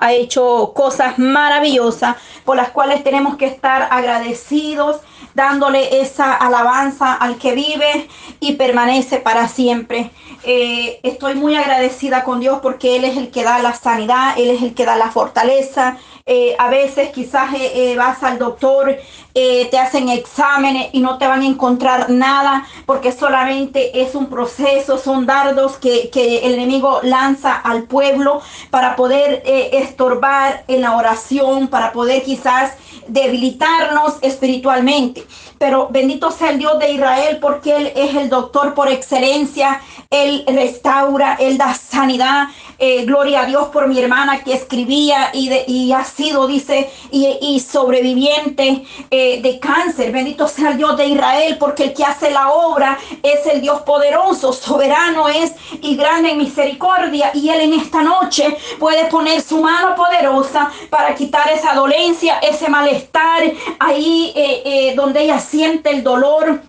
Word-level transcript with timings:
ha 0.00 0.12
hecho 0.12 0.72
cosas 0.74 1.18
maravillosas 1.18 2.16
por 2.44 2.56
las 2.56 2.70
cuales 2.70 3.04
tenemos 3.04 3.36
que 3.36 3.46
estar 3.46 3.88
agradecidos, 3.90 5.00
dándole 5.38 6.00
esa 6.00 6.34
alabanza 6.34 7.14
al 7.14 7.38
que 7.38 7.52
vive 7.52 8.08
y 8.40 8.54
permanece 8.54 9.18
para 9.18 9.46
siempre. 9.46 10.10
Eh, 10.42 10.98
estoy 11.04 11.36
muy 11.36 11.54
agradecida 11.54 12.24
con 12.24 12.40
Dios 12.40 12.58
porque 12.60 12.96
Él 12.96 13.04
es 13.04 13.16
el 13.16 13.30
que 13.30 13.44
da 13.44 13.60
la 13.60 13.72
sanidad, 13.72 14.34
Él 14.36 14.50
es 14.50 14.62
el 14.62 14.74
que 14.74 14.84
da 14.84 14.96
la 14.96 15.12
fortaleza, 15.12 15.96
eh, 16.26 16.56
a 16.58 16.68
veces 16.68 17.10
quizás 17.10 17.54
eh, 17.54 17.94
vas 17.96 18.22
al 18.22 18.38
doctor, 18.38 18.96
te 19.32 19.78
hacen 19.78 20.08
exámenes 20.08 20.88
y 20.92 20.98
no 20.98 21.16
te 21.16 21.28
van 21.28 21.42
a 21.42 21.46
encontrar 21.46 22.10
nada 22.10 22.66
porque 22.86 23.12
solamente 23.12 24.02
es 24.02 24.16
un 24.16 24.26
proceso, 24.26 24.98
son 24.98 25.26
dardos 25.26 25.76
que, 25.76 26.10
que 26.10 26.38
el 26.38 26.54
enemigo 26.54 26.98
lanza 27.04 27.54
al 27.54 27.84
pueblo 27.84 28.42
para 28.70 28.96
poder 28.96 29.44
estorbar 29.44 30.64
en 30.66 30.80
la 30.80 30.96
oración, 30.96 31.68
para 31.68 31.92
poder 31.92 32.24
quizás 32.24 32.72
debilitarnos 33.08 34.14
espiritualmente. 34.22 35.26
Pero 35.58 35.88
bendito 35.90 36.30
sea 36.30 36.50
el 36.50 36.58
Dios 36.58 36.78
de 36.78 36.92
Israel 36.92 37.38
porque 37.40 37.76
Él 37.76 37.92
es 37.96 38.14
el 38.14 38.28
doctor 38.28 38.74
por 38.74 38.88
excelencia, 38.88 39.80
Él 40.10 40.44
restaura, 40.46 41.36
Él 41.40 41.58
da 41.58 41.74
sanidad, 41.74 42.48
eh, 42.78 43.04
gloria 43.04 43.42
a 43.42 43.46
Dios 43.46 43.68
por 43.68 43.88
mi 43.88 43.98
hermana 43.98 44.42
que 44.44 44.54
escribía 44.54 45.30
y, 45.32 45.50
y 45.66 45.92
ha 45.92 46.04
sido, 46.04 46.46
dice, 46.46 46.90
y, 47.10 47.58
sobreviviente 47.60 48.84
eh, 49.10 49.42
de 49.42 49.58
cáncer. 49.58 50.12
Bendito 50.12 50.46
sea 50.46 50.70
el 50.70 50.76
Dios 50.76 50.96
de 50.96 51.06
Israel, 51.06 51.56
porque 51.58 51.84
el 51.84 51.94
que 51.94 52.04
hace 52.04 52.30
la 52.30 52.50
obra 52.50 52.98
es 53.22 53.46
el 53.46 53.60
Dios 53.60 53.82
poderoso, 53.82 54.52
soberano 54.52 55.28
es 55.28 55.52
y 55.82 55.96
grande 55.96 56.30
en 56.30 56.38
misericordia. 56.38 57.30
Y 57.34 57.48
Él 57.48 57.60
en 57.60 57.72
esta 57.74 58.02
noche 58.02 58.56
puede 58.78 59.06
poner 59.06 59.40
su 59.42 59.60
mano 59.60 59.94
poderosa 59.94 60.70
para 60.88 61.14
quitar 61.14 61.50
esa 61.50 61.74
dolencia, 61.74 62.38
ese 62.38 62.68
malestar 62.68 63.42
ahí 63.80 64.32
eh, 64.34 64.94
donde 64.96 65.22
ella 65.22 65.40
siente 65.40 65.90
el 65.90 66.02
dolor 66.02 66.62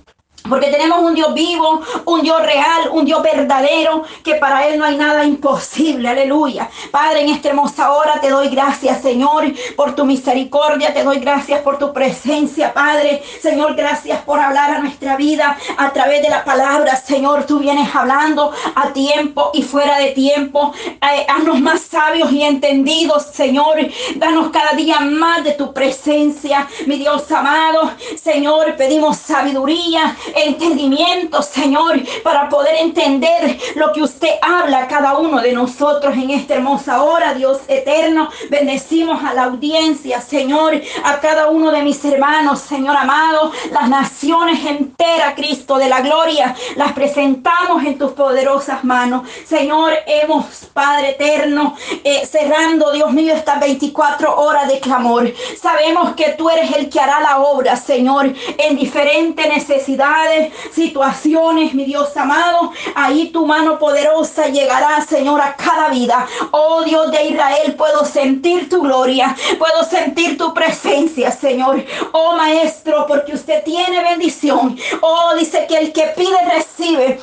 porque 0.48 0.68
tenemos 0.68 1.00
un 1.00 1.16
Dios 1.16 1.34
vivo, 1.34 1.82
un 2.06 2.22
Dios 2.22 2.42
real, 2.42 2.90
un 2.92 3.06
Dios 3.06 3.22
verdadero, 3.22 4.04
que 4.24 4.36
para 4.36 4.68
Él 4.68 4.80
no 4.80 4.86
hay 4.86 4.96
nada 4.96 5.26
imposible. 5.26 6.08
Aleluya. 6.08 6.70
Padre, 6.92 7.22
en 7.22 7.30
esta 7.30 7.50
hermosa 7.50 7.92
hora 7.92 8.20
te 8.22 8.30
doy 8.30 8.50
gracias, 8.50 9.02
Señor, 9.02 9.46
por 9.76 9.96
tu 9.96 10.06
misericordia. 10.06 10.94
Te 10.94 11.04
doy 11.04 11.20
gracias 11.20 11.62
por 11.62 11.78
tu 11.78 11.94
presencia, 11.94 12.74
Padre. 12.74 13.24
Señor, 13.42 13.76
gracias 13.76 14.22
por 14.22 14.40
hablar 14.40 14.72
a 14.72 14.80
nuestra 14.80 15.16
vida 15.16 15.58
a 15.78 15.92
través 15.92 16.22
de 16.22 16.30
la 16.30 16.44
palabra. 16.44 16.96
Señor, 16.96 17.46
tú 17.46 17.60
vienes 17.60 17.94
hablando 17.94 18.52
a 18.76 18.94
tiempo 18.94 19.52
y 19.54 19.64
fuera 19.64 19.98
de 19.98 20.12
tiempo. 20.12 20.74
Eh, 20.86 21.26
haznos 21.28 21.60
más 21.60 21.82
sabios 21.82 22.32
y 22.32 22.44
entendidos, 22.44 23.26
Señor. 23.34 23.78
Danos 24.16 24.50
cada 24.52 24.72
día 24.72 25.00
más 25.00 25.44
de 25.44 25.54
tu 25.54 25.74
presencia, 25.74 26.68
mi 26.86 26.98
Dios 26.98 27.32
amado. 27.32 27.92
Señor, 28.22 28.76
pedimos 28.76 29.18
sabiduría 29.18 30.16
entendimiento, 30.36 31.42
Señor, 31.42 32.02
para 32.24 32.50
poder 32.50 32.76
entender 32.76 33.58
lo 33.76 33.92
que 33.94 34.02
usted 34.02 34.36
habla 34.42 34.80
a 34.80 34.88
cada 34.88 35.18
uno 35.18 35.42
de 35.42 35.54
nosotros 35.54 36.16
en 36.16 36.32
esta 36.32 36.56
hermosa 36.56 37.04
hora, 37.04 37.34
Dios 37.34 37.60
eterno. 37.68 38.30
Bendecimos 38.50 39.24
a 39.24 39.34
la 39.34 39.46
audiencia, 39.46 40.22
Señor, 40.22 40.82
a 41.04 41.20
cada 41.20 41.50
uno 41.50 41.72
de 41.72 41.84
mis 41.84 42.04
hermanos, 42.06 42.60
Señor 42.60 42.96
amado, 42.96 43.52
las 43.72 43.90
naciones 43.90 44.66
enteras, 44.66 45.34
Cristo 45.36 45.78
de 45.78 45.90
la 45.90 46.02
gloria, 46.02 46.56
las 46.76 46.94
presentamos 46.94 47.84
en 47.84 47.98
tus 47.98 48.12
poderosas 48.12 48.84
manos. 48.84 49.28
Señor, 49.46 49.94
hemos, 50.06 50.46
Padre 50.74 51.12
eterno, 51.12 51.76
eh, 52.04 52.26
cerrando, 52.26 52.92
Dios 52.92 53.12
mío, 53.12 53.34
estas 53.34 53.60
24 53.60 54.40
horas 54.40 54.68
de 54.68 54.80
clamor. 54.80 55.32
Sabemos 55.62 56.16
que 56.16 56.30
tú 56.38 56.50
eres 56.50 56.72
el 56.76 56.90
que 56.90 57.00
hará 57.00 57.20
la 57.20 57.40
obra, 57.40 57.76
Señor, 57.76 58.34
en 58.58 58.76
diferentes 58.76 59.48
necesidades 59.48 60.19
situaciones, 60.72 61.74
mi 61.74 61.86
Dios 61.86 62.16
amado. 62.18 62.72
Ahí 62.96 63.30
tu 63.30 63.46
mano 63.46 63.80
poderosa 63.80 64.48
llegará, 64.48 65.02
Señor, 65.02 65.42
a 65.42 65.56
cada 65.56 65.90
vida. 65.90 66.28
Oh 66.52 66.84
Dios 66.84 67.12
de 67.12 67.26
Israel, 67.26 67.76
puedo 67.76 68.06
sentir 68.06 68.70
tu 68.70 68.82
gloria, 68.82 69.36
puedo 69.58 69.84
sentir 69.84 70.38
tu 70.38 70.54
presencia, 70.54 71.32
Señor. 71.32 71.84
Oh 72.12 72.36
Maestro, 72.36 73.06
porque 73.08 73.34
usted 73.34 73.64
tiene 73.64 74.02
bendición. 74.04 74.78
Oh, 75.02 75.34
dice 75.38 75.66
que 75.68 75.78
el 75.78 75.94
que 75.94 76.14
pide 76.16 76.38
recibe. 76.54 77.20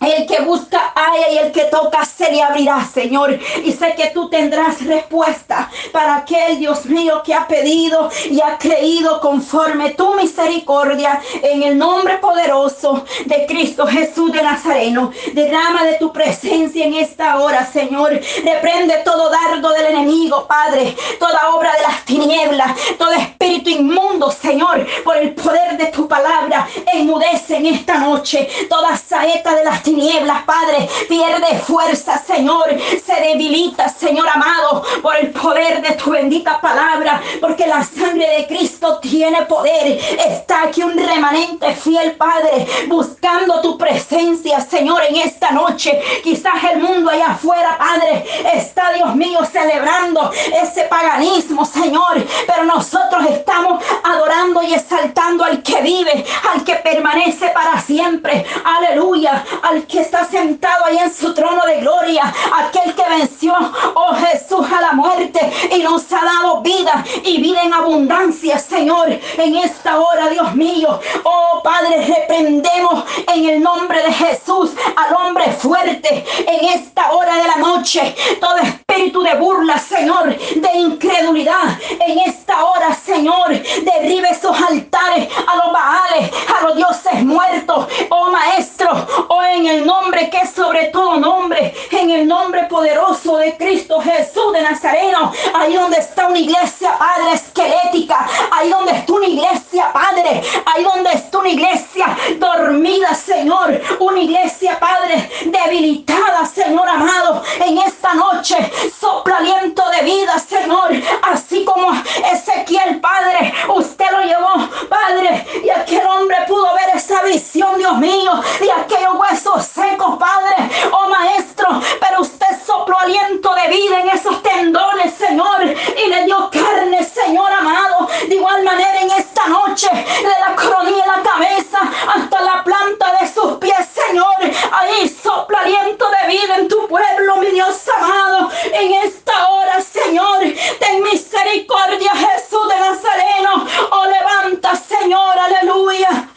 El 0.00 0.26
que 0.26 0.42
busca 0.42 0.92
haya 0.94 1.30
y 1.30 1.38
el 1.38 1.52
que 1.52 1.64
toca 1.64 2.04
se 2.04 2.30
le 2.30 2.42
abrirá, 2.42 2.84
Señor. 2.84 3.38
Y 3.64 3.70
sé 3.70 3.94
que 3.94 4.08
tú 4.08 4.28
tendrás 4.28 4.84
respuesta 4.84 5.70
para 5.92 6.16
aquel 6.16 6.58
Dios 6.58 6.86
mío 6.86 7.22
que 7.24 7.32
ha 7.32 7.46
pedido 7.46 8.10
y 8.28 8.40
ha 8.40 8.58
creído 8.58 9.20
conforme 9.20 9.90
tu 9.90 10.14
misericordia 10.14 11.22
en 11.42 11.62
el 11.62 11.78
nombre 11.78 12.18
poderoso 12.18 13.04
de 13.24 13.46
Cristo 13.46 13.86
Jesús 13.86 14.32
de 14.32 14.42
Nazareno. 14.42 15.12
Derrama 15.32 15.84
de 15.84 15.94
tu 15.94 16.12
presencia 16.12 16.84
en 16.84 16.94
esta 16.94 17.38
hora, 17.40 17.64
Señor. 17.64 18.20
Reprende 18.44 18.96
todo 19.04 19.30
dardo 19.30 19.70
del 19.70 19.86
enemigo, 19.86 20.46
Padre. 20.48 20.94
Toda 21.20 21.54
obra 21.54 21.72
de 21.72 21.82
las 21.82 22.04
tinieblas, 22.04 22.72
todo 22.98 23.12
espíritu 23.12 23.70
inmundo, 23.70 24.30
Señor, 24.30 24.86
por 25.04 25.16
el 25.16 25.34
poder 25.34 25.78
de 25.78 25.86
tu 25.86 26.08
palabra. 26.08 26.68
Enmudece 26.92 27.56
en 27.56 27.66
esta 27.66 27.98
noche 27.98 28.48
toda 28.68 28.96
saeta 28.96 29.54
de 29.54 29.64
las 29.64 29.83
tinieblas, 29.84 30.42
Padre, 30.42 30.88
pierde 31.08 31.58
fuerza, 31.60 32.20
Señor, 32.26 32.64
se 33.04 33.14
debilita, 33.20 33.88
Señor 33.88 34.26
amado, 34.28 34.82
por 35.02 35.14
el 35.16 35.30
poder 35.30 35.80
de 35.82 35.92
tu 35.92 36.10
bendita 36.10 36.60
palabra, 36.60 37.22
porque 37.40 37.66
la 37.66 37.84
sangre 37.84 38.26
de 38.38 38.46
Cristo 38.46 38.98
tiene 39.00 39.42
poder. 39.42 40.00
Está 40.26 40.64
aquí 40.64 40.82
un 40.82 40.96
remanente 40.96 41.72
fiel, 41.74 42.12
Padre, 42.16 42.66
buscando 42.88 43.60
tu 43.60 43.78
presencia, 43.78 44.60
Señor, 44.60 45.02
en 45.08 45.16
esta 45.16 45.50
noche. 45.50 46.00
Quizás 46.22 46.64
el 46.72 46.80
mundo 46.80 47.10
allá 47.10 47.32
afuera, 47.32 47.76
Padre, 47.78 48.24
está, 48.54 48.92
Dios 48.92 49.14
mío, 49.14 49.40
celebrando 49.44 50.32
ese 50.62 50.84
paganismo, 50.84 51.64
Señor, 51.64 52.24
pero 52.46 52.64
nosotros 52.64 53.26
estamos 53.30 53.84
adorando 54.02 54.62
y 54.62 54.72
exaltando 54.72 55.44
al 55.44 55.62
que 55.62 55.82
vive, 55.82 56.24
al 56.52 56.64
que 56.64 56.76
permanece 56.76 57.48
para 57.48 57.80
siempre. 57.80 58.46
Aleluya 58.64 59.44
al 59.62 59.73
que 59.82 60.00
está 60.00 60.24
sentado 60.24 60.84
ahí 60.84 60.98
en 60.98 61.12
su 61.12 61.34
trono 61.34 61.64
de 61.66 61.80
gloria, 61.80 62.32
aquel 62.56 62.94
que 62.94 63.08
venció, 63.08 63.54
oh 63.94 64.14
Jesús, 64.14 64.66
a 64.72 64.80
la 64.80 64.92
muerte 64.92 65.40
y 65.70 65.82
nos 65.82 66.10
ha 66.12 66.24
dado 66.24 66.62
vida 66.62 67.04
y 67.24 67.40
vida 67.40 67.62
en 67.62 67.74
abundancia, 67.74 68.58
Señor, 68.58 69.08
en 69.10 69.56
esta 69.56 69.98
hora, 69.98 70.28
Dios 70.28 70.54
mío. 70.54 71.00
Oh 71.24 71.60
Padre, 71.62 72.06
reprendemos 72.06 73.04
en 73.32 73.48
el 73.48 73.62
nombre 73.62 74.02
de 74.02 74.12
Jesús 74.12 74.70
al 74.96 75.14
hombre 75.14 75.50
fuerte 75.52 76.24
en 76.46 76.64
esta 76.68 77.12
hora 77.12 77.36
de 77.36 77.48
la 77.48 77.56
noche. 77.56 78.14
Todo 78.40 78.56
espíritu 78.58 79.22
de 79.22 79.34
burla, 79.34 79.78
Señor, 79.78 80.36
de 80.36 80.76
incredulidad 80.76 81.78
en 82.06 82.18
esta 82.20 82.64
hora, 82.64 82.94
Señor, 82.94 83.48
derribe 83.82 84.28
esos 84.30 84.56
altares 84.60 85.28
a 85.46 85.56
los 85.56 85.72
baales, 85.72 86.30
a 86.58 86.62
los 86.64 86.76
dioses 86.76 87.24
muertos, 87.24 87.86
oh 88.10 88.30
Maestro, 88.30 89.06
oh 89.28 89.42
en 89.42 89.63
el 89.66 89.86
nombre 89.86 90.30
que 90.30 90.38
es 90.38 90.50
sobre 90.50 90.86
todo 90.86 91.16
nombre, 91.16 91.74
en 91.90 92.10
el 92.10 92.26
nombre 92.26 92.64
poderoso 92.64 93.36
de 93.38 93.56
Cristo 93.56 94.00
Jesús 94.00 94.52
de 94.52 94.62
Nazareno, 94.62 95.32
ahí 95.54 95.74
donde 95.74 95.98
está 95.98 96.28
una 96.28 96.38
iglesia, 96.38 96.96
Padre, 96.98 97.32
esquelética, 97.34 98.28
ahí 98.50 98.70
donde 98.70 98.92
está 98.92 99.12
una 99.12 99.26
iglesia, 99.26 99.92
Padre, 99.92 100.42
ahí 100.66 100.84
donde 100.84 101.10
está 101.12 101.38
una 101.38 101.48
iglesia 101.48 102.16
dormida, 102.38 103.14
Señor, 103.14 103.80
una 104.00 104.20
iglesia, 104.20 104.78
Padre, 104.78 105.30
debilitada, 105.44 106.46
Señor 106.46 106.88
amado, 106.88 107.42
en 107.64 107.78
esta 107.78 108.14
noche, 108.14 108.56
sopla 108.98 109.36
aliento 109.38 109.82
de 109.90 110.04
vida, 110.04 110.38
Señor, 110.38 110.90
así 111.22 111.64
como 111.64 111.92
Ezequiel, 112.32 113.00
Padre, 113.00 113.52
usted 113.74 114.06
lo 114.10 114.20
llevó, 114.20 114.68
Padre, 114.88 115.46
y 115.64 115.70
aquel 115.70 116.06
hombre 116.06 116.36
pudo 116.46 116.66
ver 116.74 116.96
esa 116.96 117.22
visión, 117.22 117.78
Dios 117.78 117.98
mío, 117.98 118.32
y 118.60 118.68
aquellos 118.70 119.14
huesos 119.16 119.53
huesos 119.54 119.72
secos, 119.72 120.16
Padre, 120.18 120.70
oh 120.92 121.08
Maestro, 121.08 121.80
pero 122.00 122.20
usted 122.20 122.46
sopló 122.66 122.98
aliento 122.98 123.54
de 123.54 123.68
vida 123.68 124.00
en 124.00 124.08
esos 124.10 124.42
tendones, 124.42 125.14
Señor, 125.14 125.62
y 125.64 126.08
le 126.08 126.24
dio 126.24 126.50
carne, 126.50 127.04
Señor 127.04 127.50
amado. 127.52 128.08
De 128.28 128.34
igual 128.34 128.62
manera 128.64 129.00
en 129.00 129.10
esta 129.12 129.46
noche, 129.46 129.88
de 129.92 130.40
la 130.40 130.56
coronilla 130.56 131.02
de 131.02 131.08
la 131.08 131.22
cabeza 131.22 131.78
hasta 132.14 132.40
la 132.40 132.64
planta 132.64 133.16
de 133.20 133.28
sus 133.28 133.52
pies, 133.58 133.88
Señor, 133.94 134.34
ahí 134.72 135.08
sopla 135.08 135.60
aliento 135.60 136.06
de 136.08 136.28
vida 136.28 136.56
en 136.56 136.68
tu 136.68 136.86
pueblo, 136.88 137.36
mi 137.36 137.48
Dios 137.48 137.76
amado, 137.96 138.50
en 138.72 138.92
esta 138.94 139.48
hora, 139.50 139.80
Señor, 139.80 140.38
ten 140.80 141.02
misericordia, 141.02 142.12
Jesús 142.12 142.68
de 142.68 142.80
Nazareno, 142.80 143.66
oh 143.90 144.06
levanta, 144.06 144.74
Señor, 144.76 145.38
aleluya, 145.38 146.28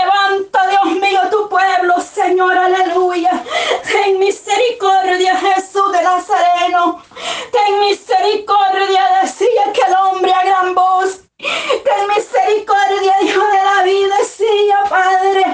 levanta, 0.00 0.66
Dios 0.68 0.96
mío, 0.96 1.20
tu 1.30 1.48
pueblo, 1.48 1.94
Señor 2.00 2.57
aleluya. 2.64 3.44
Ten 3.84 4.18
misericordia, 4.18 5.36
Jesús 5.36 5.92
de 5.92 6.02
Nazareno. 6.02 7.02
Ten 7.52 7.80
misericordia, 7.80 9.02
decía 9.22 9.62
aquel 9.68 9.94
hombre 9.94 10.32
a 10.32 10.44
gran 10.44 10.74
voz. 10.74 11.20
Ten 11.38 12.06
misericordia, 12.14 13.14
Hijo 13.22 13.44
de 13.46 13.58
David, 13.58 14.06
decía 14.18 14.84
Padre. 14.88 15.44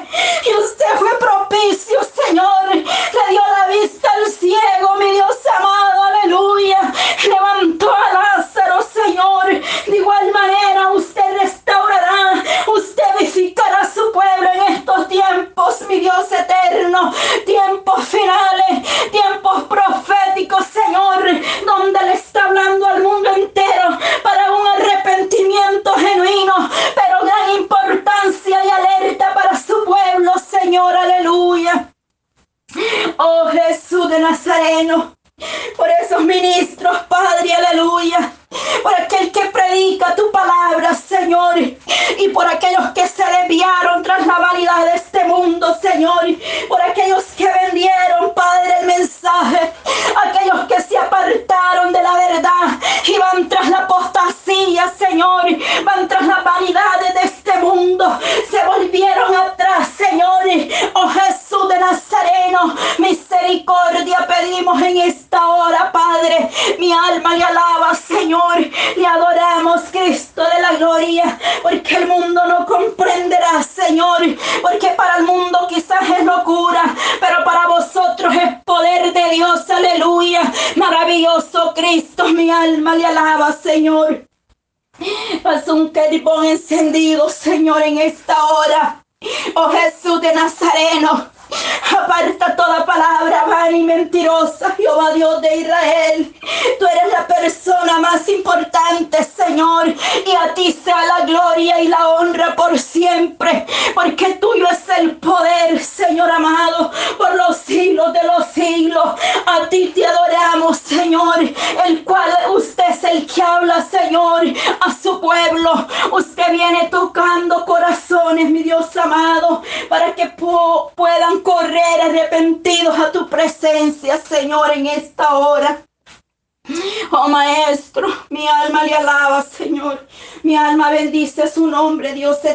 Y 0.47 0.55
usted 0.55 0.99
fue 0.99 1.19
propicio, 1.19 2.01
Señor. 2.25 2.75
Le 2.75 3.31
dio 3.31 3.43
la 3.59 3.67
vista 3.69 4.09
al 4.15 4.31
ciego, 4.33 4.95
mi 4.99 5.11
Dios 5.13 5.39
amado, 5.57 6.03
aleluya. 6.05 6.93
Levantó 7.25 7.95
a 7.95 8.13
Lázaro, 8.13 8.83
Señor. 8.83 9.61
De 9.87 9.97
igual 9.97 10.31
manera, 10.33 10.93
usted 10.93 11.39
restaura 11.41 12.04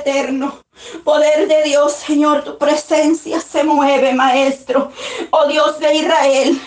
eterno. 0.10 0.60
Poder 1.04 1.48
de 1.48 1.64
Dios, 1.64 1.94
Señor, 1.94 2.44
tu 2.44 2.58
presencia 2.58 3.40
se 3.40 3.64
mueve, 3.64 4.14
Maestro. 4.14 4.92
Oh 5.32 5.46
Dios 5.48 5.78
de 5.80 5.96
Israel, 5.96 6.62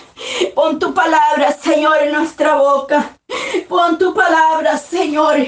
pon 0.54 0.78
tu 0.78 0.92
palabra, 0.92 1.52
Señor, 1.52 1.96
en 2.02 2.12
nuestra 2.12 2.54
boca. 2.54 3.16
Pon 3.68 3.98
tu 3.98 4.12
palabra, 4.12 4.76
Señor. 4.76 5.38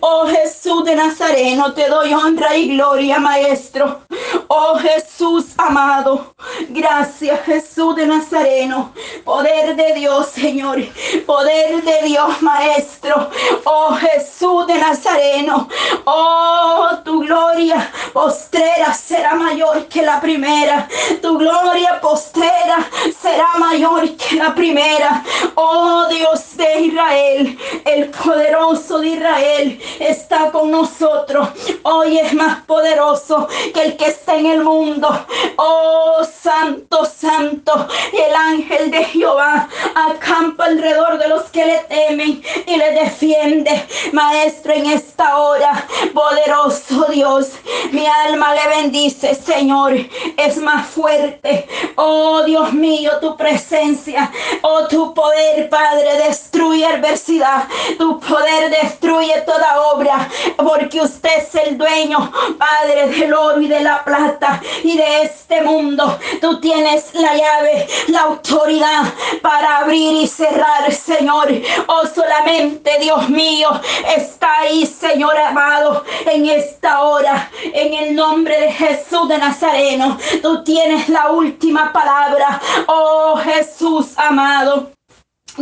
Oh 0.00 0.26
Jesús 0.26 0.84
de 0.84 0.96
Nazareno, 0.96 1.74
te 1.74 1.88
doy 1.88 2.14
honra 2.14 2.56
y 2.56 2.74
gloria, 2.76 3.18
Maestro. 3.18 4.00
Oh 4.48 4.76
Jesús 4.78 5.46
amado, 5.58 6.34
gracias 6.70 7.40
Jesús 7.44 7.94
de 7.96 8.06
Nazareno. 8.06 8.92
Poder 9.24 9.76
de 9.76 9.92
Dios, 9.94 10.28
Señor. 10.28 10.78
Poder 11.26 11.82
de 11.82 12.02
Dios, 12.06 12.40
Maestro. 12.40 13.28
Oh 13.64 13.94
Jesús 13.94 14.66
de 14.66 14.78
Nazareno. 14.78 15.68
Oh, 16.06 16.88
tu 17.04 17.20
gloria 17.20 17.90
postrera 18.12 18.92
será 18.94 19.34
mayor 19.34 19.86
que 19.86 20.02
la 20.02 20.20
primera. 20.20 20.88
Tu 21.20 21.38
gloria 21.38 22.00
postrera 22.00 22.88
será 23.20 23.48
mayor 23.58 24.16
que 24.16 24.36
la 24.36 24.54
primera. 24.54 25.22
Oh 25.54 26.06
Dios 26.08 26.56
de 26.56 26.80
Israel, 26.80 27.58
el 28.00 28.10
poderoso 28.10 28.98
de 29.00 29.08
Israel 29.08 29.80
está 29.98 30.50
con 30.50 30.70
nosotros. 30.70 31.48
Hoy 31.82 32.18
es 32.18 32.32
más 32.32 32.62
poderoso 32.64 33.46
que 33.74 33.82
el 33.82 33.96
que 33.96 34.06
está 34.06 34.36
en 34.36 34.46
el 34.46 34.64
mundo. 34.64 35.08
Oh 35.56 36.22
Santo, 36.24 37.04
Santo, 37.04 37.88
el 38.12 38.34
ángel 38.34 38.90
de 38.90 39.04
Jehová 39.04 39.68
acampa 39.94 40.64
alrededor 40.64 41.18
de 41.18 41.28
los 41.28 41.44
que 41.50 41.66
le 41.66 41.78
temen 41.80 42.42
y 42.66 42.76
le 42.76 42.90
defiende. 42.92 43.86
Maestro, 44.12 44.72
en 44.72 44.86
esta 44.86 45.36
hora, 45.36 45.86
poderoso 46.14 47.06
Dios, 47.10 47.50
mi 47.92 48.06
alma 48.06 48.54
le 48.54 48.68
bendice, 48.68 49.34
Señor. 49.34 49.94
Es 50.36 50.56
más 50.58 50.86
fuerte. 50.86 51.68
Oh 51.96 52.42
Dios 52.44 52.72
mío, 52.72 53.12
tu 53.20 53.36
presencia. 53.36 54.30
Oh 54.62 54.86
tu 54.88 55.12
poder, 55.12 55.68
Padre, 55.68 56.16
destruye 56.26 56.86
adversidad. 56.86 57.64
Tu 57.98 58.20
poder 58.20 58.70
destruye 58.70 59.40
toda 59.42 59.80
obra. 59.92 60.28
Porque 60.56 61.00
usted 61.00 61.30
es 61.38 61.54
el 61.54 61.78
dueño, 61.78 62.32
Padre, 62.58 63.08
del 63.08 63.32
oro 63.34 63.60
y 63.60 63.68
de 63.68 63.80
la 63.80 64.04
plata 64.04 64.60
y 64.82 64.96
de 64.96 65.22
este 65.22 65.62
mundo. 65.62 66.18
Tú 66.40 66.60
tienes 66.60 67.14
la 67.14 67.34
llave, 67.34 67.86
la 68.08 68.22
autoridad 68.22 69.02
para 69.42 69.78
abrir 69.78 70.14
y 70.14 70.26
cerrar, 70.26 70.92
Señor. 70.92 71.48
Oh, 71.86 72.06
solamente 72.06 72.98
Dios 73.00 73.28
mío 73.28 73.68
está 74.16 74.60
ahí, 74.60 74.86
Señor 74.86 75.36
amado, 75.38 76.04
en 76.26 76.46
esta 76.46 77.02
hora 77.02 77.50
en 77.72 77.94
el 77.94 78.14
nombre 78.14 78.58
de 78.60 78.72
Jesús 78.72 79.28
de 79.28 79.38
Nazareno. 79.38 80.18
Tú 80.42 80.62
tienes 80.64 81.08
la 81.08 81.30
última 81.30 81.92
palabra. 81.92 82.60
Oh 82.86 83.36
Jesús 83.36 84.12
amado. 84.16 84.90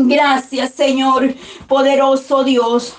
Gracias 0.07 0.73
Señor, 0.73 1.35
poderoso 1.67 2.45
Dios. 2.45 2.95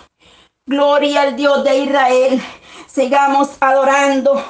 Gloria 0.65 1.21
al 1.23 1.35
Dios 1.35 1.63
de 1.63 1.79
Israel. 1.79 2.41
Sigamos 2.87 3.49
adorando 3.59 4.43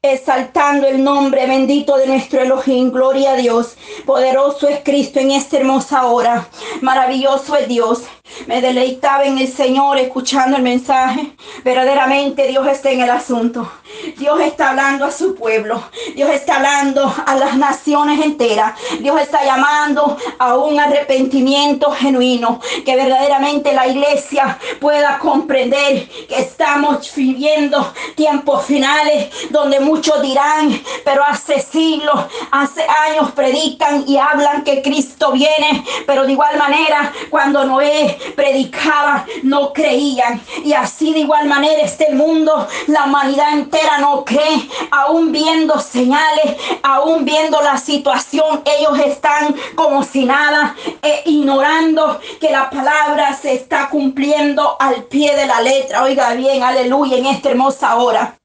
exaltando 0.00 0.86
el 0.86 1.02
nombre 1.02 1.46
bendito 1.46 1.96
de 1.96 2.06
nuestro 2.06 2.40
Elohim. 2.40 2.90
Gloria 2.90 3.32
a 3.32 3.36
Dios. 3.36 3.76
Poderoso 4.04 4.68
es 4.68 4.80
Cristo 4.84 5.20
en 5.20 5.30
esta 5.30 5.58
hermosa 5.58 6.06
hora. 6.06 6.48
Maravilloso 6.80 7.56
es 7.56 7.68
Dios. 7.68 8.02
Me 8.46 8.60
deleitaba 8.60 9.24
en 9.24 9.38
el 9.38 9.48
Señor 9.48 9.98
escuchando 9.98 10.56
el 10.56 10.62
mensaje. 10.62 11.36
Verdaderamente 11.64 12.48
Dios 12.48 12.66
está 12.66 12.90
en 12.90 13.00
el 13.00 13.10
asunto. 13.10 13.70
Dios 14.16 14.40
está 14.40 14.70
hablando 14.70 15.04
a 15.04 15.10
su 15.10 15.34
pueblo. 15.34 15.82
Dios 16.14 16.30
está 16.30 16.56
hablando 16.56 17.14
a 17.26 17.34
las 17.36 17.56
naciones 17.56 18.24
enteras. 18.24 18.74
Dios 19.00 19.20
está 19.20 19.44
llamando 19.44 20.16
a 20.38 20.56
un 20.56 20.80
arrepentimiento 20.80 21.90
genuino. 21.92 22.60
Que 22.84 22.96
verdaderamente 22.96 23.72
la 23.72 23.86
iglesia 23.86 24.58
pueda 24.80 25.18
comprender 25.18 26.08
que 26.28 26.40
estamos 26.40 27.12
viviendo 27.14 27.92
tiempos 28.16 28.64
finales 28.64 29.30
donde 29.50 29.61
muchos 29.80 30.20
dirán, 30.22 30.80
pero 31.04 31.22
hace 31.24 31.60
siglos, 31.60 32.18
hace 32.50 32.82
años 32.82 33.32
predican 33.32 34.04
y 34.06 34.16
hablan 34.16 34.64
que 34.64 34.82
Cristo 34.82 35.32
viene, 35.32 35.84
pero 36.06 36.24
de 36.24 36.32
igual 36.32 36.58
manera 36.58 37.12
cuando 37.30 37.64
Noé 37.64 38.18
predicaba 38.36 39.26
no 39.42 39.72
creían 39.72 40.40
y 40.64 40.72
así 40.72 41.12
de 41.12 41.20
igual 41.20 41.46
manera 41.46 41.82
este 41.82 42.12
mundo, 42.12 42.66
la 42.86 43.04
humanidad 43.04 43.52
entera 43.52 43.98
no 43.98 44.24
cree, 44.24 44.68
aún 44.90 45.32
viendo 45.32 45.78
señales, 45.80 46.56
aún 46.82 47.24
viendo 47.24 47.60
la 47.62 47.76
situación, 47.76 48.62
ellos 48.64 48.98
están 48.98 49.54
como 49.74 50.02
si 50.02 50.24
nada, 50.24 50.74
e 51.02 51.22
ignorando 51.26 52.20
que 52.40 52.50
la 52.50 52.70
palabra 52.70 53.34
se 53.34 53.54
está 53.54 53.88
cumpliendo 53.88 54.76
al 54.78 55.04
pie 55.04 55.34
de 55.36 55.46
la 55.46 55.60
letra. 55.60 56.02
Oiga 56.02 56.34
bien, 56.34 56.62
aleluya, 56.62 57.16
en 57.16 57.26
esta 57.26 57.50
hermosa 57.50 57.96
hora. 57.96 58.41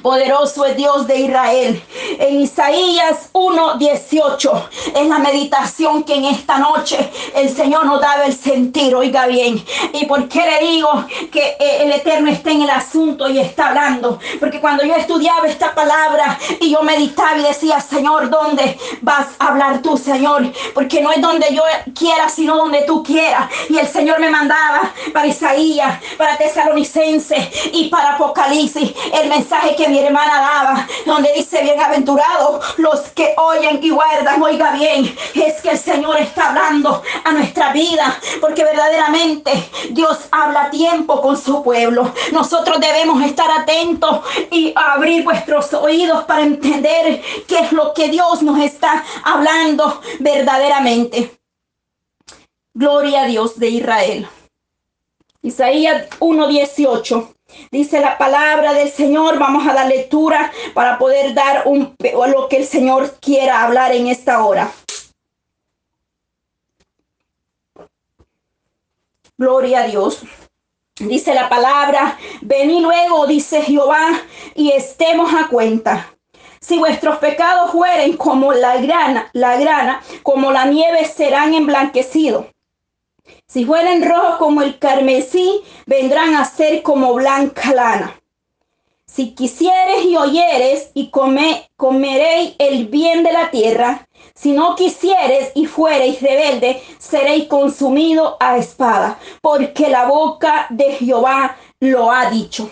Poderoso 0.00 0.64
es 0.64 0.78
Dios 0.78 1.06
de 1.06 1.20
Israel. 1.20 1.82
En 2.18 2.40
Isaías 2.40 3.28
1:18 3.32 4.68
es 4.96 5.06
la 5.06 5.18
meditación 5.18 6.04
que 6.04 6.14
en 6.14 6.24
esta 6.24 6.56
noche 6.56 7.10
el 7.34 7.54
Señor 7.54 7.84
nos 7.84 8.00
daba 8.00 8.24
el 8.24 8.34
sentir. 8.34 8.94
Oiga 8.94 9.26
bien. 9.26 9.62
¿Y 9.92 10.06
por 10.06 10.26
qué 10.26 10.40
le 10.40 10.66
digo 10.66 10.88
que 11.30 11.56
eh, 11.60 11.82
el 11.82 11.92
Eterno 11.92 12.30
está 12.30 12.50
en 12.50 12.62
el 12.62 12.70
asunto 12.70 13.28
y 13.28 13.40
está 13.40 13.68
hablando? 13.68 14.18
Porque 14.40 14.58
cuando 14.58 14.84
yo 14.84 14.94
estudiaba 14.94 15.46
esta 15.46 15.74
palabra 15.74 16.38
y 16.60 16.70
yo 16.70 16.82
meditaba 16.82 17.36
y 17.36 17.42
decía, 17.42 17.78
Señor, 17.78 18.30
¿dónde 18.30 18.78
vas 19.02 19.26
a 19.38 19.48
hablar 19.48 19.82
tú, 19.82 19.98
Señor? 19.98 20.50
Porque 20.72 21.02
no 21.02 21.12
es 21.12 21.20
donde 21.20 21.54
yo 21.54 21.62
quiera, 21.94 22.30
sino 22.30 22.56
donde 22.56 22.84
tú 22.86 23.02
quieras. 23.02 23.50
Y 23.68 23.76
el 23.76 23.86
Señor 23.86 24.18
me 24.18 24.30
mandaba 24.30 24.94
para 25.12 25.26
Isaías, 25.26 26.00
para 26.16 26.38
Tesalonicense 26.38 27.50
y 27.74 27.88
para 27.88 28.14
Apocalipsis 28.14 28.94
el 29.12 29.28
mensaje 29.28 29.57
que 29.76 29.88
mi 29.88 29.98
hermana 29.98 30.40
daba, 30.40 30.88
donde 31.04 31.32
dice 31.34 31.62
bienaventurados 31.62 32.78
los 32.78 33.00
que 33.10 33.34
oyen 33.36 33.80
y 33.82 33.90
guardan, 33.90 34.42
oiga 34.42 34.72
bien, 34.72 35.16
es 35.34 35.60
que 35.62 35.70
el 35.70 35.78
Señor 35.78 36.18
está 36.18 36.48
hablando 36.48 37.02
a 37.24 37.32
nuestra 37.32 37.72
vida, 37.72 38.18
porque 38.40 38.64
verdaderamente 38.64 39.52
Dios 39.90 40.18
habla 40.30 40.64
a 40.64 40.70
tiempo 40.70 41.20
con 41.20 41.36
su 41.36 41.62
pueblo. 41.62 42.12
Nosotros 42.32 42.80
debemos 42.80 43.22
estar 43.24 43.50
atentos 43.50 44.20
y 44.50 44.72
abrir 44.74 45.24
vuestros 45.24 45.72
oídos 45.74 46.24
para 46.24 46.42
entender 46.42 47.22
qué 47.46 47.60
es 47.60 47.72
lo 47.72 47.92
que 47.94 48.08
Dios 48.08 48.42
nos 48.42 48.58
está 48.60 49.04
hablando 49.24 50.00
verdaderamente. 50.20 51.38
Gloria 52.74 53.22
a 53.22 53.26
Dios 53.26 53.58
de 53.58 53.68
Israel. 53.68 54.28
Isaías 55.42 56.08
1.18. 56.20 57.37
Dice 57.70 58.00
la 58.00 58.18
palabra 58.18 58.72
del 58.74 58.90
Señor, 58.90 59.38
vamos 59.38 59.66
a 59.66 59.72
dar 59.72 59.86
lectura 59.86 60.52
para 60.74 60.98
poder 60.98 61.34
dar 61.34 61.62
un, 61.66 61.96
lo 62.32 62.48
que 62.48 62.56
el 62.56 62.66
Señor 62.66 63.16
quiera 63.20 63.62
hablar 63.62 63.92
en 63.92 64.06
esta 64.06 64.44
hora. 64.44 64.70
Gloria 69.36 69.82
a 69.82 69.86
Dios. 69.86 70.22
Dice 70.98 71.32
la 71.32 71.48
palabra, 71.48 72.18
vení 72.40 72.80
luego, 72.80 73.26
dice 73.26 73.62
Jehová, 73.62 74.20
y 74.54 74.72
estemos 74.72 75.32
a 75.32 75.48
cuenta. 75.48 76.12
Si 76.60 76.76
vuestros 76.76 77.18
pecados 77.18 77.70
fueren 77.70 78.16
como 78.16 78.52
la 78.52 78.78
grana, 78.78 79.30
la 79.32 79.56
grana, 79.56 80.02
como 80.24 80.50
la 80.50 80.64
nieve 80.64 81.04
serán 81.04 81.54
emblanquecidos. 81.54 82.46
Si 83.50 83.64
fueren 83.64 84.06
rojos 84.06 84.36
como 84.36 84.60
el 84.60 84.78
carmesí, 84.78 85.62
vendrán 85.86 86.34
a 86.34 86.44
ser 86.44 86.82
como 86.82 87.14
blanca 87.14 87.72
lana. 87.72 88.20
Si 89.06 89.34
quisieres 89.34 90.04
y 90.04 90.18
oyeres 90.18 90.90
y 90.92 91.08
come, 91.08 91.70
comeréis 91.74 92.54
el 92.58 92.88
bien 92.88 93.22
de 93.22 93.32
la 93.32 93.50
tierra, 93.50 94.06
si 94.34 94.52
no 94.52 94.76
quisieres 94.76 95.52
y 95.54 95.64
fuereis 95.64 96.20
rebelde, 96.20 96.82
seréis 96.98 97.46
consumido 97.46 98.36
a 98.38 98.58
espada, 98.58 99.18
porque 99.40 99.88
la 99.88 100.04
boca 100.04 100.66
de 100.68 100.92
Jehová 100.96 101.56
lo 101.80 102.12
ha 102.12 102.30
dicho. 102.30 102.70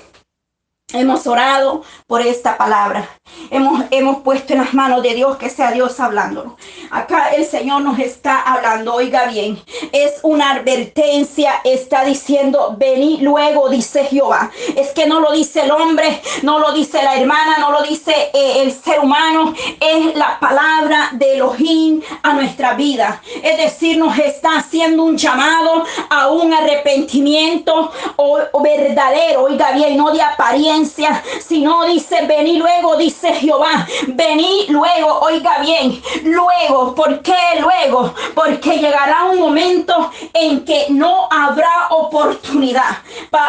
Hemos 0.93 1.27
orado 1.27 1.83
por 2.07 2.23
esta 2.23 2.57
palabra. 2.57 3.09
Hemos, 3.51 3.83
hemos 3.91 4.19
puesto 4.19 4.53
en 4.53 4.61
las 4.61 4.73
manos 4.73 5.03
de 5.03 5.15
Dios 5.15 5.37
que 5.37 5.51
sea 5.51 5.73
Dios 5.73 5.99
hablándolo. 5.99 6.57
Acá 6.93 7.31
el 7.31 7.45
Señor 7.45 7.83
nos 7.83 7.99
está 7.99 8.41
hablando, 8.41 8.95
oiga 8.95 9.27
bien, 9.27 9.61
es 9.91 10.21
una 10.23 10.53
advertencia, 10.53 11.55
está 11.65 12.05
diciendo, 12.05 12.77
vení 12.79 13.19
luego, 13.21 13.69
dice 13.69 14.05
Jehová. 14.05 14.53
Es 14.77 14.91
que 14.93 15.07
no 15.07 15.19
lo 15.19 15.33
dice 15.33 15.63
el 15.63 15.73
hombre, 15.73 16.23
no 16.43 16.61
lo 16.61 16.73
dice 16.73 17.03
la 17.03 17.17
hermana, 17.17 17.59
no 17.59 17.73
lo 17.73 17.83
dice 17.83 18.31
eh, 18.33 18.63
el 18.63 18.71
ser 18.71 19.01
humano, 19.01 19.55
es 19.81 20.15
la 20.15 20.39
palabra 20.39 21.09
de 21.15 21.35
Elohim 21.35 22.01
a 22.23 22.33
nuestra 22.33 22.75
vida. 22.75 23.21
Es 23.43 23.57
decir, 23.57 23.99
nos 23.99 24.17
está 24.21 24.59
haciendo 24.59 25.03
un 25.03 25.19
llamado 25.19 25.85
a 26.11 26.29
un 26.29 26.55
arrepentimiento 26.55 27.91
o 28.15 28.63
verdadero, 28.63 29.43
oiga 29.43 29.73
bien, 29.73 29.97
no 29.97 30.13
de 30.13 30.23
apariencia 30.23 30.76
si 30.85 31.63
no 31.63 31.85
dice 31.85 32.27
vení 32.27 32.59
luego, 32.59 32.97
dice 32.97 33.33
Jehová, 33.35 33.87
vení 34.09 34.67
luego, 34.69 35.21
oiga 35.21 35.59
bien, 35.61 36.01
luego, 36.25 36.95
¿por 36.95 37.23
qué 37.23 37.61
luego? 37.61 38.13
Porque 38.35 38.79
llegará 38.79 39.25
un 39.25 39.39
momento 39.39 40.11
en 40.35 40.65
que 40.65 40.87
no 40.91 41.29
habrá 41.31 41.89
oportunidad. 41.91 42.99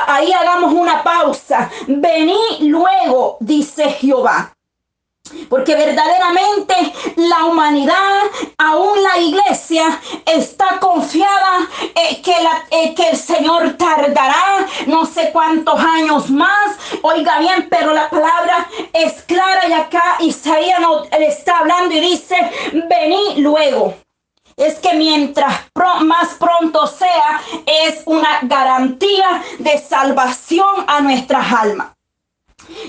ahí 0.08 0.32
hagamos 0.32 0.74
una 0.74 1.04
pausa, 1.04 1.70
vení 1.88 2.38
luego, 2.62 3.38
dice 3.40 3.90
Jehová. 3.90 4.57
Porque 5.50 5.76
verdaderamente 5.76 6.76
la 7.16 7.46
humanidad, 7.46 8.24
aún 8.58 9.02
la 9.02 9.18
iglesia, 9.18 10.00
está 10.26 10.80
confiada 10.80 11.68
que, 12.24 12.96
que 12.96 13.10
el 13.10 13.18
Señor 13.18 13.74
tardará 13.78 14.68
no 14.88 15.06
sé 15.06 15.30
cuántos 15.32 15.80
años 15.80 16.30
más. 16.30 16.78
Oiga 17.02 17.40
bien, 17.40 17.68
pero 17.70 17.94
la 17.94 18.10
palabra 18.10 18.68
es 18.94 19.24
clara 19.24 19.68
y 19.68 19.74
acá 19.74 20.18
Isaías 20.20 20.80
nos 20.80 21.08
está 21.12 21.60
hablando 21.60 21.94
y 21.94 22.00
dice, 22.00 22.36
vení 22.90 23.42
luego. 23.42 23.96
Es 24.56 24.80
que 24.80 24.94
mientras 24.96 25.54
más 26.02 26.34
pronto 26.40 26.88
sea, 26.88 27.42
es 27.66 28.02
una 28.06 28.40
garantía 28.42 29.44
de 29.60 29.78
salvación 29.78 30.86
a 30.88 31.00
nuestras 31.02 31.54
almas. 31.54 31.97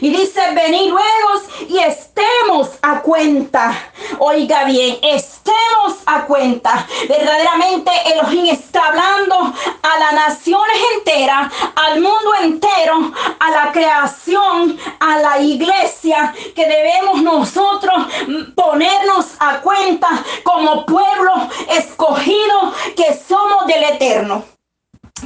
Y 0.01 0.11
dice, 0.11 0.41
venid 0.55 0.91
luego 0.91 1.29
y 1.69 1.79
estemos 1.79 2.71
a 2.83 3.01
cuenta. 3.01 3.91
Oiga 4.19 4.65
bien, 4.65 4.99
estemos 5.03 5.99
a 6.07 6.25
cuenta. 6.25 6.87
Verdaderamente 7.09 7.91
Elohim 8.07 8.47
está 8.47 8.87
hablando 8.87 9.37
a 9.37 9.99
las 9.99 10.13
naciones 10.13 10.77
enteras, 10.97 11.53
al 11.77 12.01
mundo 12.01 12.35
entero, 12.43 13.13
a 13.39 13.51
la 13.51 13.73
creación, 13.73 14.79
a 15.01 15.19
la 15.19 15.41
iglesia, 15.41 16.35
que 16.55 16.67
debemos 16.67 17.23
nosotros 17.23 18.07
ponernos 18.55 19.27
a 19.39 19.61
cuenta 19.61 20.09
como 20.43 20.87
pueblo 20.87 21.33
escogido 21.71 22.73
que 22.97 23.15
somos 23.27 23.67
del 23.67 23.85
Eterno. 23.85 24.58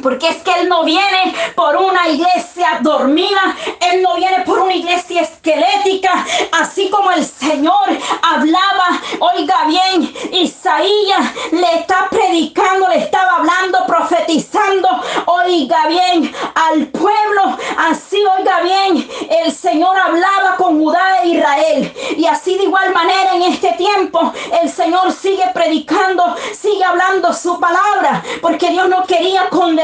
Porque 0.01 0.29
es 0.29 0.37
que 0.39 0.53
Él 0.53 0.69
no 0.69 0.85
viene 0.85 1.35
por 1.55 1.77
una 1.77 2.09
iglesia 2.09 2.79
dormida, 2.81 3.57
Él 3.93 4.03
no 4.03 4.15
viene 4.15 4.41
por 4.41 4.61
una 4.61 4.75
iglesia 4.75 5.23
esquelética, 5.23 6.25
así 6.53 6.89
como 6.89 7.11
el 7.11 7.25
Señor 7.25 7.85
hablaba, 8.23 9.01
oiga 9.21 9.65
bien, 9.67 10.15
Isaías 10.33 11.33
le 11.51 11.81
está 11.81 12.09
predicando, 12.11 12.89
le 12.89 12.99
estaba 12.99 13.37
hablando, 13.37 13.85
profetizando, 13.87 14.89
oiga 15.27 15.87
bien, 15.89 16.33
al 16.55 16.87
pueblo, 16.87 17.59
así 17.77 18.23
oiga 18.39 18.61
bien, 18.63 19.09
el 19.45 19.53
Señor 19.53 19.97
hablaba 19.99 20.57
con 20.57 20.79
Judá 20.79 21.23
e 21.23 21.29
Israel. 21.29 21.93
Y 22.17 22.27
así 22.27 22.57
de 22.57 22.65
igual 22.65 22.93
manera 22.93 23.35
en 23.35 23.43
este 23.43 23.73
tiempo, 23.73 24.33
el 24.63 24.71
Señor 24.71 25.13
sigue 25.13 25.45
predicando, 25.53 26.35
sigue 26.55 26.85
hablando 26.85 27.33
su 27.33 27.59
palabra, 27.61 28.23
porque 28.41 28.71
Dios 28.71 28.89
no 28.89 29.05
quería 29.05 29.49
condenar 29.49 29.82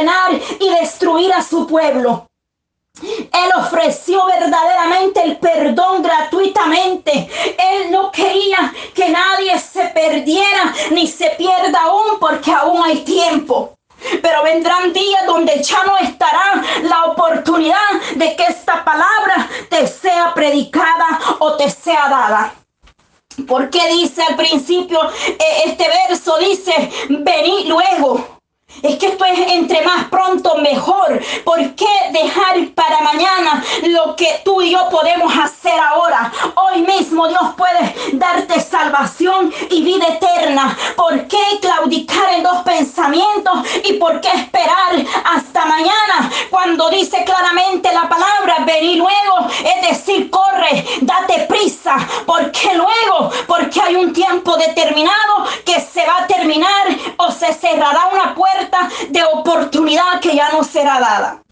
y 0.61 0.71
destruir 0.71 1.33
a 1.33 1.43
su 1.43 1.67
pueblo. 1.67 2.29
Él 3.03 3.51
ofreció 3.57 4.27
verdaderamente 4.27 5.23
el 5.23 5.39
perdón 5.39 6.03
gratuitamente. 6.03 7.29
Él 7.57 7.91
no 7.91 8.11
quería 8.11 8.73
que 8.95 9.09
nadie 9.09 9.59
se 9.59 9.85
perdiera 9.89 10.75
ni 10.91 11.07
se 11.07 11.31
pierda 11.31 11.81
aún 11.83 12.19
porque 12.19 12.51
aún 12.51 12.83
hay 12.83 13.05
tiempo. 13.05 13.75
Pero 14.23 14.43
vendrán 14.45 14.93
días 14.93 15.27
donde 15.27 15.63
ya 15.63 15.83
no 15.85 15.97
estará 15.99 16.63
la 16.83 17.05
oportunidad 17.07 17.77
de 18.15 18.37
que 18.37 18.45
esta 18.45 18.85
palabra 18.85 19.49
te 19.69 19.87
sea 19.87 20.33
predicada 20.35 21.21
o 21.41 21.57
te 21.57 21.71
sea 21.71 22.09
dada. 22.09 22.55
Porque 23.47 23.81
dice 23.89 24.23
al 24.23 24.37
principio, 24.37 25.01
eh, 25.29 25.63
este 25.67 25.87
verso 26.09 26.37
dice, 26.39 26.91
vení 27.09 27.65
luego. 27.67 28.38
Es 28.83 28.97
que 28.97 29.07
esto 29.07 29.25
es 29.25 29.39
entre 29.53 29.83
más 29.83 30.05
pronto 30.05 30.57
mejor. 30.57 31.21
¿Por 31.43 31.75
qué 31.75 31.87
dejar 32.13 32.69
para 32.75 33.01
mañana 33.01 33.65
lo 33.83 34.15
que 34.15 34.41
tú 34.45 34.63
y 34.63 34.71
yo 34.71 34.89
podemos 34.89 35.33
hacer 35.37 35.81
ahora? 35.81 36.31
Hoy 36.55 36.83
mismo 36.83 37.27
Dios 37.27 37.41
puede 37.57 37.95
darte 38.13 38.61
salvación 38.61 39.53
y 39.71 39.83
vida 39.83 40.07
eterna. 40.09 40.77
¿Por 40.97 41.27
qué 41.27 41.39
claudicar 41.61 42.35
en 42.35 42.43
dos 42.43 42.59
pensamientos? 42.59 43.67
¿Y 43.85 43.95
por 43.95 44.21
qué 44.21 44.29
esperar 44.29 44.95
hasta 45.25 45.65
mañana? 45.65 46.31
Cuando 46.51 46.91
dice 46.91 47.25
claramente 47.25 47.91
la 47.93 48.09
palabra, 48.09 48.65
vení 48.65 48.97
luego. 48.97 49.49
Es 49.65 49.89
decir, 49.89 50.31
corre, 50.31 50.85
date 51.01 51.47
prisa. 51.49 51.97
¿Por 52.27 52.53
qué 52.53 52.75
luego? 52.75 53.31
Porque 53.47 53.81
hay 53.81 53.97
un 53.97 54.13
tiempo 54.13 54.57
determinado 54.57 55.47
que 55.65 55.81
se 55.81 56.07
va 56.07 56.19
a 56.19 56.27
terminar 56.27 56.87
o 57.17 57.33
se 57.33 57.53
cerrará 57.55 58.07
una 58.13 58.35
puerta 58.35 58.58
de 59.11 59.23
oportunidad 59.33 60.21
que 60.21 60.35
ya 60.35 60.51
no 60.51 60.65
será 60.65 61.01
dada 61.01 61.43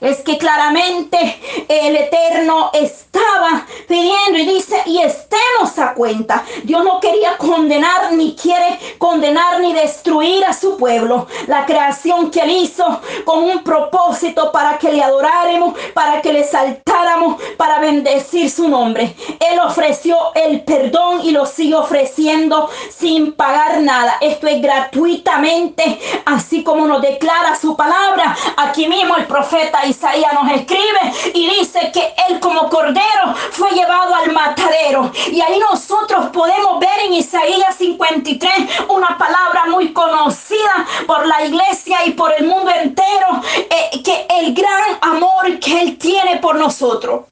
es 0.00 0.20
que 0.22 0.38
claramente 0.38 1.40
el 1.68 1.96
Eterno 1.96 2.70
estaba 2.72 3.66
pidiendo 3.88 4.38
y 4.38 4.46
dice, 4.46 4.82
y 4.86 4.98
estemos 4.98 5.78
a 5.78 5.94
cuenta. 5.94 6.44
Dios 6.64 6.84
no 6.84 7.00
quería 7.00 7.36
condenar, 7.38 8.12
ni 8.12 8.34
quiere 8.34 8.78
condenar, 8.98 9.60
ni 9.60 9.72
destruir 9.72 10.44
a 10.44 10.52
su 10.52 10.76
pueblo. 10.76 11.26
La 11.46 11.64
creación 11.66 12.30
que 12.30 12.40
él 12.40 12.50
hizo 12.50 13.00
con 13.24 13.44
un 13.44 13.62
propósito 13.62 14.52
para 14.52 14.78
que 14.78 14.92
le 14.92 15.02
adoráramos, 15.02 15.74
para 15.94 16.20
que 16.20 16.32
le 16.32 16.44
saltáramos, 16.44 17.40
para 17.56 17.78
bendecir 17.78 18.50
su 18.50 18.68
nombre. 18.68 19.14
Él 19.40 19.58
ofreció 19.60 20.16
el 20.34 20.62
perdón 20.62 21.20
y 21.22 21.30
lo 21.30 21.46
sigue 21.46 21.74
ofreciendo 21.74 22.68
sin 22.90 23.32
pagar 23.32 23.80
nada. 23.80 24.18
Esto 24.20 24.46
es 24.46 24.60
gratuitamente, 24.60 25.98
así 26.24 26.62
como 26.62 26.86
nos 26.86 27.02
declara 27.02 27.56
su 27.56 27.76
palabra. 27.76 28.36
Aquí 28.56 28.86
mismo 28.88 29.16
el 29.16 29.26
profeta 29.26 29.85
Isaías 29.86 30.32
nos 30.34 30.50
escribe 30.52 31.00
y 31.34 31.48
dice 31.58 31.90
que 31.92 32.14
él 32.28 32.40
como 32.40 32.68
cordero 32.68 33.34
fue 33.50 33.70
llevado 33.70 34.14
al 34.14 34.32
matadero. 34.32 35.10
Y 35.30 35.40
ahí 35.40 35.58
nosotros 35.58 36.26
podemos 36.32 36.80
ver 36.80 37.00
en 37.06 37.14
Isaías 37.14 37.76
53 37.76 38.52
una 38.88 39.16
palabra 39.18 39.66
muy 39.66 39.92
conocida 39.92 40.86
por 41.06 41.26
la 41.26 41.44
iglesia 41.44 42.04
y 42.06 42.12
por 42.12 42.32
el 42.32 42.46
mundo 42.46 42.70
entero, 42.70 43.42
eh, 43.56 44.02
que 44.02 44.26
el 44.38 44.54
gran 44.54 44.98
amor 45.00 45.58
que 45.60 45.80
él 45.80 45.98
tiene 45.98 46.36
por 46.36 46.56
nosotros 46.56 47.24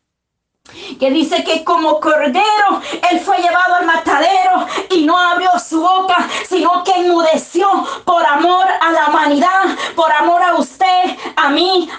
que 0.98 1.10
dice 1.10 1.44
que 1.44 1.64
como 1.64 2.00
cordero 2.00 2.80
él 3.10 3.20
fue 3.20 3.38
llevado 3.38 3.74
al 3.74 3.86
matadero 3.86 4.66
y 4.90 5.04
no 5.04 5.18
abrió 5.18 5.50
su 5.58 5.80
boca, 5.80 6.28
sino 6.48 6.82
que 6.84 6.92
enmudeció 6.92 7.68
por 8.04 8.24
amor 8.26 8.66
a 8.80 8.92
la 8.92 9.06
humanidad, 9.06 9.76
por 9.94 10.10
amor 10.12 10.42
a 10.42 10.54
usted, 10.54 11.16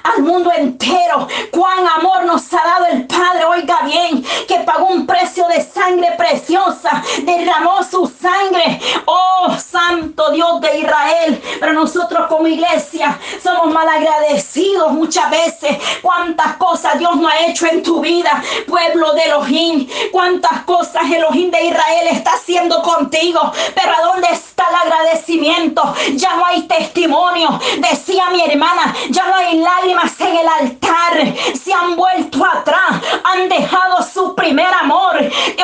al 0.05 0.23
mundo 0.23 0.51
entero. 0.55 1.27
Cuán 1.51 1.87
amor 1.87 2.25
nos 2.25 2.53
ha 2.53 2.63
dado 2.63 2.85
el 2.87 3.07
Padre, 3.07 3.45
oiga 3.45 3.81
bien, 3.83 4.23
que 4.47 4.59
pagó 4.59 4.87
un 4.87 5.05
precio 5.05 5.47
de 5.47 5.61
sangre 5.63 6.11
preciosa, 6.17 7.03
derramó 7.23 7.83
su 7.83 8.07
sangre. 8.07 8.79
Oh, 9.05 9.55
Santo 9.57 10.31
Dios 10.31 10.61
de 10.61 10.79
Israel. 10.79 11.41
Pero 11.59 11.73
nosotros 11.73 12.27
como 12.27 12.47
iglesia 12.47 13.17
somos 13.43 13.73
malagradecidos 13.73 14.91
muchas 14.91 15.29
veces. 15.29 15.77
Cuántas 16.01 16.57
cosas 16.57 16.99
Dios 16.99 17.15
no 17.15 17.27
ha 17.27 17.39
hecho 17.45 17.65
en 17.67 17.81
tu 17.81 18.01
vida, 18.01 18.43
pueblo 18.67 19.13
de 19.13 19.23
Elohim. 19.23 19.87
Cuántas 20.11 20.63
cosas 20.63 21.03
Elohim 21.11 21.51
de 21.51 21.65
Israel 21.65 22.07
está 22.11 22.33
haciendo 22.33 22.81
contigo. 22.81 23.51
Pero 23.73 23.91
¿a 23.91 24.13
dónde 24.13 24.27
está 24.31 24.65
el 24.69 24.91
agradecimiento? 24.91 25.81
Ya 26.15 26.35
no 26.35 26.45
hay 26.45 26.63
testimonio. 26.63 27.59
Decía 27.89 28.29
mi 28.31 28.41
hermana, 28.41 28.95
ya 29.09 29.25
no 29.27 29.35
hay 29.35 29.57
lágrimas 29.59 29.94
en 30.19 30.37
el 30.37 30.47
altar. 30.47 31.35
Se 31.55 31.73
han 31.73 31.95
vuelto 31.95 32.45
atrás. 32.45 33.01
Han 33.23 33.49
dejado 33.49 34.03
su 34.03 34.35
primer 34.35 34.73
amor. 34.73 35.15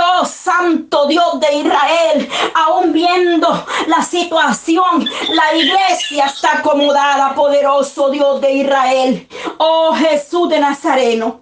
Oh 0.01 0.25
Santo 0.25 1.07
Dios 1.07 1.39
de 1.39 1.53
Israel. 1.55 2.29
Aún 2.55 2.93
viendo 2.93 3.65
la 3.87 4.01
situación, 4.01 5.09
la 5.29 5.55
iglesia 5.55 6.25
está 6.25 6.59
acomodada, 6.59 7.33
poderoso 7.35 8.09
Dios 8.09 8.41
de 8.41 8.51
Israel. 8.53 9.27
Oh 9.57 9.93
Jesús 9.93 10.49
de 10.49 10.59
Nazareno. 10.59 11.41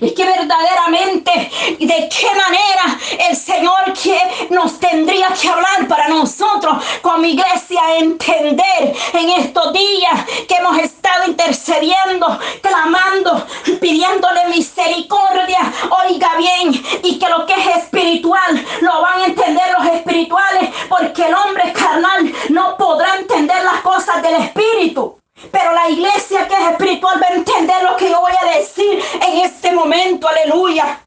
Es 0.00 0.14
que 0.14 0.24
verdaderamente, 0.24 1.30
¿de 1.78 2.08
qué 2.08 2.26
manera 2.34 2.98
el 3.28 3.36
Señor 3.36 3.92
que 3.92 4.48
nos 4.50 4.80
tendría 4.80 5.28
que 5.28 5.48
hablar 5.48 5.86
para 5.86 6.08
nosotros 6.08 6.82
como 7.02 7.24
iglesia 7.24 7.98
entender 7.98 8.96
en 9.12 9.30
estos 9.30 9.72
días 9.72 10.26
que 10.48 10.54
hemos 10.56 10.76
estado 10.78 11.26
intercediendo, 11.26 12.26
clamando, 12.62 13.46
pidiéndole 13.80 14.48
misericordia? 14.48 15.72
Oiga 16.04 16.34
bien, 16.36 16.72
y 17.04 17.18
que 17.18 17.28
lo 17.28 17.46
que 17.46 17.52
es 17.52 17.76
espiritual 17.76 18.66
lo 18.80 19.02
van 19.02 19.20
a 19.20 19.26
entender 19.26 19.66
los 19.78 19.86
espirituales, 19.94 20.70
porque 20.88 21.26
el 21.26 21.34
hombre 21.34 21.72
carnal 21.72 22.32
no 22.48 22.76
podrá 22.76 23.16
entender 23.18 23.62
las 23.62 23.82
cosas 23.82 24.20
del 24.22 24.34
espíritu. 24.34 25.19
Pero 25.50 25.72
la 25.72 25.88
iglesia 25.88 26.46
que 26.46 26.54
es 26.54 26.70
espiritual 26.70 27.20
va 27.22 27.26
a 27.28 27.36
entender 27.36 27.82
lo 27.82 27.96
que 27.96 28.10
yo 28.10 28.20
voy 28.20 28.32
a 28.40 28.58
decir 28.58 29.02
en 29.26 29.38
este 29.38 29.72
momento, 29.72 30.28
aleluya. 30.28 31.04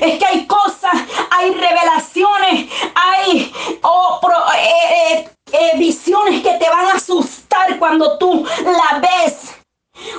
Es 0.00 0.18
que 0.18 0.26
hay 0.26 0.46
cosas, 0.46 0.92
hay 1.30 1.50
revelaciones, 1.52 2.70
hay 2.94 3.52
oh, 3.82 4.20
eh, 4.56 5.12
eh, 5.12 5.30
eh, 5.52 5.78
visiones 5.78 6.42
que 6.42 6.54
te 6.54 6.68
van 6.68 6.86
a 6.86 6.94
asustar 6.94 7.78
cuando 7.78 8.18
tú 8.18 8.46
la 8.64 8.98
ves. 8.98 9.54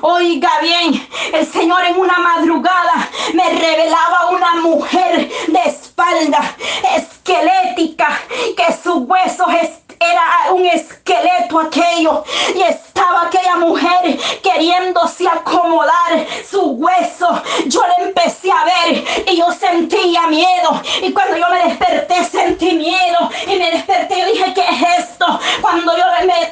Oiga 0.01 0.51
bien, 0.61 1.07
el 1.33 1.45
Señor 1.45 1.83
en 1.85 1.99
una 1.99 2.17
madrugada 2.19 3.09
me 3.33 3.49
revelaba 3.49 4.29
una 4.29 4.55
mujer 4.55 5.29
de 5.47 5.59
espalda 5.65 6.55
esquelética 6.95 8.21
que 8.55 8.73
sus 8.83 8.97
huesos 9.07 9.47
era 10.01 10.51
un 10.51 10.65
esqueleto 10.65 11.59
aquello 11.59 12.23
y 12.55 12.61
estaba 12.61 13.23
aquella 13.23 13.55
mujer 13.57 14.17
queriéndose 14.41 15.27
acomodar 15.27 16.25
su 16.49 16.61
hueso. 16.71 17.41
Yo 17.67 17.81
le 17.97 18.05
empecé 18.05 18.51
a 18.51 18.65
ver 18.65 19.05
y 19.27 19.37
yo 19.37 19.51
sentía 19.51 20.27
miedo 20.27 20.81
y 21.01 21.11
cuando 21.13 21.37
yo 21.37 21.45
me 21.49 21.63
desperté 21.65 22.23
sentí 22.25 22.71
miedo 22.73 23.29
y 23.47 23.55
me 23.57 23.71
desperté 23.71 24.19
y 24.19 24.31
dije, 24.33 24.53
¿qué 24.53 24.61
es 24.61 24.99
esto? 25.05 25.39
Cuando 25.61 25.95
yo 25.95 26.03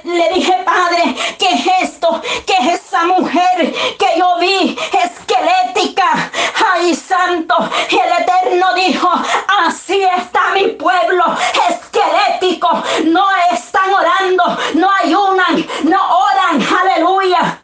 le 0.04 0.34
dije, 0.34 0.54
Padre, 0.66 1.16
¿qué 1.38 1.50
es 1.50 1.90
esto? 1.90 2.22
¿Qué 2.46 2.54
es 2.62 2.82
esa 2.82 3.04
mujer 3.06 3.74
que 3.98 4.08
yo 4.18 4.38
vi 4.40 4.78
esquelética? 5.04 6.32
Ay, 6.74 6.94
santo. 6.96 7.56
Y 7.90 7.96
el 7.96 8.24
Eterno 8.24 8.74
dijo, 8.76 9.10
así 9.66 10.04
está 10.04 10.42
mi 10.54 10.68
pueblo 10.68 11.24
esquelético. 11.70 12.70
No 13.06 13.26
están 13.52 13.94
orando, 13.94 14.44
no 14.76 14.90
ayunan, 15.04 15.66
no 15.84 16.18
oran. 16.20 16.62
Aleluya. 16.82 17.59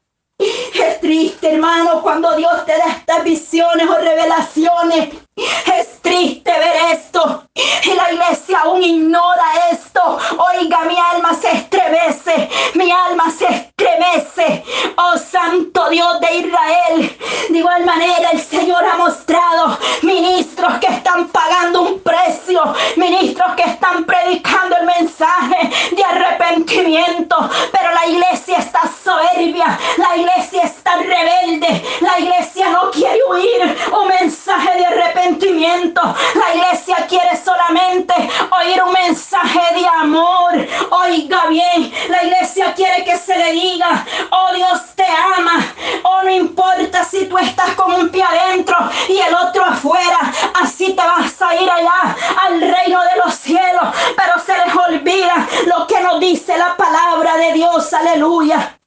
Es 0.73 0.99
triste, 0.99 1.53
hermano, 1.53 2.01
cuando 2.01 2.35
Dios 2.35 2.65
te 2.65 2.77
da 2.77 2.85
estas 2.97 3.23
visiones 3.23 3.87
o 3.89 3.95
revelaciones. 3.95 5.09
Es 5.35 6.01
triste 6.01 6.51
ver 6.51 6.93
esto. 6.93 7.43
Y 7.53 7.93
la 7.93 8.11
iglesia 8.13 8.59
aún 8.63 8.81
ignora 8.83 9.43
esto. 9.71 10.17
Oiga, 10.37 10.79
mi 10.85 10.95
alma 10.97 11.33
se 11.33 11.51
estremece. 11.51 12.49
Mi 12.75 12.89
alma 12.91 13.29
se 13.29 13.45
estremece. 13.45 14.63
Oh 14.97 15.17
Santo 15.17 15.89
Dios 15.89 16.19
de 16.21 16.37
Israel. 16.37 17.17
De 17.49 17.57
igual 17.57 17.85
manera, 17.85 18.29
el 18.31 18.39
Señor 18.39 18.85
ha 18.85 18.97
mostrado 18.97 19.77
ministros 20.03 20.77
que 20.79 20.87
están 20.87 21.27
pagando 21.29 21.81
un 21.81 21.99
precio. 21.99 22.61
Ministros 22.95 23.55
que 23.55 23.63
están 23.63 24.05
predicando 24.05 24.77
el 24.77 24.85
mensaje 24.85 25.69
de 25.91 26.03
arrepentimiento. 26.03 27.49
Pero 27.71 27.91
la 27.91 28.07
iglesia 28.07 28.44
está 28.75 28.89
soberbia. 29.03 29.79
La 29.97 30.17
iglesia 30.17 30.63
está 30.63 30.95
rebelde. 30.97 31.83
La 32.01 32.19
iglesia 32.19 32.69
no 32.69 32.91
quiere 32.91 33.21
oír 33.23 33.77
un 33.91 34.07
mensaje 34.07 34.77
de 34.77 34.85
arrepentimiento. 34.85 36.01
La 36.35 36.55
iglesia 36.55 36.97
quiere 37.07 37.37
solamente 37.37 38.13
oír 38.59 38.83
un 38.83 38.91
mensaje 38.91 39.61
de 39.75 39.87
amor. 39.87 40.67
Oiga 40.91 41.47
bien, 41.47 41.93
la 42.09 42.23
iglesia 42.23 42.73
quiere 42.73 43.03
que 43.03 43.17
se 43.17 43.37
le 43.37 43.51
diga, 43.53 44.05
oh 44.31 44.53
Dios 44.53 44.81
te 44.95 45.05
ama. 45.05 45.73
Oh, 46.03 46.23
no 46.23 46.31
importa 46.31 47.03
si 47.03 47.25
tú 47.25 47.37
estás 47.37 47.71
con 47.75 47.93
un 47.93 48.09
pie 48.09 48.23
adentro 48.23 48.75
y 49.07 49.17
el 49.17 49.33
otro 49.33 49.63
afuera. 49.63 50.19
Así 50.61 50.93
te 50.93 51.01
vas 51.01 51.41
a 51.41 51.55
ir 51.55 51.69
allá 51.69 52.15
al 52.45 52.59
reino 52.59 53.01
de 53.01 53.21
los 53.23 53.35
cielos. 53.35 53.85
Pero 54.15 54.33
se 54.45 54.53
les 54.57 54.75
olvida 54.75 55.47
lo 55.65 55.87
que 55.87 55.99
nos 56.01 56.19
dice 56.19 56.57
la 56.57 56.75
palabra 56.75 57.37
de 57.37 57.53
Dios. 57.53 57.93
Aleluya. 58.15 58.79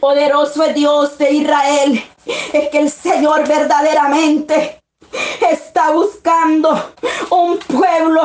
Poderoso 0.00 0.64
es 0.64 0.74
Dios 0.74 1.16
de 1.18 1.30
Israel. 1.34 2.04
Es 2.52 2.68
que 2.70 2.78
el 2.80 2.90
Señor 2.90 3.46
verdaderamente 3.46 4.82
está 5.40 5.90
buscando 5.90 6.92
un 7.30 7.58
pueblo, 7.58 8.22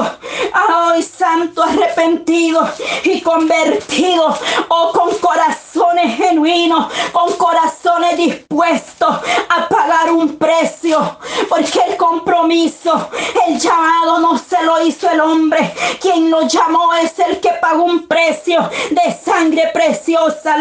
ay 0.53 1.01
santo, 1.03 1.63
arrepentido 1.63 2.67
y 3.03 3.21
convertido, 3.21 4.35
o 4.67 4.91
con 4.91 5.15
corazones 5.19 6.17
genuinos, 6.17 6.91
con 7.11 7.33
corazones 7.33 8.17
dispuestos 8.17 9.15
a 9.49 9.67
pagar 9.69 10.11
un 10.11 10.37
precio, 10.37 11.17
porque 11.49 11.79
el 11.87 11.97
compromiso, 11.97 13.09
el 13.47 13.59
llamado 13.59 14.19
no 14.19 14.37
se 14.37 14.61
lo 14.63 14.85
hizo 14.85 15.09
el 15.09 15.21
hombre, 15.21 15.73
quien 16.01 16.29
lo 16.29 16.47
llamó 16.47 16.93
es 16.95 17.17
el 17.19 17.39
que 17.39 17.51
pagó 17.61 17.83
un 17.83 18.07
precio 18.07 18.69
de 18.91 19.13
sangre 19.23 19.69
preciosa, 19.73 20.57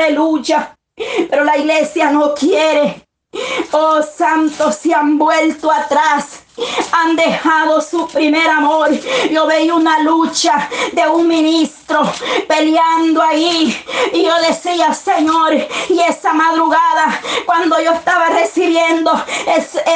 Pero 1.31 1.44
la 1.44 1.57
iglesia 1.57 2.11
no 2.11 2.35
quiere. 2.35 3.07
Oh, 3.70 4.02
santos 4.02 4.76
se 4.76 4.92
han 4.92 5.16
vuelto 5.16 5.70
atrás 5.70 6.42
han 6.92 7.16
dejado 7.16 7.81
su 7.81 8.07
primer 8.09 8.48
amor. 8.48 8.90
Yo 9.31 9.46
veía 9.46 9.74
una 9.74 10.00
lucha 10.00 10.68
de 10.92 11.09
un 11.09 11.26
ministro 11.26 12.02
peleando 12.46 13.22
ahí 13.22 13.85
y 14.12 14.24
yo 14.24 14.35
decía, 14.46 14.92
Señor, 14.92 15.55
y 15.88 16.00
esa 16.00 16.33
madrugada 16.35 17.20
cuando 17.46 17.81
yo 17.81 17.92
estaba 17.92 18.28
recibiendo 18.28 19.12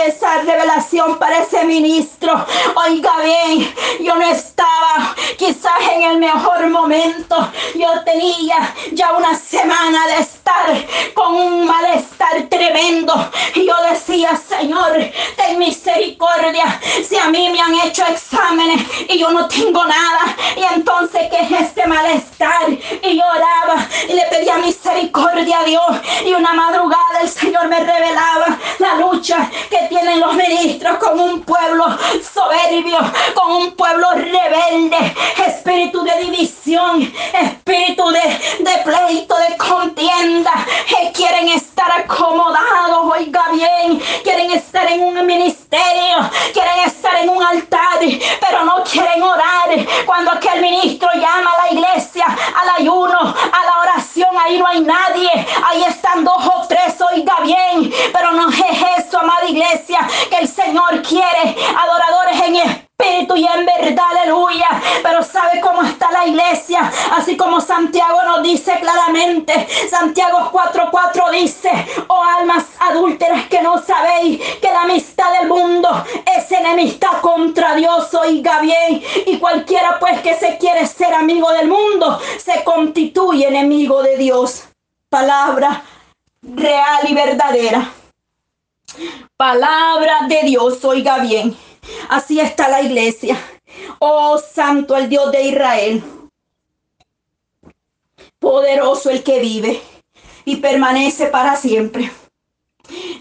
esa 0.06 0.42
revelación 0.42 1.18
para 1.18 1.42
ese 1.42 1.64
ministro, 1.64 2.44
oiga 2.74 3.12
bien, 3.22 3.74
yo 4.00 4.14
no 4.14 4.26
estaba 4.26 5.14
quizás 5.36 5.72
en 5.92 6.02
el 6.02 6.18
mejor 6.18 6.66
momento. 6.68 7.36
Yo 7.74 7.88
tenía 8.04 8.74
ya 8.92 9.12
una 9.12 9.34
semana 9.36 10.06
de 10.06 10.18
estar 10.20 10.86
con 11.14 11.34
un 11.34 11.66
malestar 11.66 12.48
tremendo 12.48 13.30
y 13.54 13.66
yo 13.66 13.74
decía, 13.90 14.36
Señor, 14.36 15.10
ten 15.36 15.58
misericordia 15.58 16.46
si 17.08 17.16
a 17.16 17.28
mí 17.28 17.48
me 17.50 17.60
han 17.60 17.74
hecho 17.86 18.04
exámenes 18.06 18.82
y 19.08 19.18
yo 19.18 19.30
no 19.30 19.48
tengo 19.48 19.84
nada, 19.84 20.36
y 20.56 20.62
entonces 20.74 21.22
¿qué 21.30 21.40
es 21.40 21.60
este 21.62 21.86
malestar? 21.86 22.70
Y 23.02 23.16
lloraba 23.16 23.86
y 24.08 24.12
le 24.12 24.22
pedía 24.26 24.56
misericordia 24.58 25.60
a 25.60 25.64
Dios. 25.64 25.86
Y 26.24 26.32
una 26.34 26.52
madrugada 26.52 27.20
el 27.20 27.28
Señor 27.28 27.68
me 27.68 27.80
revelaba 27.80 28.58
la 28.78 28.94
lucha 28.96 29.50
que 29.70 29.86
tienen 29.88 30.20
los 30.20 30.34
ministros 30.34 30.98
con 30.98 31.18
un 31.18 31.42
pueblo 31.42 31.84
soberbio, 32.32 32.98
con 33.34 33.52
un 33.52 33.74
pueblo 33.74 34.08
rebelde, 34.12 35.14
espíritu 35.46 36.02
de 36.04 36.16
división, 36.24 37.12
espíritu 37.32 38.08
de, 38.10 38.20
de 38.60 38.78
pleito, 38.84 39.36
de 39.36 39.56
contienda, 39.56 40.52
que 40.86 41.12
quieren 41.12 41.48
estar 41.48 41.90
acomodados, 41.92 43.12
oiga 43.12 43.44
bien, 43.52 44.00
quieren 44.22 44.50
estar 44.52 44.90
en 44.90 45.02
un 45.02 45.26
ministerio, 45.26 46.30
quieren 46.52 46.80
estar 46.86 47.16
en 47.16 47.28
un 47.30 47.42
altar, 47.42 47.98
pero 48.40 48.64
no 48.64 48.82
quieren 48.84 49.22
orar. 49.22 49.68
Cuando 50.04 50.32
aquel 50.32 50.60
ministro 50.60 51.08
llama 51.14 51.50
a 51.50 51.66
la 51.66 51.72
iglesia 51.72 52.24
al 52.26 52.80
ayuno, 52.80 53.18
a 53.18 53.64
la 53.64 53.80
oración, 53.80 54.28
ahí 54.38 54.58
no 54.58 54.66
hay 54.66 54.80
nadie. 54.80 55.30
Ahí 55.68 55.84
están 55.84 56.24
dos 56.24 56.46
o 56.46 56.66
claramente. 68.80 69.66
Santiago 69.88 70.50
4:4 70.52 71.30
dice, 71.30 71.70
oh 72.08 72.22
almas 72.38 72.64
adúlteras 72.78 73.46
que 73.46 73.60
no 73.60 73.82
sabéis 73.82 74.40
que 74.60 74.70
la 74.70 74.82
amistad 74.82 75.32
del 75.38 75.48
mundo 75.48 75.88
es 76.36 76.48
enemistad 76.72 77.20
contra 77.20 77.74
Dios, 77.74 78.12
oiga 78.14 78.60
bien. 78.60 79.02
Y 79.26 79.38
cualquiera 79.38 79.98
pues 79.98 80.20
que 80.20 80.34
se 80.34 80.58
quiere 80.58 80.86
ser 80.86 81.14
amigo 81.14 81.50
del 81.52 81.68
mundo, 81.68 82.20
se 82.38 82.64
constituye 82.64 83.48
enemigo 83.48 84.02
de 84.02 84.16
Dios. 84.16 84.64
Palabra 85.08 85.84
real 86.42 87.08
y 87.08 87.14
verdadera. 87.14 87.92
Palabra 89.36 90.26
de 90.28 90.42
Dios, 90.42 90.84
oiga 90.84 91.18
bien. 91.18 91.56
Así 92.08 92.40
está 92.40 92.68
la 92.68 92.82
iglesia. 92.82 93.38
Oh 93.98 94.38
Santo 94.38 94.96
el 94.96 95.08
Dios 95.08 95.30
de 95.32 95.42
Israel. 95.42 96.04
Poderoso 98.38 99.10
el 99.10 99.22
que 99.22 99.40
vive 99.40 99.80
y 100.44 100.56
permanece 100.56 101.26
para 101.26 101.56
siempre. 101.56 102.10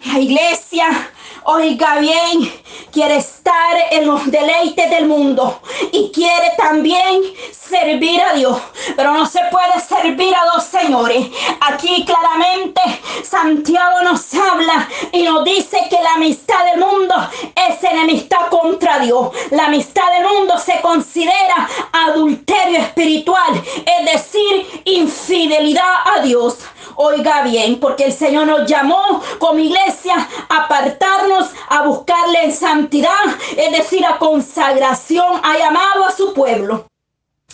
La 0.06 0.20
iglesia 0.20 1.12
oiga 1.46 2.00
bien, 2.00 2.52
quiere 2.92 3.22
en 3.92 4.08
los 4.08 4.30
deleites 4.32 4.90
del 4.90 5.06
mundo 5.06 5.60
y 5.92 6.12
quiere 6.12 6.52
también 6.58 7.22
servir 7.52 8.22
a 8.22 8.34
Dios. 8.34 8.58
Pero 8.96 9.14
no 9.14 9.26
se 9.26 9.40
puede 9.52 9.80
servir 9.88 10.34
a 10.36 10.46
dos 10.54 10.64
señores. 10.64 11.28
Aquí 11.62 12.06
claramente 12.06 12.82
Santiago 13.24 14.02
nos 14.04 14.34
habla 14.34 14.88
y 15.12 15.24
nos 15.24 15.44
dice 15.44 15.78
que 15.90 16.02
la 16.02 16.14
amistad 16.14 16.66
del 16.72 16.80
mundo 16.80 17.16
es 17.56 17.84
enemistad 17.84 18.48
contra 18.50 19.00
Dios. 19.00 19.30
La 19.52 19.66
amistad 19.66 20.12
del 20.14 20.28
mundo 20.28 20.58
se 20.58 20.82
considera 20.82 21.70
adulterio 21.92 22.80
espiritual, 22.80 23.64
es 23.86 24.12
decir, 24.12 24.82
infidelidad 24.86 25.94
a 26.16 26.22
Dios. 26.22 26.58
Oiga 26.98 27.42
bien, 27.42 27.80
porque 27.82 28.06
el 28.06 28.14
Señor 28.14 28.48
nos 28.48 28.70
llamó 28.70 29.22
como 29.38 29.60
iglesia 29.60 30.16
a 30.48 30.64
apartarnos, 30.64 31.50
a 31.68 31.82
buscarle 31.82 32.46
en 32.46 32.56
santidad, 32.56 33.10
es 33.58 33.72
decir, 33.72 34.06
a 34.06 34.18
consagración, 34.18 35.40
ha 35.44 35.58
llamado 35.58 36.06
a 36.06 36.12
su 36.12 36.34
pueblo 36.34 36.88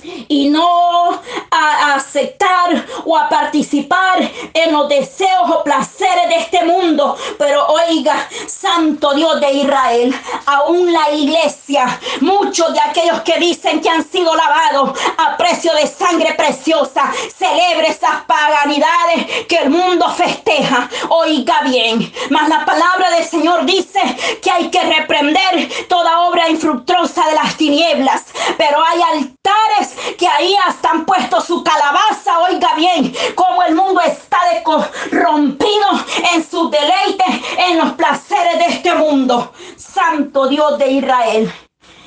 y 0.04 0.50
no 0.50 1.22
a 1.52 1.96
aceptar 1.96 2.86
o 3.06 3.18
a 3.18 3.30
participar 3.30 4.20
en 4.54 4.72
los 4.72 4.88
deseos 4.90 5.50
o 5.50 5.64
placeres 5.64 6.30
de 6.30 6.36
este 6.36 6.64
mundo. 6.64 7.18
Pero 7.38 7.68
oiga, 7.68 8.28
Santo 8.48 9.14
Dios 9.14 9.40
de 9.42 9.52
Israel, 9.54 10.16
aún 10.46 10.92
la 10.92 11.12
iglesia, 11.12 12.00
muchos 12.22 12.74
de 12.74 12.80
aquellos 12.80 13.22
que 13.22 13.38
dicen 13.40 13.82
que 13.82 13.90
han 13.90 14.08
sido 14.08 14.36
lavados 14.36 14.98
a 15.18 15.38
precio 15.38 15.74
de 15.74 15.88
sangre 15.88 16.34
preciosa, 16.34 17.12
celebre 17.38 17.90
esas 17.90 18.24
paganidades 18.26 19.46
que 19.48 19.58
el 19.58 19.70
mundo 19.70 20.10
festeja. 20.10 20.90
Oiga 21.10 21.62
bien, 21.64 22.12
mas 22.30 22.48
la 22.48 22.66
palabra 22.66 23.12
del 23.12 23.26
Señor 23.26 23.66
dice 23.66 24.00
que 24.42 24.52
hay 24.52 24.70
que 24.70 24.82
reprender 24.82 25.70
toda 25.88 26.22
obra 26.22 26.50
infructuosa 26.50 27.28
de 27.28 27.36
las 27.36 27.56
tinieblas, 27.58 28.26
pero 28.58 28.84
hay 28.86 29.02
altares 29.02 29.91
que 30.18 30.28
ahí 30.28 30.56
hasta 30.68 30.92
han 30.92 31.06
puesto 31.06 31.42
su 31.42 31.64
calabaza. 31.64 32.40
Oiga 32.50 32.76
bien, 32.76 33.14
como 33.36 33.64
el 33.64 33.76
mundo 33.76 34.02
está 34.02 34.38
corrompido 34.64 35.88
en 36.34 36.48
sus 36.48 36.70
deleites, 36.72 37.28
en 37.58 37.78
los 37.78 37.94
placeres 37.94 38.60
de 38.60 38.66
este 38.76 38.94
mundo. 38.96 39.54
Santo 39.78 40.48
Dios 40.48 40.78
de 40.78 40.92
Israel 40.92 41.52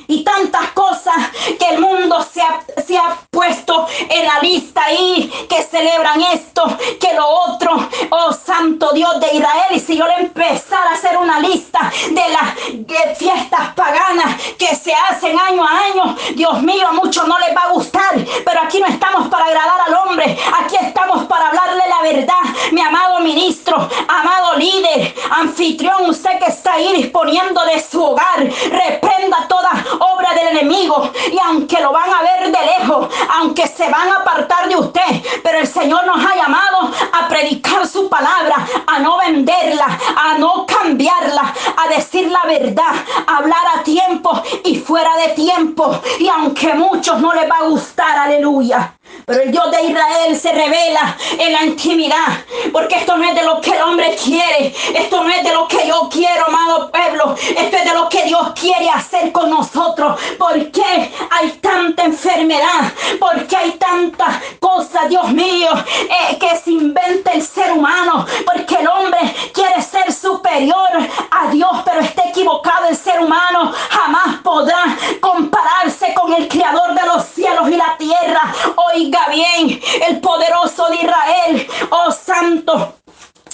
y 0.07 0.25
tantas 0.25 0.71
cosas 0.71 1.15
que 1.59 1.69
el 1.71 1.81
mundo 1.81 2.25
se 2.33 2.43
ha, 2.43 2.65
se 2.87 2.97
ha, 2.97 3.17
puesto 3.31 3.87
en 4.09 4.25
la 4.25 4.39
lista 4.41 4.85
ahí, 4.85 5.31
que 5.49 5.63
celebran 5.63 6.23
esto, 6.23 6.63
que 7.01 7.13
lo 7.15 7.27
otro. 7.27 7.89
Oh 8.11 8.33
Santo 8.33 8.93
Dios 8.93 9.21
de 9.21 9.37
Israel, 9.37 9.73
y 9.73 9.81
si 9.81 9.97
yo 9.97 10.07
le 10.07 10.15
empezara 10.15 10.91
a 10.91 10.95
hacer 10.95 11.17
una 11.17 11.41
lista 11.41 11.93
de 12.11 12.23
las 12.29 13.19
fiestas 13.19 13.75
paganas 13.75 14.41
que 14.59 14.75
se 14.77 14.95
hacen 14.95 15.39
año 15.39 15.65
a 15.65 15.85
año, 15.85 16.17
Dios 16.35 16.63
mío, 16.63 16.87
a 16.89 16.93
muchos 16.93 17.27
no 17.27 17.39
les 17.39 17.57
va 17.57 17.63
a 17.63 17.73
gustar, 17.73 18.15
pero 18.45 18.61
aquí 18.63 18.81
no 18.81 18.87
estamos 18.87 19.29
para 19.29 19.47
agradar 19.47 19.81
al 19.87 19.95
hombre, 19.95 20.39
aquí 20.61 20.77
estamos 20.81 21.25
para 21.27 21.49
hablarle 21.49 21.83
la 21.89 22.03
verdad, 22.03 22.55
mi 22.73 22.81
amado 22.81 23.21
ministro, 23.21 23.89
amado 24.09 24.57
líder, 24.57 25.15
anfitrión, 25.31 26.09
usted 26.09 26.39
que 26.39 26.47
está 26.47 26.75
ahí 26.75 26.93
disponiendo 26.95 27.65
de 27.65 27.83
su 27.83 28.03
hogar, 28.03 28.41
reprenda 28.71 29.47
toda 29.49 29.85
obra 30.01 30.35
del 30.35 30.49
enemigo. 30.49 31.11
Y 31.33 31.39
aunque 31.39 31.81
lo 31.81 31.93
van 31.93 32.11
a 32.11 32.23
ver 32.23 32.51
de 32.51 32.67
lejos, 32.79 33.09
aunque 33.39 33.67
se 33.67 33.89
van 33.89 34.09
a 34.09 34.17
apartar 34.17 34.69
de 34.69 34.77
usted, 34.77 35.23
pero 35.43 35.59
el 35.59 35.67
Señor 35.67 36.07
nos 36.07 36.25
ha 36.25 36.35
llamado 36.35 36.91
a 37.13 37.29
predicar 37.29 37.87
su 37.87 38.09
palabra, 38.09 38.57
a 38.87 38.99
no 38.99 39.19
venderla, 39.19 39.87
a 40.17 40.39
no 40.39 40.67
cambiarla, 40.67 41.55
a 41.77 41.89
decir 41.89 42.31
la 42.31 42.45
verdad, 42.47 42.95
a 43.27 43.37
hablar 43.37 43.67
a 43.77 43.83
tiempo 43.83 44.31
y 44.65 44.77
fuera 44.77 45.17
de 45.17 45.29
tiempo. 45.35 45.99
Y 46.19 46.29
aunque 46.29 46.75
muchos 46.75 47.21
no 47.21 47.33
les 47.35 47.51
va 47.51 47.59
a 47.59 47.69
gustar, 47.69 48.19
aleluya. 48.19 48.95
Pero 49.27 49.43
el 49.43 49.53
Dios 49.53 49.71
de 49.71 49.83
Israel 49.85 50.37
se 50.39 50.53
revela 50.53 51.17
en 51.39 51.53
la 51.53 51.65
intimidad. 51.65 52.45
Porque 52.73 52.97
esto 52.97 53.17
no 53.17 53.25
es 53.25 53.35
de 53.35 53.43
lo 53.43 53.59
que 53.61 53.71
el 53.71 53.81
hombre 53.81 54.15
quiere. 54.23 54.75
Esto 54.95 55.25
no 55.25 55.31
es 55.31 55.43
de 55.43 55.53
lo 55.53 55.67
que 55.67 55.87
yo 55.87 56.09
quiero, 56.11 56.47
amado 56.47 56.91
pueblo. 56.91 57.35
Esto 57.35 57.77
es 57.77 57.85
de 57.85 57.95
lo 57.95 58.09
que 58.11 58.25
Dios 58.25 58.53
quiere 58.61 58.91
hacer 58.91 59.33
con 59.33 59.49
nosotros. 59.49 60.21
¿Por 60.39 60.71
qué 60.71 61.11
hay 61.31 61.51
tanta 61.63 62.05
enfermedad? 62.05 62.93
¿Por 63.19 63.47
qué 63.47 63.57
hay 63.57 63.71
tanta 63.73 64.43
cosa, 64.61 65.07
Dios 65.09 65.31
mío, 65.31 65.71
eh, 66.03 66.39
que 66.39 66.57
se 66.59 66.73
inventa 66.73 67.33
el 67.33 67.43
ser 67.43 67.73
humano? 67.73 68.27
Porque 68.45 68.75
el 68.75 68.89
hombre 68.89 69.21
quiere 69.55 69.81
ser 69.81 70.13
superior 70.13 70.91
a 71.31 71.51
Dios, 71.51 71.71
pero 71.85 72.01
está 72.01 72.29
equivocado 72.29 72.89
el 72.89 72.97
ser 72.97 73.21
humano. 73.21 73.73
Jamás 73.89 74.37
podrá 74.43 74.99
compararse 75.21 76.13
con 76.13 76.33
el 76.35 76.47
creador 76.47 76.95
de 76.95 77.07
los 77.07 77.25
cielos 77.25 77.71
y 77.71 77.77
la 77.77 77.97
tierra. 77.97 78.55
Oiga 78.93 79.14
bien, 79.31 79.81
el 80.09 80.21
poderoso 80.21 80.89
de 80.89 80.97
Israel, 80.97 81.69
oh 81.91 82.13
santo. 82.13 82.95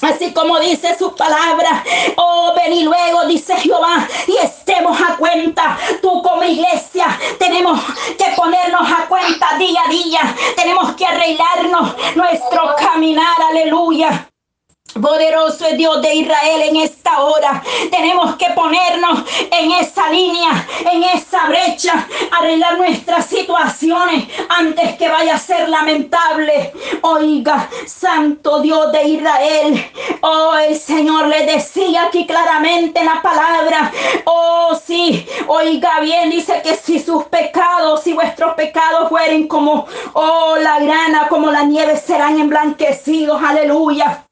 Así 0.03 0.33
como 0.33 0.59
dice 0.59 0.97
su 0.99 1.15
palabra, 1.15 1.85
oh 2.17 2.55
ven 2.57 2.73
y 2.73 2.85
luego, 2.85 3.27
dice 3.27 3.55
Jehová, 3.57 4.09
y 4.27 4.37
estemos 4.39 4.99
a 4.99 5.17
cuenta. 5.17 5.79
Tú 6.01 6.23
como 6.23 6.43
iglesia 6.43 7.19
tenemos 7.39 7.79
que 8.17 8.33
ponernos 8.35 8.91
a 8.91 9.07
cuenta 9.09 9.59
día 9.59 9.83
a 9.87 9.91
día. 9.91 10.37
Tenemos 10.57 10.95
que 10.95 11.05
arreglarnos 11.05 11.95
nuestro 12.17 12.75
caminar, 12.77 13.37
aleluya. 13.51 14.30
Poderoso 14.95 15.67
es 15.67 15.77
Dios 15.77 16.03
de 16.03 16.15
Israel 16.15 16.63
en 16.63 16.77
esta 16.77 17.23
hora. 17.23 17.63
Tenemos 17.91 18.35
que 18.37 18.47
ponernos 18.55 19.21
en 19.51 19.73
esa 19.73 20.11
línea, 20.11 20.67
en 20.93 21.05
esa 21.05 21.47
brecha, 21.47 22.07
arreglar 22.39 22.77
nuestras 22.77 23.27
situaciones 23.27 24.27
antes 24.49 24.97
que 24.97 25.09
vaya 25.09 25.35
a 25.35 25.39
ser 25.39 25.69
lamentable. 25.69 26.73
Oiga, 27.03 27.69
Santo 27.87 28.61
Dios 28.61 28.91
de 28.93 29.05
Israel. 29.05 29.91
Oh, 30.23 30.55
el 30.57 30.77
Señor 30.77 31.29
le 31.29 31.47
decía 31.47 32.05
aquí 32.05 32.27
claramente 32.27 33.05
la 33.05 33.23
palabra. 33.23 33.93
Oh, 34.25 34.79
sí, 34.85 35.27
oiga 35.47 36.01
bien, 36.01 36.31
dice 36.31 36.61
que 36.63 36.75
si 36.75 36.99
sus 36.99 37.25
pecados, 37.25 38.03
si 38.03 38.13
vuestros 38.13 38.55
pecados 38.55 39.09
fueren 39.09 39.47
como, 39.47 39.87
oh, 40.15 40.57
la 40.57 40.81
grana, 40.81 41.29
como 41.29 41.51
la 41.51 41.63
nieve, 41.63 41.97
serán 41.97 42.39
emblanquecidos. 42.41 43.41
Aleluya. 43.43 44.27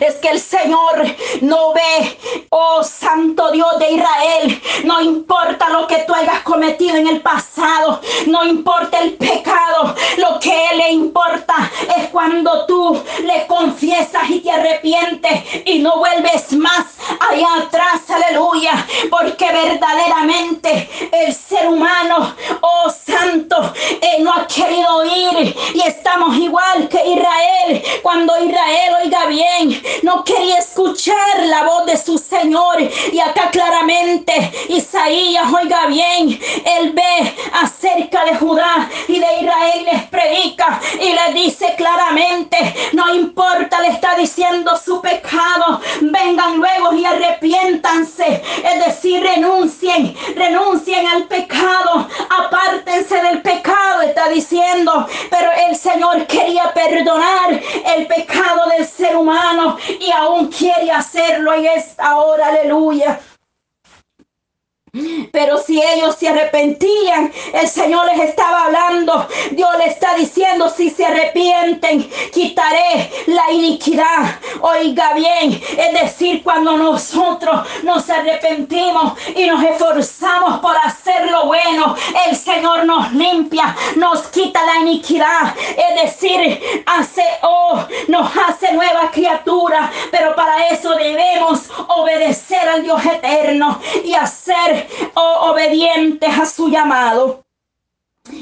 Es 0.00 0.16
que 0.16 0.28
el 0.28 0.40
Señor 0.40 1.04
no 1.40 1.72
ve, 1.72 2.18
oh 2.50 2.82
Santo 2.82 3.50
Dios 3.50 3.78
de 3.78 3.92
Israel, 3.92 4.62
no 4.84 5.00
importa 5.00 5.68
lo 5.70 5.86
que 5.86 5.98
tú 6.06 6.14
hayas 6.14 6.40
cometido 6.40 6.96
en 6.96 7.06
el 7.08 7.20
pasado, 7.20 8.00
no 8.26 8.44
importa 8.44 8.98
el 8.98 9.14
pecado, 9.14 9.94
lo 10.16 10.38
que 10.40 10.50
Él 10.70 10.78
le 10.78 10.92
importa 10.92 11.70
es 11.98 12.08
cuando 12.08 12.66
tú 12.66 13.00
le 13.24 13.46
confiesas 13.46 14.28
y 14.28 14.40
te 14.40 14.50
arrepientes 14.50 15.44
y 15.64 15.78
no 15.80 15.98
vuelves 15.98 16.52
más 16.52 16.86
allá 17.30 17.62
atrás, 17.62 18.02
aleluya, 18.08 18.86
porque 19.10 19.50
verdaderamente 19.52 20.88
el 21.12 21.34
ser 21.34 21.68
humano, 21.68 22.34
oh 22.60 22.90
Santo, 22.90 23.72
eh, 24.00 24.16
no 24.20 24.32
ha 24.32 24.46
querido 24.46 25.04
ir 25.04 25.56
y 25.74 25.80
estamos 25.80 26.36
igual 26.36 26.88
que 26.88 26.98
Israel, 27.06 27.82
cuando 28.02 28.32
Israel 28.42 28.94
oiga 29.02 29.26
bien, 29.26 29.67
no 30.02 30.24
quería 30.24 30.58
escuchar 30.58 31.16
la 31.46 31.64
voz 31.64 31.86
de 31.86 31.96
su 31.96 32.18
Señor. 32.18 32.80
Y 33.12 33.20
acá 33.20 33.50
claramente 33.50 34.52
Isaías, 34.68 35.44
oiga 35.52 35.86
bien, 35.86 36.38
él 36.64 36.92
ve 36.92 37.34
acerca 37.52 38.24
de 38.24 38.36
Judá 38.36 38.88
y 39.06 39.18
de 39.18 39.26
Israel, 39.40 39.86
les 39.90 40.02
predica 40.04 40.80
y 41.00 41.12
le 41.12 41.40
dice 41.40 41.74
claramente, 41.76 42.56
no 42.92 43.14
importa, 43.14 43.80
le 43.80 43.88
está 43.88 44.14
diciendo 44.16 44.72
su 44.76 45.00
pecado, 45.00 45.80
vengan 46.00 46.56
luego 46.56 46.94
y 46.94 47.04
arrepiéntanse, 47.04 48.42
es 48.64 48.84
decir, 48.86 49.22
renuncien, 49.22 50.14
renuncien 50.36 51.06
al 51.06 51.24
pecado, 51.24 52.08
apártense 52.38 53.22
del 53.22 53.42
pecado, 53.42 54.02
está 54.02 54.28
diciendo, 54.28 55.06
pero 55.30 55.50
el 55.68 55.76
Señor 55.76 56.26
quería 56.26 56.72
perdonar 56.72 57.60
el 57.96 58.06
pecado 58.06 58.68
del 58.76 58.86
ser 58.86 59.16
humano 59.16 59.47
y 60.00 60.10
aún 60.10 60.48
quiere 60.48 60.90
hacerlo 60.90 61.52
en 61.54 61.66
esta 61.66 62.16
hora, 62.16 62.48
aleluya. 62.48 63.20
Pero 65.32 65.58
si 65.58 65.80
ellos 65.82 66.16
se 66.16 66.28
arrepentían, 66.28 67.32
el 67.52 67.68
Señor 67.68 68.06
les 68.06 68.30
estaba 68.30 68.66
hablando. 68.66 69.26
Dios 69.52 69.70
les 69.78 69.88
está 69.94 70.14
diciendo, 70.14 70.70
si 70.70 70.90
se 70.90 71.04
arrepienten, 71.04 72.08
quitaré 72.32 73.10
la 73.26 73.50
iniquidad. 73.52 74.38
Oiga 74.60 75.12
bien, 75.14 75.60
es 75.76 76.00
decir, 76.00 76.42
cuando 76.42 76.76
nosotros 76.76 77.66
nos 77.82 78.08
arrepentimos 78.10 79.12
y 79.34 79.46
nos 79.46 79.62
esforzamos 79.64 80.60
por 80.60 80.76
hacer 80.76 81.30
lo 81.30 81.46
bueno, 81.46 81.94
el 82.28 82.36
Señor 82.36 82.84
nos 82.84 83.12
limpia, 83.12 83.76
nos 83.96 84.22
quita 84.28 84.64
la 84.64 84.78
iniquidad. 84.78 85.54
Es 85.76 86.02
decir, 86.02 86.60
hace, 86.86 87.24
oh, 87.42 87.84
nos 88.08 88.30
hace 88.36 88.72
nueva 88.72 89.10
criatura. 89.10 89.90
Pero 90.10 90.34
para 90.34 90.68
eso 90.68 90.94
debemos 90.94 91.62
obedecer 91.88 92.68
al 92.68 92.82
Dios 92.82 93.04
eterno 93.04 93.80
y 94.04 94.14
hacer 94.14 94.77
obedientes 95.14 96.38
a 96.38 96.46
su 96.46 96.68
llamado. 96.68 97.44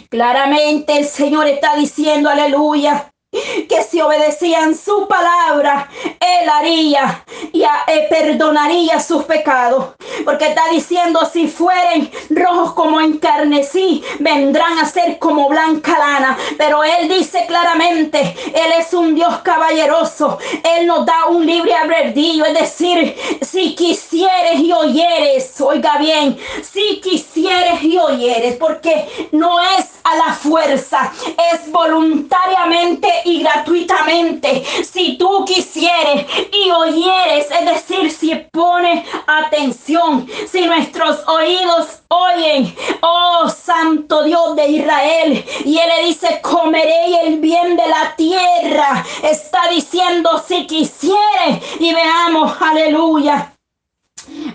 Claramente 0.08 0.98
el 0.98 1.06
Señor 1.06 1.46
está 1.46 1.76
diciendo, 1.76 2.28
aleluya, 2.28 3.12
que 3.32 3.82
si 3.82 4.00
obedecían 4.00 4.74
su 4.74 5.06
palabra, 5.08 5.88
Él 6.20 6.48
haría 6.48 7.24
y 7.52 7.62
eh, 7.62 8.06
perdonaría 8.08 9.00
sus 9.00 9.24
pecados. 9.24 9.94
Porque 10.24 10.46
está 10.46 10.68
diciendo, 10.70 11.20
si 11.30 11.46
fueren 11.48 12.10
rojos 12.30 12.72
como 12.74 13.00
encarnecí, 13.00 14.02
vendrán 14.20 14.78
a 14.78 14.86
ser 14.86 15.18
como 15.18 15.48
blanca 15.48 15.98
lana. 15.98 16.38
Pero 16.56 16.82
Él 16.84 17.08
dice 17.08 17.44
claramente, 17.46 18.34
Él 18.46 18.72
es 18.78 18.92
un 18.92 19.14
Dios 19.14 19.38
caballeroso. 19.42 20.38
Él 20.62 20.86
nos 20.86 21.04
da 21.04 21.26
un 21.26 21.44
libre 21.44 21.74
albedrío. 21.74 22.44
Es 22.44 22.54
decir, 22.54 23.16
si 23.42 23.74
quisieres 23.74 24.60
y 24.60 24.72
oyeres, 24.72 25.60
oiga 25.60 25.98
bien, 25.98 26.38
si 26.62 27.00
quisieres 27.00 27.82
y 27.82 27.98
oyeres, 27.98 28.56
porque 28.56 29.28
no 29.32 29.60
es 29.60 29.86
a 30.04 30.16
la 30.16 30.34
fuerza, 30.34 31.12
es 31.52 31.70
voluntariamente 31.70 33.08
y 33.24 33.40
gratuitamente. 33.40 34.64
Si 34.84 35.16
tú 35.16 35.44
quisieres 35.44 36.26
y 36.52 36.70
oyeres, 36.70 37.46
es 37.50 37.64
decir, 37.64 38.10
si 38.10 38.34
pone 38.52 39.04
atención, 39.26 40.26
si 40.50 40.62
nuestros 40.62 41.26
oídos 41.28 42.02
oyen, 42.08 42.74
oh 43.02 43.48
Santo 43.48 44.22
Dios 44.24 44.56
de 44.56 44.68
Israel, 44.68 45.44
y 45.64 45.78
Él 45.78 45.88
le 45.96 46.06
dice, 46.08 46.40
comeré 46.42 47.20
el 47.24 47.40
bien 47.40 47.76
de 47.76 47.88
la 47.88 48.14
tierra. 48.16 49.04
Está 49.22 49.68
diciendo, 49.68 50.42
si 50.46 50.66
quisiere, 50.66 51.60
y 51.78 51.94
veamos, 51.94 52.52
aleluya. 52.60 53.55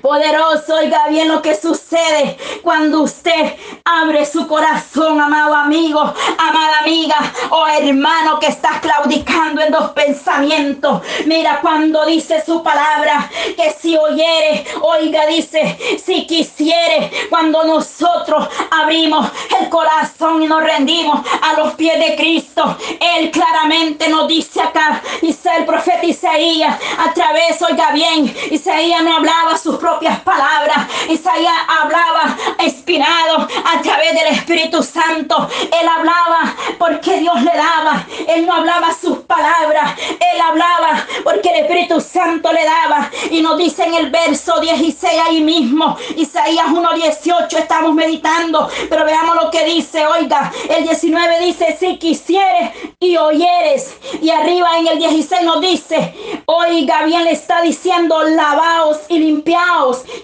Poderoso, 0.02 0.76
oiga 0.76 1.08
bien 1.08 1.28
lo 1.28 1.42
que 1.42 1.56
sucede 1.56 2.38
cuando 2.64 3.02
usted 3.02 3.56
abre 3.86 4.26
su 4.26 4.48
corazón, 4.48 5.20
amado 5.22 5.56
amigo, 5.56 6.02
amada 6.02 6.80
amiga 6.82 7.16
o 7.50 7.68
hermano 7.68 8.40
que 8.40 8.48
está 8.48 8.80
claudicando 8.82 9.62
en 9.62 9.72
dos 9.72 9.92
pensamientos. 9.92 11.02
Mira 11.26 11.60
cuando 11.62 12.06
dice 12.06 12.44
su 12.46 12.64
palabra 12.64 13.30
que 13.56 13.76
si 13.80 13.98
oyere, 13.98 14.66
oiga, 14.82 15.26
dice, 15.28 15.78
si 16.04 16.26
quisiere, 16.26 17.12
cuando 17.30 17.64
nosotros 17.64 18.48
abrimos 18.72 19.30
el 19.60 19.70
corazón 19.70 20.42
y 20.44 20.48
nos 20.48 20.64
rendimos 20.64 21.22
a 21.42 21.54
los 21.60 21.74
pies 21.74 22.00
de 22.00 22.16
Cristo, 22.16 22.78
Él 23.00 23.32
claramente 23.32 24.10
nos 24.10 24.28
dice 24.28 24.62
acá, 24.62 25.02
dice 25.22 25.50
el 25.58 25.66
profeta 25.66 26.06
Isaías, 26.06 26.80
a 26.98 27.14
través, 27.14 27.62
oiga 27.62 27.92
bien, 27.92 28.34
Isaías 28.50 29.04
no 29.04 29.18
hablaba 29.18 29.58
sus 29.62 29.78
propias 29.78 30.20
palabras. 30.22 30.88
Isaías 31.10 31.54
hablaba 31.68 32.38
inspirado 32.64 33.48
a 33.66 33.82
través 33.82 34.14
del 34.14 34.28
Espíritu 34.34 34.82
Santo. 34.84 35.48
Él 35.62 35.88
hablaba 35.88 36.56
porque 36.80 37.20
Dios 37.20 37.42
le 37.42 37.52
daba. 37.52 38.06
Él 38.28 38.46
no 38.46 38.54
hablaba 38.54 38.94
sus 38.94 39.20
palabras. 39.20 39.94
Él 40.00 40.42
hablaba 40.42 41.06
porque 41.24 41.50
el 41.50 41.66
Espíritu 41.66 42.02
Santo 42.02 42.52
le 42.52 42.64
daba. 42.66 43.10
Y 43.30 43.42
nos 43.42 43.58
dice 43.58 43.84
en 43.84 43.94
el 43.94 44.10
verso 44.10 44.60
16 44.60 45.14
ahí 45.28 45.42
mismo, 45.42 45.98
Isaías 46.16 46.68
1.18, 46.68 47.58
estamos 47.58 47.94
meditando. 47.94 48.70
Pero 48.90 49.06
veamos 49.06 49.36
lo 49.36 49.52
que 49.52 49.64
dice. 49.66 50.06
Oiga, 50.08 50.52
el 50.70 50.84
19 50.84 51.40
dice, 51.46 51.78
si 51.80 51.98
quisieres 51.98 52.72
y 53.00 53.18
oyeres. 53.18 53.96
Y 54.22 54.30
arriba 54.30 54.78
en 54.80 54.88
el 54.88 55.00
16 55.00 55.44
nos 55.44 55.62
dice, 55.62 56.16
oiga, 56.46 57.04
bien 57.04 57.24
le 57.24 57.32
está 57.32 57.62
diciendo, 57.62 58.24
lavaos 58.24 58.98
y 59.10 59.20
limpiaos 59.20 59.51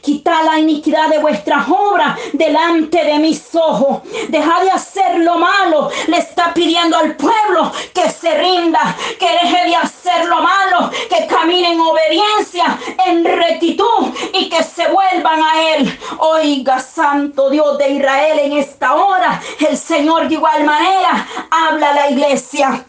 quita 0.01 0.43
la 0.43 0.59
iniquidad 0.59 1.09
de 1.09 1.19
vuestras 1.19 1.67
obras 1.69 2.17
delante 2.33 3.03
de 3.03 3.19
mis 3.19 3.53
ojos. 3.55 4.01
Deja 4.29 4.61
de 4.63 4.71
hacer 4.71 5.19
lo 5.19 5.37
malo. 5.37 5.89
Le 6.07 6.17
está 6.17 6.53
pidiendo 6.53 6.97
al 6.97 7.15
pueblo 7.15 7.71
que 7.93 8.09
se 8.09 8.37
rinda, 8.37 8.95
que 9.19 9.29
deje 9.29 9.69
de 9.69 9.75
hacer 9.75 10.25
lo 10.25 10.41
malo, 10.41 10.89
que 11.09 11.27
camine 11.27 11.73
en 11.73 11.79
obediencia, 11.79 12.77
en 13.05 13.25
rectitud 13.25 14.13
y 14.33 14.49
que 14.49 14.63
se 14.63 14.87
vuelvan 14.87 15.41
a 15.41 15.75
Él. 15.75 15.99
Oiga, 16.19 16.79
Santo 16.79 17.49
Dios 17.49 17.77
de 17.77 17.89
Israel, 17.89 18.39
en 18.39 18.53
esta 18.53 18.95
hora 18.95 19.41
el 19.67 19.77
Señor 19.77 20.27
de 20.27 20.35
igual 20.35 20.63
manera 20.63 21.27
habla 21.49 21.89
a 21.89 21.93
la 21.93 22.09
iglesia. 22.11 22.85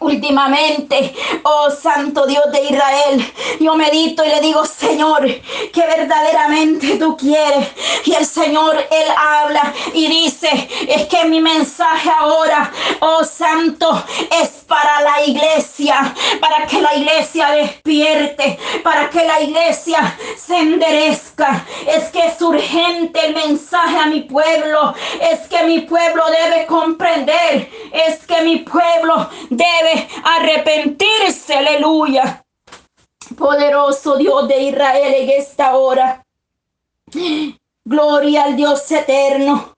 Últimamente, 0.00 1.14
oh 1.42 1.70
Santo 1.70 2.26
Dios 2.26 2.44
de 2.52 2.64
Israel, 2.64 3.32
yo 3.60 3.74
medito 3.74 4.24
y 4.24 4.28
le 4.28 4.40
digo, 4.40 4.64
Señor, 4.64 5.26
que 5.72 5.80
verdaderamente 5.80 6.96
tú 6.96 7.16
quieres. 7.16 7.68
Y 8.04 8.14
el 8.14 8.24
Señor, 8.24 8.76
Él 8.90 9.08
habla 9.16 9.74
y 9.92 10.06
dice, 10.06 10.68
es 10.88 11.06
que 11.06 11.24
mi 11.24 11.40
mensaje 11.40 12.10
ahora, 12.10 12.70
oh 13.00 13.24
Santo, 13.24 14.04
es 14.40 14.57
para 14.68 15.00
la 15.00 15.24
iglesia, 15.24 16.14
para 16.40 16.66
que 16.66 16.80
la 16.80 16.94
iglesia 16.94 17.50
despierte, 17.50 18.58
para 18.84 19.08
que 19.10 19.24
la 19.24 19.40
iglesia 19.40 20.16
se 20.36 20.56
enderezca. 20.56 21.64
Es 21.86 22.10
que 22.10 22.26
es 22.26 22.40
urgente 22.40 23.26
el 23.26 23.34
mensaje 23.34 23.96
a 23.96 24.06
mi 24.06 24.20
pueblo, 24.20 24.94
es 25.20 25.40
que 25.48 25.64
mi 25.64 25.80
pueblo 25.80 26.22
debe 26.30 26.66
comprender, 26.66 27.68
es 27.92 28.24
que 28.26 28.42
mi 28.42 28.58
pueblo 28.58 29.28
debe 29.48 30.08
arrepentirse, 30.22 31.54
aleluya. 31.54 32.44
Poderoso 33.36 34.16
Dios 34.16 34.48
de 34.48 34.62
Israel 34.62 35.14
en 35.14 35.30
esta 35.30 35.76
hora. 35.76 36.22
Gloria 37.84 38.44
al 38.44 38.56
Dios 38.56 38.90
eterno. 38.90 39.74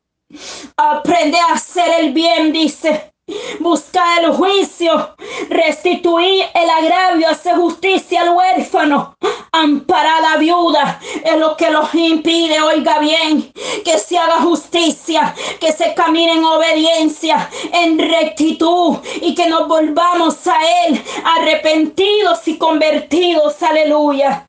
Aprende 0.77 1.39
a 1.39 1.55
hacer 1.55 2.01
el 2.01 2.13
bien, 2.13 2.53
dice. 2.53 3.13
Busca 3.59 4.19
el 4.19 4.33
juicio, 4.33 5.15
restituir 5.49 6.45
el 6.55 6.71
agravio, 6.71 7.29
hacer 7.29 7.57
justicia 7.57 8.23
al 8.23 8.31
huérfano, 8.31 9.17
amparar 9.53 10.19
a 10.19 10.31
la 10.31 10.37
viuda. 10.37 11.01
Es 11.25 11.37
lo 11.39 11.57
que 11.57 11.71
los 11.71 11.95
impide, 11.95 12.61
oiga 12.61 12.99
bien, 12.99 13.53
que 13.85 13.99
se 13.99 14.19
haga 14.19 14.41
justicia, 14.41 15.35
que 15.61 15.73
se 15.73 15.95
camine 15.95 16.33
en 16.33 16.45
obediencia, 16.45 17.49
en 17.73 17.99
rectitud 17.99 18.99
y 19.21 19.35
que 19.35 19.49
nos 19.49 19.69
volvamos 19.69 20.47
a 20.47 20.59
Él 20.87 21.03
arrepentidos 21.25 22.47
y 22.49 22.59
convertidos. 22.59 23.63
Aleluya. 23.63 24.47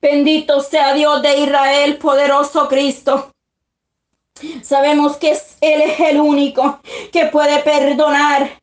Bendito 0.00 0.60
sea 0.60 0.92
Dios 0.92 1.22
de 1.22 1.38
Israel, 1.38 1.96
poderoso 1.96 2.68
Cristo. 2.68 3.31
Sabemos 4.62 5.16
que 5.16 5.32
Él 5.60 5.82
es 5.82 6.00
el 6.00 6.20
único 6.20 6.80
que 7.12 7.26
puede 7.26 7.62
perdonar. 7.62 8.60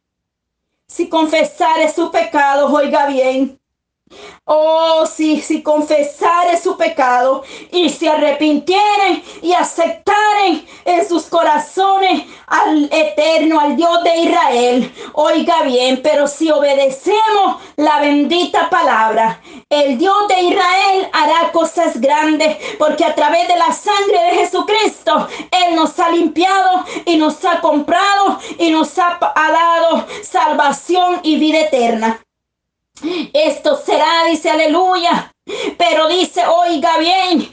Si 0.88 1.08
confesare 1.08 1.92
su 1.92 2.12
pecado, 2.12 2.74
oiga 2.74 3.06
bien, 3.08 3.59
Oh, 4.45 5.06
si, 5.06 5.41
si 5.41 5.62
confesare 5.62 6.60
su 6.60 6.76
pecado 6.76 7.43
y 7.72 7.89
se 7.89 8.10
arrepintieren 8.10 9.24
y 9.43 9.54
aceptaren 9.54 10.65
en 10.86 11.08
sus 11.08 11.26
corazones 11.26 12.24
al 12.48 12.89
eterno, 12.91 13.60
al 13.60 13.76
Dios 13.76 14.04
de 14.04 14.17
Israel. 14.17 14.93
Oiga 15.13 15.62
bien, 15.62 16.02
pero 16.02 16.28
si 16.28 16.50
obedecemos 16.50 17.62
la 17.76 18.00
bendita 18.00 18.72
palabra, 18.72 19.39
el 19.69 20.00
Dios 20.00 20.28
de 20.28 20.41
Israel 20.41 21.10
hará 21.13 21.52
cosas 21.52 22.02
grandes 22.02 22.58
porque 22.80 23.06
a 23.06 23.13
través 23.13 23.48
de 23.48 23.56
la 23.56 23.72
sangre 23.72 24.19
de 24.24 24.38
Jesucristo, 24.39 25.28
Él 25.52 25.76
nos 25.76 26.00
ha 26.00 26.10
limpiado 26.10 26.86
y 27.06 27.17
nos 27.17 27.45
ha 27.45 27.62
comprado 27.62 28.39
y 28.58 28.72
nos 28.72 28.98
ha, 28.98 29.19
ha 29.22 29.52
dado 29.52 30.08
salvación 30.24 31.19
y 31.22 31.38
vida 31.38 31.60
eterna. 31.60 32.19
Esto 33.34 33.78
será, 33.78 34.26
dice 34.30 34.50
aleluya, 34.50 35.32
Pero 35.78 36.08
dice, 36.08 36.46
oiga 36.46 36.98
bien, 36.98 37.50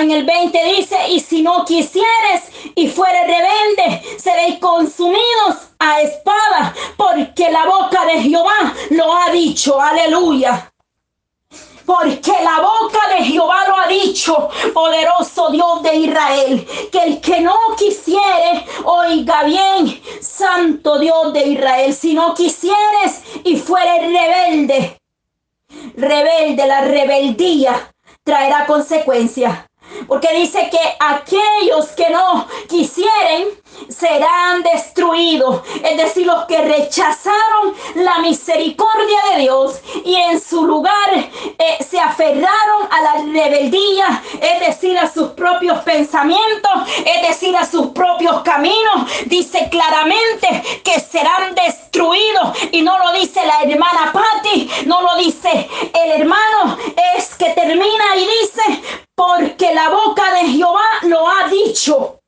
en 0.00 0.10
el 0.10 0.24
20 0.24 0.64
dice, 0.76 0.96
y 1.08 1.20
si 1.20 1.42
no 1.42 1.64
quisieres 1.64 2.42
y 2.74 2.88
fueres 2.88 3.26
rebelde, 3.26 4.18
seréis 4.18 4.58
consumidos 4.58 5.70
a 5.78 6.00
espada, 6.02 6.74
porque 6.96 7.50
la 7.50 7.64
boca 7.64 8.04
de 8.04 8.22
Jehová 8.22 8.74
lo 8.90 9.12
ha 9.16 9.30
dicho, 9.30 9.80
aleluya. 9.80 10.70
Porque 11.86 12.32
la 12.42 12.60
boca 12.60 12.98
de 13.16 13.24
Jehová 13.24 13.66
lo 13.68 13.76
ha 13.76 13.86
dicho, 13.88 14.48
poderoso 14.72 15.50
Dios 15.50 15.82
de 15.82 15.94
Israel, 15.96 16.68
que 16.92 17.02
el 17.02 17.20
que 17.20 17.40
no 17.40 17.54
quisiere, 17.76 18.66
oiga 18.84 19.44
bien, 19.44 20.00
santo 20.20 20.98
Dios 20.98 21.32
de 21.32 21.46
Israel, 21.48 21.94
si 21.94 22.14
no 22.14 22.34
quisieres 22.34 23.22
y 23.44 23.56
fueres 23.56 24.02
rebelde, 24.02 25.00
rebelde, 25.96 26.66
la 26.66 26.82
rebeldía 26.82 27.92
traerá 28.22 28.66
consecuencias. 28.66 29.69
Porque 30.06 30.32
dice 30.34 30.68
que 30.70 30.78
aquellos 30.98 31.86
que 31.88 32.10
no 32.10 32.46
quisieren 32.68 33.48
serán 33.88 34.62
destruidos. 34.62 35.62
Es 35.82 35.96
decir, 35.96 36.26
los 36.26 36.44
que 36.46 36.58
rechazaron 36.58 37.74
la 37.94 38.18
misericordia 38.18 39.18
de 39.32 39.40
Dios 39.42 39.80
y 40.04 40.16
en 40.16 40.40
su 40.40 40.64
lugar 40.64 41.10
eh, 41.58 41.84
se 41.88 41.98
aferraron 41.98 42.88
a 42.90 43.02
la 43.02 43.12
rebeldía, 43.32 44.22
es 44.40 44.66
decir, 44.66 44.98
a 44.98 45.10
sus 45.10 45.30
propios 45.30 45.78
pensamientos, 45.82 46.72
es 47.04 47.28
decir, 47.28 47.56
a 47.56 47.66
sus 47.66 47.88
propios 47.88 48.42
caminos. 48.42 49.10
Dice 49.26 49.68
claramente 49.70 50.80
que 50.84 51.00
serán 51.00 51.54
destruidos 51.54 52.56
y 52.72 52.82
no 52.82 52.98
lo 52.98 53.12
dice 53.12 53.40
la 53.44 53.70
hermana 53.70 54.12
Patti, 54.12 54.70
no 54.86 55.02
lo 55.02 55.16
dice 55.16 55.68
el 55.94 56.20
hermano, 56.20 56.78
es 57.16 57.34
que 57.34 57.50
termina 57.50 58.16
y 58.16 58.20
dice, 58.20 58.82
porque 59.14 59.74
la 59.74 59.88
boca 59.90 60.32
de 60.34 60.48
Jehová 60.48 60.86
lo 61.02 61.28
ha 61.28 61.48
dicho 61.48 62.20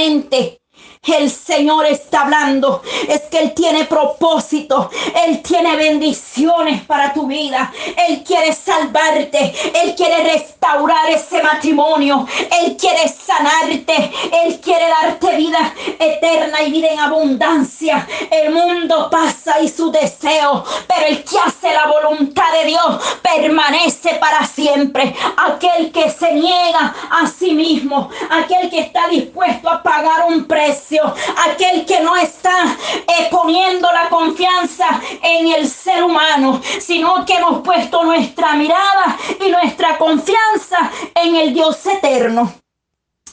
claramente. 0.00 0.59
El 1.02 1.30
Señor 1.30 1.86
está 1.86 2.20
hablando. 2.20 2.82
Es 3.08 3.22
que 3.22 3.38
Él 3.38 3.54
tiene 3.54 3.86
propósito. 3.86 4.90
Él 5.26 5.40
tiene 5.40 5.74
bendiciones 5.76 6.82
para 6.82 7.14
tu 7.14 7.26
vida. 7.26 7.72
Él 8.06 8.22
quiere 8.22 8.52
salvarte. 8.52 9.54
Él 9.82 9.94
quiere 9.94 10.24
restaurar 10.24 11.08
ese 11.08 11.42
matrimonio. 11.42 12.28
Él 12.60 12.76
quiere 12.76 13.08
sanarte. 13.08 14.12
Él 14.44 14.60
quiere 14.60 14.88
darte 14.88 15.36
vida 15.36 15.74
eterna 15.98 16.60
y 16.64 16.70
vida 16.70 16.88
en 16.88 17.00
abundancia. 17.00 18.06
El 18.30 18.52
mundo 18.52 19.08
pasa 19.10 19.58
y 19.62 19.68
su 19.68 19.90
deseo. 19.90 20.64
Pero 20.86 21.06
el 21.06 21.24
que 21.24 21.38
hace 21.38 21.72
la 21.72 21.86
voluntad 21.86 22.52
de 22.52 22.66
Dios 22.66 23.18
permanece 23.22 24.16
para 24.16 24.46
siempre. 24.46 25.16
Aquel 25.38 25.92
que 25.92 26.10
se 26.10 26.34
niega 26.34 26.94
a 27.10 27.26
sí 27.26 27.52
mismo. 27.52 28.10
Aquel 28.28 28.68
que 28.68 28.80
está 28.80 29.08
dispuesto 29.08 29.70
a 29.70 29.82
pagar 29.82 30.26
un 30.28 30.44
precio 30.44 30.89
aquel 30.98 31.84
que 31.86 32.00
no 32.00 32.16
está 32.16 32.76
eh, 33.06 33.28
poniendo 33.30 33.90
la 33.92 34.08
confianza 34.08 35.00
en 35.22 35.48
el 35.48 35.68
ser 35.68 36.02
humano, 36.02 36.60
sino 36.80 37.24
que 37.24 37.34
hemos 37.34 37.62
puesto 37.62 38.02
nuestra 38.04 38.54
mirada 38.54 39.16
y 39.44 39.50
nuestra 39.50 39.98
confianza 39.98 40.90
en 41.14 41.36
el 41.36 41.54
Dios 41.54 41.84
eterno. 41.86 42.52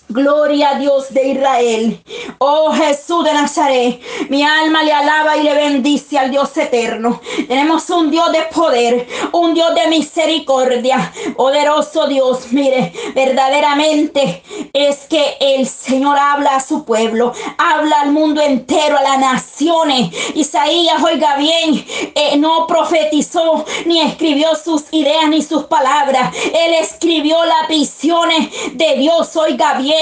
Gloria 0.09 0.69
a 0.69 0.79
Dios 0.79 1.13
de 1.13 1.27
Israel. 1.27 2.01
Oh 2.37 2.71
Jesús 2.71 3.25
de 3.25 3.33
Nazaret. 3.33 3.99
Mi 4.29 4.41
alma 4.41 4.81
le 4.81 4.93
alaba 4.93 5.35
y 5.35 5.43
le 5.43 5.53
bendice 5.53 6.17
al 6.17 6.31
Dios 6.31 6.55
eterno. 6.55 7.19
Tenemos 7.45 7.89
un 7.89 8.09
Dios 8.09 8.31
de 8.31 8.43
poder, 8.43 9.05
un 9.33 9.53
Dios 9.53 9.75
de 9.75 9.87
misericordia. 9.87 11.11
Poderoso 11.35 12.07
Dios. 12.07 12.53
Mire, 12.53 12.93
verdaderamente 13.13 14.43
es 14.71 14.99
que 15.09 15.35
el 15.41 15.67
Señor 15.67 16.17
habla 16.17 16.55
a 16.55 16.61
su 16.61 16.85
pueblo, 16.85 17.33
habla 17.57 17.99
al 17.99 18.11
mundo 18.13 18.41
entero, 18.41 18.97
a 18.97 19.01
las 19.01 19.19
naciones. 19.19 20.11
Isaías, 20.35 21.03
oiga 21.03 21.35
bien, 21.35 21.85
eh, 22.15 22.37
no 22.37 22.65
profetizó 22.65 23.65
ni 23.85 23.99
escribió 23.99 24.55
sus 24.55 24.85
ideas 24.91 25.27
ni 25.27 25.41
sus 25.41 25.65
palabras. 25.65 26.33
Él 26.45 26.75
escribió 26.75 27.43
las 27.43 27.67
visiones 27.67 28.49
de 28.71 28.95
Dios, 28.95 29.35
oiga 29.35 29.73
bien 29.73 29.96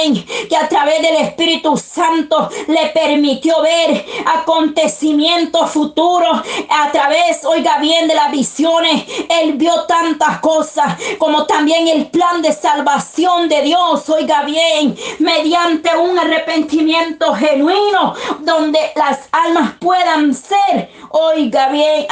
que 0.49 0.55
a 0.55 0.67
través 0.67 1.01
del 1.01 1.15
Espíritu 1.15 1.77
Santo 1.77 2.49
le 2.67 2.88
permitió 2.88 3.62
ver 3.62 4.05
acontecimientos 4.25 5.71
futuros 5.71 6.41
a 6.69 6.91
través, 6.91 7.43
oiga 7.45 7.77
bien, 7.79 8.08
de 8.08 8.15
las 8.15 8.31
visiones. 8.31 9.03
Él 9.29 9.53
vio 9.53 9.86
tantas 9.86 10.39
cosas 10.39 10.97
como 11.17 11.45
también 11.45 11.88
el 11.88 12.08
plan 12.08 12.41
de 12.41 12.51
salvación 12.51 13.49
de 13.49 13.62
Dios, 13.62 14.10
oiga 14.10 14.43
bien, 14.43 14.95
mediante 15.19 15.95
un 15.95 16.17
arrepentimiento 16.17 17.34
genuino 17.34 18.13
donde 18.39 18.79
las 18.95 19.19
almas 19.31 19.73
puedan 19.79 20.34
ser, 20.34 20.89
oiga 21.10 21.69
bien, 21.69 22.05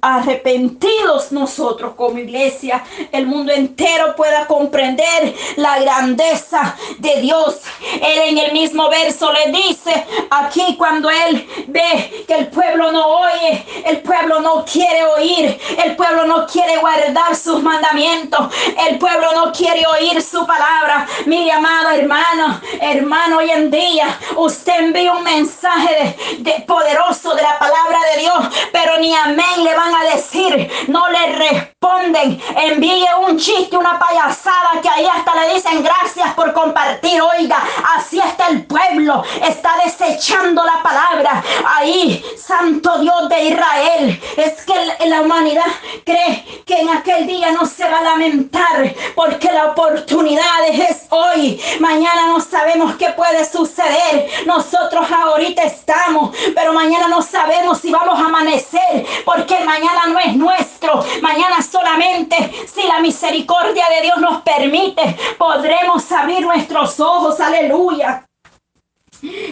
arrepentidos 0.00 1.32
nosotros 1.32 1.94
como 1.96 2.18
iglesia, 2.18 2.84
el 3.12 3.26
mundo 3.26 3.52
entero 3.52 4.14
pueda 4.16 4.46
comprender 4.46 5.34
la 5.56 5.78
grandeza 5.80 6.76
de 6.98 7.07
Dios. 7.16 7.56
Él 7.80 8.18
en 8.26 8.38
el 8.38 8.52
mismo 8.52 8.88
verso 8.88 9.32
le 9.32 9.52
dice 9.52 10.06
aquí 10.30 10.76
cuando 10.76 11.08
él 11.10 11.48
ve 11.68 12.24
que 12.26 12.34
el 12.34 12.48
pueblo 12.48 12.92
no 12.92 13.06
oye, 13.06 13.64
el 13.86 14.00
pueblo 14.02 14.40
no 14.40 14.64
quiere 14.64 15.04
oír, 15.04 15.58
el 15.84 15.96
pueblo 15.96 16.26
no 16.26 16.46
quiere 16.46 16.76
guardar 16.78 17.34
sus 17.34 17.62
mandamientos, 17.62 18.52
el 18.88 18.98
pueblo 18.98 19.32
no 19.34 19.52
quiere 19.52 19.86
oír 19.86 20.20
su 20.22 20.46
palabra. 20.46 21.06
Mi 21.26 21.50
amado 21.50 21.90
hermano, 21.90 22.60
hermano, 22.80 23.38
hoy 23.38 23.50
en 23.50 23.70
día 23.70 24.18
usted 24.36 24.72
envía 24.78 25.12
un 25.12 25.24
mensaje 25.24 26.16
de, 26.38 26.52
poderoso 26.66 27.34
de 27.34 27.42
la 27.42 27.58
palabra 27.58 27.98
de 28.14 28.20
Dios, 28.20 28.68
pero 28.72 28.98
ni 28.98 29.14
amén 29.14 29.64
le 29.64 29.74
van 29.74 29.94
a 29.94 30.14
decir, 30.14 30.70
no 30.88 31.08
le 31.08 31.26
responden. 31.36 32.40
Envíe 32.56 33.06
un 33.26 33.38
chiste, 33.38 33.76
una 33.76 33.98
payasada 33.98 34.80
que 34.82 34.88
ahí 34.88 35.06
hasta 35.06 35.34
le 35.34 35.54
dicen 35.54 35.82
gracias 35.82 36.34
por 36.34 36.52
compartir 36.52 36.97
Oiga, 37.02 37.62
así 37.96 38.18
está 38.18 38.48
el 38.48 38.64
pueblo. 38.66 39.22
Está 39.42 39.76
desechando 39.84 40.64
la 40.64 40.82
palabra. 40.82 41.42
Ahí, 41.76 42.24
Santo 42.36 42.98
Dios 42.98 43.28
de 43.28 43.44
Israel. 43.44 44.20
Es 44.36 44.64
que 44.64 45.06
la 45.06 45.22
humanidad 45.22 45.66
cree 46.04 46.62
que 46.66 46.80
en 46.80 46.88
aquel 46.90 47.26
día 47.26 47.52
no 47.52 47.66
se 47.66 47.88
va 47.88 47.98
a 47.98 48.02
lamentar 48.02 48.94
porque 49.14 49.50
la 49.52 49.66
oportunidad 49.66 50.68
es 50.70 51.06
hoy. 51.10 51.60
Mañana 51.80 52.26
no 52.28 52.40
sabemos 52.40 52.96
qué 52.96 53.10
puede 53.10 53.44
suceder. 53.44 54.28
Nosotros 54.46 55.06
ahorita 55.10 55.62
estamos, 55.62 56.36
pero 56.54 56.72
mañana 56.72 57.08
no 57.08 57.22
sabemos 57.22 57.78
si 57.78 57.90
vamos 57.90 58.18
a 58.18 58.26
amanecer 58.26 59.06
porque 59.24 59.58
mañana 59.64 60.06
no 60.08 60.18
es 60.18 60.34
nuestro. 60.34 61.04
Mañana 61.22 61.62
solamente 61.62 62.66
si 62.72 62.82
la 62.86 63.00
misericordia 63.00 63.86
de 63.88 64.02
Dios 64.02 64.18
nos 64.18 64.42
permite, 64.42 65.16
podremos 65.38 66.10
abrir 66.12 66.42
nuestros 66.42 66.87
ojos, 67.00 67.40
aleluya. 67.40 68.26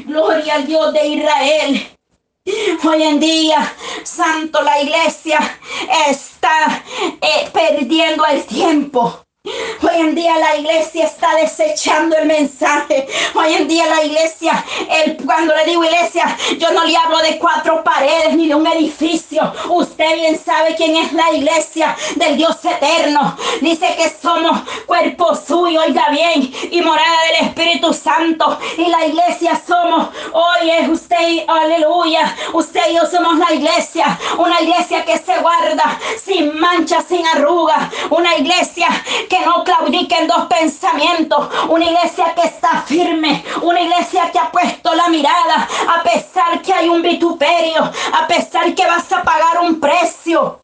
Gloria 0.06 0.54
al 0.54 0.66
Dios 0.66 0.92
de 0.92 1.06
Israel. 1.06 1.96
Hoy 2.84 3.02
en 3.02 3.18
día, 3.18 3.74
Santo, 4.04 4.62
la 4.62 4.80
iglesia 4.80 5.38
está 6.08 6.82
eh, 7.20 7.50
perdiendo 7.52 8.24
el 8.26 8.44
tiempo. 8.44 9.25
Hoy 9.46 10.00
en 10.00 10.14
día 10.14 10.36
la 10.38 10.56
iglesia 10.56 11.04
está 11.04 11.36
desechando 11.36 12.16
el 12.16 12.26
mensaje. 12.26 13.06
Hoy 13.34 13.54
en 13.54 13.68
día 13.68 13.86
la 13.86 14.02
iglesia, 14.02 14.64
el, 14.90 15.16
cuando 15.24 15.54
le 15.54 15.64
digo 15.64 15.84
iglesia, 15.84 16.36
yo 16.58 16.72
no 16.72 16.84
le 16.84 16.96
hablo 16.96 17.18
de 17.18 17.38
cuatro 17.38 17.84
paredes 17.84 18.34
ni 18.34 18.48
de 18.48 18.54
un 18.56 18.66
edificio. 18.66 19.52
Usted 19.68 20.14
bien 20.16 20.40
sabe 20.42 20.74
quién 20.74 20.96
es 20.96 21.12
la 21.12 21.32
iglesia 21.32 21.96
del 22.16 22.36
Dios 22.36 22.56
eterno. 22.64 23.36
Dice 23.60 23.86
que 23.96 24.12
somos 24.20 24.62
cuerpo 24.86 25.36
suyo, 25.36 25.80
oiga 25.80 26.08
bien, 26.10 26.52
y 26.70 26.80
morada 26.80 27.16
del 27.30 27.48
Espíritu 27.48 27.92
Santo. 27.92 28.58
Y 28.76 28.86
la 28.86 29.06
iglesia 29.06 29.60
somos, 29.66 30.08
oye, 30.32 30.88
usted, 30.90 31.44
aleluya, 31.46 32.34
usted 32.52 32.80
y 32.90 32.94
yo 32.94 33.06
somos 33.06 33.38
la 33.38 33.54
iglesia. 33.54 34.18
Una 34.38 34.60
iglesia 34.60 35.04
que 35.04 35.18
se 35.18 35.38
guarda 35.38 35.98
sin 36.24 36.58
mancha, 36.58 37.00
sin 37.08 37.24
arruga. 37.26 37.90
Una 38.10 38.36
iglesia 38.36 38.88
que 39.28 39.35
no 39.44 39.64
claudiquen 39.64 40.26
dos 40.26 40.46
pensamientos. 40.46 41.48
Una 41.68 41.84
iglesia 41.84 42.34
que 42.34 42.42
está 42.42 42.82
firme. 42.82 43.44
Una 43.62 43.80
iglesia 43.80 44.30
que 44.30 44.38
ha 44.38 44.50
puesto 44.50 44.94
la 44.94 45.08
mirada. 45.08 45.68
A 45.88 46.02
pesar 46.02 46.62
que 46.62 46.72
hay 46.72 46.88
un 46.88 47.02
vituperio. 47.02 47.82
A 47.82 48.26
pesar 48.26 48.74
que 48.74 48.86
vas 48.86 49.10
a 49.12 49.22
pagar 49.22 49.60
un 49.62 49.80
precio 49.80 50.60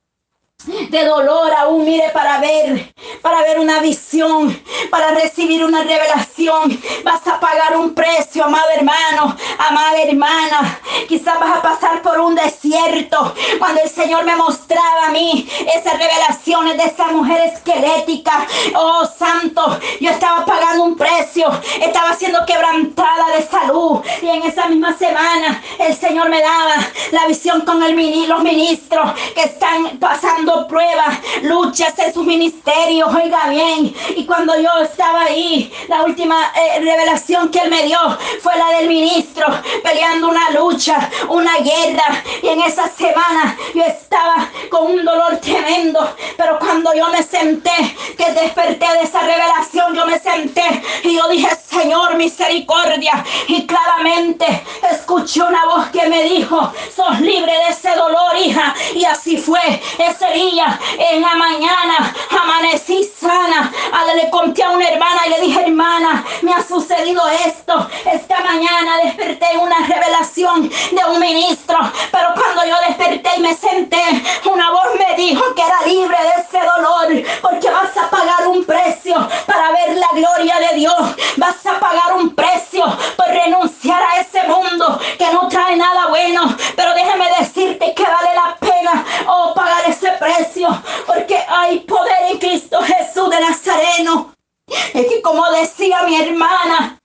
de 0.66 1.04
dolor 1.04 1.52
aún, 1.52 1.84
mire, 1.84 2.10
para 2.10 2.38
ver, 2.38 2.94
para 3.20 3.42
ver 3.42 3.58
una 3.58 3.80
visión, 3.80 4.62
para 4.90 5.10
recibir 5.12 5.64
una 5.64 5.82
revelación. 5.82 6.80
Vas 7.04 7.26
a 7.26 7.40
pagar 7.40 7.76
un 7.76 7.94
precio, 7.94 8.44
amado 8.44 8.68
hermano, 8.74 9.36
amada 9.58 10.02
hermana. 10.02 10.80
Quizás 11.08 11.38
vas 11.40 11.58
a 11.58 11.62
pasar 11.62 12.02
por 12.02 12.20
un 12.20 12.34
desierto. 12.34 13.34
Cuando 13.58 13.82
el 13.82 13.90
Señor 13.90 14.24
me 14.24 14.36
mostraba 14.36 15.06
a 15.06 15.10
mí 15.10 15.48
esas 15.74 15.98
revelaciones 15.98 16.76
de 16.76 16.84
esa 16.84 17.08
mujer 17.08 17.52
esquelética. 17.52 18.46
Oh, 18.74 19.04
santo, 19.06 19.78
yo 20.00 20.10
estaba 20.10 20.44
pagando 20.44 20.84
un 20.84 20.96
precio, 20.96 21.46
estaba 21.80 22.14
siendo 22.14 22.44
quebrantada 22.46 23.36
de 23.36 23.46
salud. 23.46 24.00
Y 24.22 24.28
en 24.28 24.42
esa 24.44 24.66
misma 24.66 24.96
semana 24.96 25.62
el 25.78 25.96
Señor 25.96 26.28
me 26.28 26.40
daba 26.40 26.76
la 27.10 27.26
visión 27.26 27.62
con 27.62 27.82
el, 27.82 28.28
los 28.28 28.42
ministros 28.42 29.12
que 29.34 29.42
están 29.42 29.98
pasando 29.98 30.51
pruebas, 30.68 31.18
luchas 31.42 31.98
en 31.98 32.12
sus 32.12 32.24
ministerios. 32.24 33.08
Oiga 33.14 33.48
bien, 33.48 33.94
y 34.16 34.24
cuando 34.26 34.58
yo 34.58 34.70
estaba 34.82 35.24
ahí, 35.24 35.72
la 35.88 36.02
última 36.04 36.52
eh, 36.54 36.80
revelación 36.80 37.50
que 37.50 37.58
Él 37.60 37.70
me 37.70 37.84
dio 37.84 37.98
fue 38.40 38.56
la 38.56 38.78
del 38.78 38.88
ministro 38.88 39.46
peleando 39.82 40.28
una 40.28 40.50
lucha, 40.50 41.10
una 41.28 41.56
guerra. 41.58 42.22
Y 42.42 42.48
en 42.48 42.60
esa 42.62 42.88
semana 42.88 43.56
yo 43.74 43.82
estaba 43.84 44.48
con 44.70 44.92
un 44.92 45.04
dolor 45.04 45.38
tremendo. 45.38 46.14
Pero 46.36 46.58
cuando 46.58 46.94
yo 46.94 47.08
me 47.08 47.22
senté, 47.22 47.96
que 48.16 48.32
desperté 48.32 48.86
de 48.92 49.02
esa 49.02 49.20
revelación, 49.20 49.94
yo 49.94 50.06
me 50.06 50.18
senté 50.18 50.82
y 51.02 51.16
yo 51.16 51.28
dije, 51.28 51.48
Señor, 51.68 52.16
misericordia. 52.16 53.24
Y 53.48 53.66
claramente 53.66 54.46
escuché 54.90 55.42
una 55.42 55.64
voz 55.66 55.88
que 55.88 56.06
me 56.08 56.24
dijo, 56.24 56.72
sos 56.94 57.20
libre 57.20 57.52
de 57.52 57.68
ese 57.70 57.90
dolor, 57.94 58.36
hija. 58.38 58.74
Y 58.94 59.04
así 59.04 59.36
fue 59.36 59.60
ese 59.98 60.34
en 60.50 61.22
la 61.22 61.34
mañana, 61.36 62.14
amanecí 62.30 63.04
sana. 63.04 63.72
Le 64.14 64.28
conté 64.28 64.62
a 64.62 64.70
una 64.70 64.86
hermana 64.88 65.22
y 65.26 65.30
le 65.30 65.40
dije, 65.40 65.62
hermana, 65.62 66.22
me 66.42 66.52
ha 66.52 66.62
sucedido 66.62 67.22
esto. 67.46 67.88
Esta 68.04 68.40
mañana 68.40 68.98
desperté 69.04 69.46
una 69.56 69.78
revelación 69.86 70.68
de 70.68 71.04
un 71.10 71.18
ministro. 71.18 71.78
Pero 72.10 72.28
cuando 72.34 72.66
yo 72.66 72.74
desperté 72.88 73.30
y 73.38 73.40
me 73.40 73.54
senté, 73.54 74.02
una 74.44 74.70
voz 74.70 74.88
me 74.98 75.16
dijo 75.16 75.42
que 75.54 75.62
era 75.62 75.80
libre 75.86 76.16
de 76.18 76.42
ese 76.42 76.66
dolor. 76.66 77.24
Porque 77.40 77.70
vas 77.70 77.96
a 77.96 78.10
pagar 78.10 78.48
un 78.48 78.64
precio 78.64 79.14
para 79.46 79.70
ver 79.70 79.96
la 79.96 80.08
gloria 80.12 80.58
de 80.68 80.76
Dios. 80.76 81.16
Vas 81.36 81.64
a 81.64 81.80
pagar 81.80 82.12
un 82.14 82.34
precio 82.34 82.84
por 83.16 83.28
renunciar 83.28 84.02
a 84.02 84.20
ese 84.20 84.42
mundo 84.42 85.00
que 85.16 85.32
no 85.32 85.48
trae 85.48 85.76
nada 85.76 86.08
bueno. 86.08 86.54
Pero 86.76 86.92
déjame 86.92 87.30
decirte 87.38 87.94
que 87.94 88.02
vale 88.02 88.34
la 88.34 88.56
pena 88.56 89.04
oh, 89.26 89.54
pagar 89.54 89.88
ese 89.88 90.12
Porque 91.06 91.38
hay 91.48 91.80
poder 91.80 92.30
en 92.30 92.38
Cristo 92.38 92.78
Jesús 92.82 93.30
de 93.30 93.40
Nazareno. 93.40 94.34
Es 94.66 95.06
que 95.06 95.22
como 95.22 95.50
decía 95.50 96.02
mi 96.02 96.16
hermana, 96.16 96.98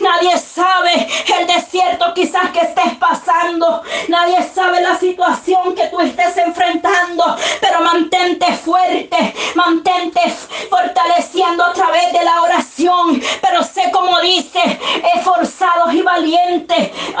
Nadie 0.00 0.36
sabe 0.38 1.06
el 1.38 1.46
desierto 1.46 2.12
quizás 2.14 2.50
que 2.50 2.60
estés 2.60 2.94
pasando. 2.98 3.82
Nadie 4.08 4.42
sabe 4.42 4.80
la 4.80 4.98
situación 4.98 5.76
que 5.76 5.86
tú 5.86 6.00
estés 6.00 6.36
enfrentando. 6.38 7.36
Pero 7.60 7.80
mantente 7.80 8.46
fuerte. 8.56 9.32
Mantente 9.54 10.20
fortaleciendo 10.68 11.64
a 11.64 11.72
través 11.72 12.12
de 12.12 12.24
la 12.24 12.42
oración. 12.42 13.22
Pero 13.40 13.62
sé 13.62 13.90
como 13.92 14.20
dice, 14.20 14.60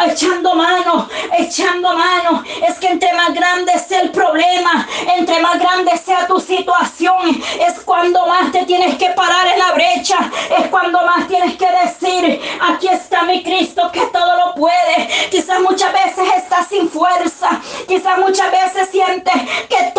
Echando 0.04 0.54
mano, 0.54 1.08
echando 1.38 1.94
mano. 1.96 2.42
Es 2.66 2.78
que 2.78 2.88
entre 2.88 3.12
más 3.14 3.34
grande 3.34 3.72
sea 3.78 4.00
el 4.00 4.10
problema, 4.10 4.88
entre 5.16 5.40
más 5.40 5.58
grande 5.58 5.96
sea 5.98 6.26
tu 6.26 6.40
situación, 6.40 7.42
es 7.60 7.80
cuando 7.84 8.26
más 8.26 8.50
te 8.52 8.64
tienes 8.64 8.96
que 8.96 9.10
parar 9.10 9.46
en 9.48 9.58
la 9.58 9.72
brecha. 9.72 10.16
Es 10.58 10.68
cuando 10.68 11.02
más 11.02 11.28
tienes 11.28 11.56
que 11.56 11.66
decir 11.66 12.40
aquí 12.60 12.88
está 12.88 13.22
mi 13.22 13.42
Cristo 13.42 13.90
que 13.92 14.06
todo 14.06 14.36
lo 14.36 14.54
puede. 14.54 15.08
Quizás 15.30 15.60
muchas 15.60 15.92
veces 15.92 16.24
estás 16.36 16.68
sin 16.68 16.88
fuerza, 16.88 17.60
quizás 17.86 18.18
muchas 18.18 18.50
veces 18.50 18.88
sientes 18.90 19.34
que 19.68 19.91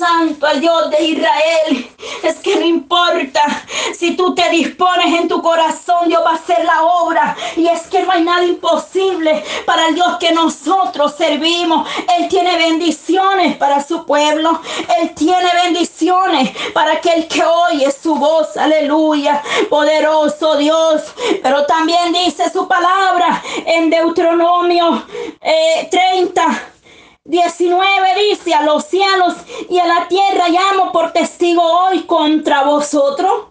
Santo 0.00 0.48
el 0.48 0.62
Dios 0.62 0.90
de 0.90 1.04
Israel, 1.04 1.90
es 2.22 2.36
que 2.36 2.56
no 2.56 2.64
importa 2.64 3.42
si 3.94 4.16
tú 4.16 4.34
te 4.34 4.48
dispones 4.48 5.20
en 5.20 5.28
tu 5.28 5.42
corazón, 5.42 6.08
Dios 6.08 6.22
va 6.24 6.30
a 6.30 6.34
hacer 6.36 6.64
la 6.64 6.82
obra. 6.84 7.36
Y 7.54 7.66
es 7.66 7.82
que 7.82 8.02
no 8.02 8.10
hay 8.10 8.24
nada 8.24 8.42
imposible 8.42 9.44
para 9.66 9.88
el 9.88 9.94
Dios 9.94 10.16
que 10.18 10.32
nosotros 10.32 11.14
servimos. 11.18 11.86
Él 12.16 12.28
tiene 12.28 12.56
bendiciones 12.56 13.58
para 13.58 13.84
su 13.84 14.06
pueblo, 14.06 14.58
Él 15.00 15.14
tiene 15.14 15.50
bendiciones 15.64 16.50
para 16.72 16.92
aquel 16.92 17.28
que 17.28 17.44
oye 17.44 17.92
su 17.92 18.14
voz, 18.14 18.56
aleluya, 18.56 19.42
poderoso 19.68 20.56
Dios. 20.56 21.02
Pero 21.42 21.66
también 21.66 22.14
dice 22.14 22.50
su 22.50 22.66
palabra 22.66 23.42
en 23.66 23.90
Deuteronomio 23.90 25.04
30 25.90 26.42
eh, 26.42 26.79
19 27.26 28.14
dice, 28.30 28.54
a 28.54 28.62
los 28.62 28.84
cielos 28.84 29.34
y 29.68 29.78
a 29.78 29.86
la 29.86 30.08
tierra 30.08 30.48
llamo 30.48 30.90
por 30.90 31.12
testigo 31.12 31.62
hoy 31.62 32.04
contra 32.04 32.64
vosotros, 32.64 33.49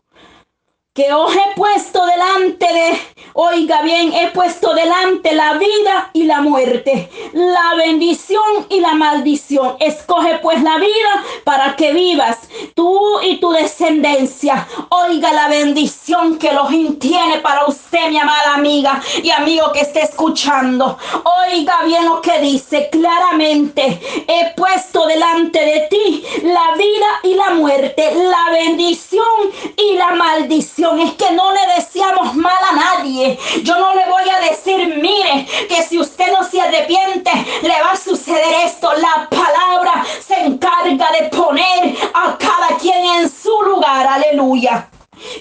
que 0.94 1.14
os 1.14 1.34
he 1.34 1.56
puesto 1.56 2.04
delante 2.04 2.66
de, 2.66 3.00
oiga 3.34 3.84
bien, 3.84 4.12
he 4.12 4.32
puesto 4.32 4.74
delante 4.74 5.34
la 5.34 5.54
vida 5.54 6.10
y 6.14 6.24
la 6.24 6.42
muerte, 6.42 7.10
la 7.32 7.76
bendición 7.78 8.66
y 8.70 8.80
la 8.80 8.94
maldición. 8.96 9.78
Escoge 9.80 10.40
pues 10.40 10.62
la 10.64 10.78
vida 10.78 11.24
para 11.44 11.76
que 11.76 11.94
vivas 11.94 12.40
tú 12.74 13.22
y 13.22 13.40
tu 13.40 13.52
descendencia. 13.52 14.68
Oiga 14.90 15.32
la 15.32 15.48
bendición 15.48 16.40
que 16.40 16.50
Elohim 16.50 16.98
tiene 16.98 17.38
para 17.38 17.66
usted, 17.68 18.10
mi 18.10 18.18
amada 18.18 18.56
amiga 18.56 19.00
y 19.22 19.30
amigo 19.30 19.72
que 19.72 19.82
esté 19.82 20.02
escuchando. 20.02 20.98
Oiga 21.48 21.84
bien 21.86 22.06
lo 22.06 22.20
que 22.20 22.40
dice 22.40 22.90
claramente. 22.92 24.02
He 24.28 24.54
puesto 24.56 25.06
delante 25.06 25.60
de 25.60 25.88
ti 25.90 26.24
la 26.44 26.76
vida 26.76 27.08
y 27.24 27.36
la 27.36 27.52
muerte, 27.52 28.12
la 28.16 28.52
bendición 28.52 29.24
y 29.78 29.94
la 29.94 30.16
maldición. 30.16 30.79
Es 30.80 31.14
que 31.16 31.32
no 31.32 31.52
le 31.52 31.60
deseamos 31.76 32.36
mal 32.36 32.56
a 32.72 32.74
nadie. 32.74 33.38
Yo 33.64 33.78
no 33.78 33.94
le 33.94 34.06
voy 34.06 34.30
a 34.30 34.40
decir, 34.50 34.98
mire, 35.02 35.46
que 35.68 35.84
si 35.84 36.00
usted 36.00 36.32
no 36.32 36.42
se 36.48 36.62
arrepiente, 36.62 37.32
le 37.62 37.82
va 37.82 37.92
a 37.92 37.98
suceder 37.98 38.66
esto. 38.66 38.90
La 38.94 39.28
palabra 39.30 40.06
se 40.26 40.36
encarga 40.40 41.12
de 41.20 41.28
poner 41.36 41.98
a 42.14 42.38
cada 42.38 42.78
quien 42.80 43.04
en 43.04 43.30
su 43.30 43.52
lugar. 43.64 44.08
Aleluya. 44.08 44.90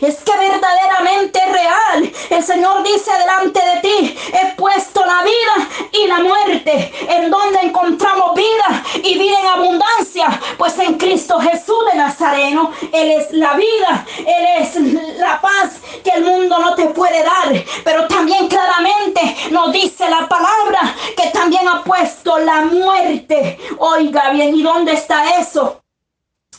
Es 0.00 0.16
que 0.16 0.36
verdaderamente 0.36 1.40
real. 1.46 2.12
El 2.30 2.42
Señor 2.42 2.82
dice 2.82 3.10
delante 3.18 3.60
de 3.60 3.80
ti, 3.80 4.18
he 4.32 4.54
puesto 4.54 5.04
la 5.04 5.22
vida 5.22 5.88
y 5.92 6.06
la 6.06 6.18
muerte. 6.20 6.92
En 7.08 7.30
donde 7.30 7.60
encontramos 7.60 8.34
vida 8.34 8.84
y 9.02 9.18
vida 9.18 9.38
en 9.40 9.46
abundancia. 9.46 10.40
Pues 10.56 10.78
en 10.78 10.94
Cristo 10.98 11.38
Jesús 11.40 11.78
de 11.92 11.98
Nazareno, 11.98 12.72
Él 12.92 13.10
es 13.12 13.32
la 13.32 13.54
vida, 13.54 14.06
Él 14.18 14.46
es 14.60 14.74
la 15.18 15.40
paz 15.40 15.80
que 16.02 16.10
el 16.10 16.24
mundo 16.24 16.58
no 16.58 16.74
te 16.74 16.86
puede 16.86 17.22
dar. 17.22 17.52
Pero 17.84 18.06
también 18.08 18.48
claramente 18.48 19.36
nos 19.50 19.72
dice 19.72 20.08
la 20.08 20.28
palabra 20.28 20.94
que 21.16 21.28
también 21.30 21.66
ha 21.68 21.82
puesto 21.82 22.38
la 22.38 22.62
muerte. 22.62 23.58
Oiga 23.78 24.30
bien, 24.30 24.54
¿y 24.54 24.62
dónde 24.62 24.92
está 24.92 25.38
eso? 25.38 25.82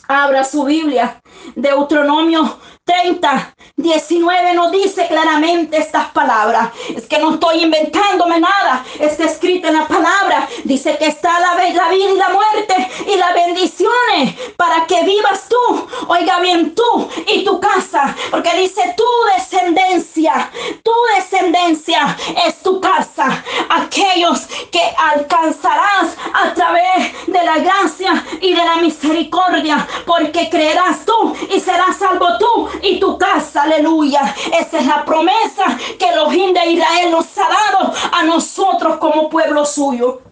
Abra 0.08 0.44
su 0.44 0.64
Biblia. 0.64 1.20
Deuteronomio 1.54 2.58
30, 2.90 3.54
19 3.76 4.54
nos 4.54 4.72
dice 4.72 5.06
claramente 5.06 5.76
estas 5.76 6.08
palabras. 6.08 6.70
Es 6.94 7.06
que 7.06 7.18
no 7.18 7.34
estoy 7.34 7.62
inventándome 7.62 8.40
nada. 8.40 8.84
Está 8.98 9.24
escrito 9.26 9.68
en 9.68 9.74
la 9.74 9.86
palabra. 9.86 10.48
Dice 10.64 10.96
que 10.98 11.06
está 11.06 11.38
la, 11.38 11.54
la 11.54 11.88
vida 11.88 12.10
y 12.10 12.16
la 12.16 12.30
muerte 12.30 12.90
y 13.06 13.16
las 13.16 13.32
bendiciones 13.32 14.34
para 14.56 14.86
que 14.86 15.04
vivas 15.04 15.48
tú. 15.48 15.88
Oiga 16.08 16.40
bien, 16.40 16.74
tú 16.74 17.08
y 17.28 17.44
tu 17.44 17.60
casa. 17.60 18.14
Porque 18.30 18.56
dice 18.56 18.82
tu 18.96 19.04
descendencia. 19.36 20.50
Tu 20.82 20.92
descendencia 21.16 22.16
es 22.44 22.60
tu 22.62 22.80
casa. 22.80 23.44
Aquellos 23.68 24.40
que 24.72 24.82
alcanzarás 25.14 26.16
a 26.34 26.52
través 26.54 27.26
de 27.26 27.44
la 27.44 27.58
gracia 27.58 28.24
y 28.40 28.52
de 28.52 28.64
la 28.64 28.76
misericordia. 28.76 29.86
Porque 30.06 30.50
creerás 30.50 31.04
tú 31.04 31.36
y 31.54 31.60
serás 31.60 31.96
salvo 31.96 32.26
tú 32.38 32.68
y 32.82 32.98
tu 32.98 33.18
casa, 33.18 33.62
aleluya. 33.62 34.34
Esa 34.58 34.78
es 34.78 34.86
la 34.86 35.04
promesa 35.04 35.78
que 35.98 36.08
el 36.08 36.54
de 36.54 36.72
Israel 36.72 37.10
nos 37.10 37.26
ha 37.38 37.48
dado 37.48 37.92
a 38.12 38.22
nosotros 38.24 38.98
como 38.98 39.28
pueblo 39.28 39.64
suyo. 39.64 40.22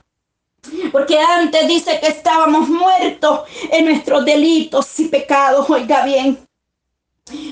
Porque 0.93 1.19
antes 1.19 1.67
dice 1.67 1.99
que 2.01 2.09
estábamos 2.09 2.69
muertos 2.69 3.41
en 3.71 3.87
nuestros 3.87 4.25
delitos 4.25 4.99
y 5.01 5.07
pecados, 5.07 5.69
oiga 5.71 6.05
bien. 6.05 6.39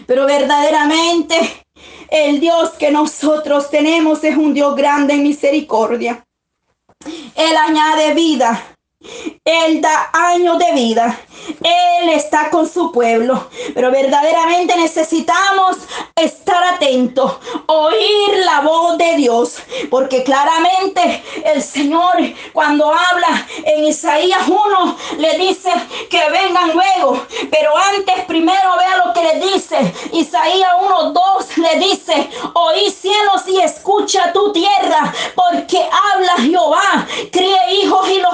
Pero 0.07 0.27
verdaderamente 0.27 1.65
el 2.09 2.41
Dios 2.41 2.71
que 2.71 2.91
nosotros 2.91 3.71
tenemos 3.71 4.23
es 4.25 4.37
un 4.37 4.55
Dios 4.55 4.75
grande 4.77 5.15
en 5.15 5.23
misericordia. 5.23 6.25
Él 7.35 7.57
añade 7.57 8.15
vida. 8.15 8.76
Él 9.45 9.81
da 9.83 10.11
años 10.13 10.59
de 10.59 10.73
vida. 10.73 11.21
Él 11.63 12.09
está 12.09 12.51
con 12.51 12.69
su 12.69 12.91
pueblo. 12.91 13.49
Pero 13.75 13.91
verdaderamente 13.91 14.77
necesitamos 14.77 15.77
estar 16.15 16.63
atentos, 16.75 17.33
oír 17.67 18.45
la 18.45 18.63
voz 18.63 18.97
de 18.99 19.17
Dios. 19.17 19.57
Porque 19.91 20.23
claramente 20.25 21.23
el 21.45 21.63
Señor 21.63 22.17
cuando 22.53 22.87
habla 22.87 23.47
en 23.65 23.85
Isaías 23.85 24.49
1 24.49 24.97
le 25.19 25.39
dice 25.39 25.71
que 26.11 26.31
vengan 26.31 26.73
luego. 26.73 27.27
Pero 27.51 27.77
antes 27.77 28.25
primero 28.25 28.77
vea 28.79 29.05
lo 29.05 29.13
que 29.13 29.23
le 29.23 29.53
dice. 29.53 29.95
Isaías 30.13 30.73
1, 30.81 31.13
2 31.13 31.59
le 31.59 31.79
dice, 31.79 32.31
oí 32.55 32.91
cielos 32.91 33.47
y 33.47 33.61
escucha 33.61 34.33
tu 34.33 34.53
tierra. 34.53 35.13
Porque 35.35 35.87
habla 36.13 36.35
Jehová, 36.39 37.07
críe 37.31 37.75
hijos 37.83 38.09
y 38.11 38.21
los 38.21 38.33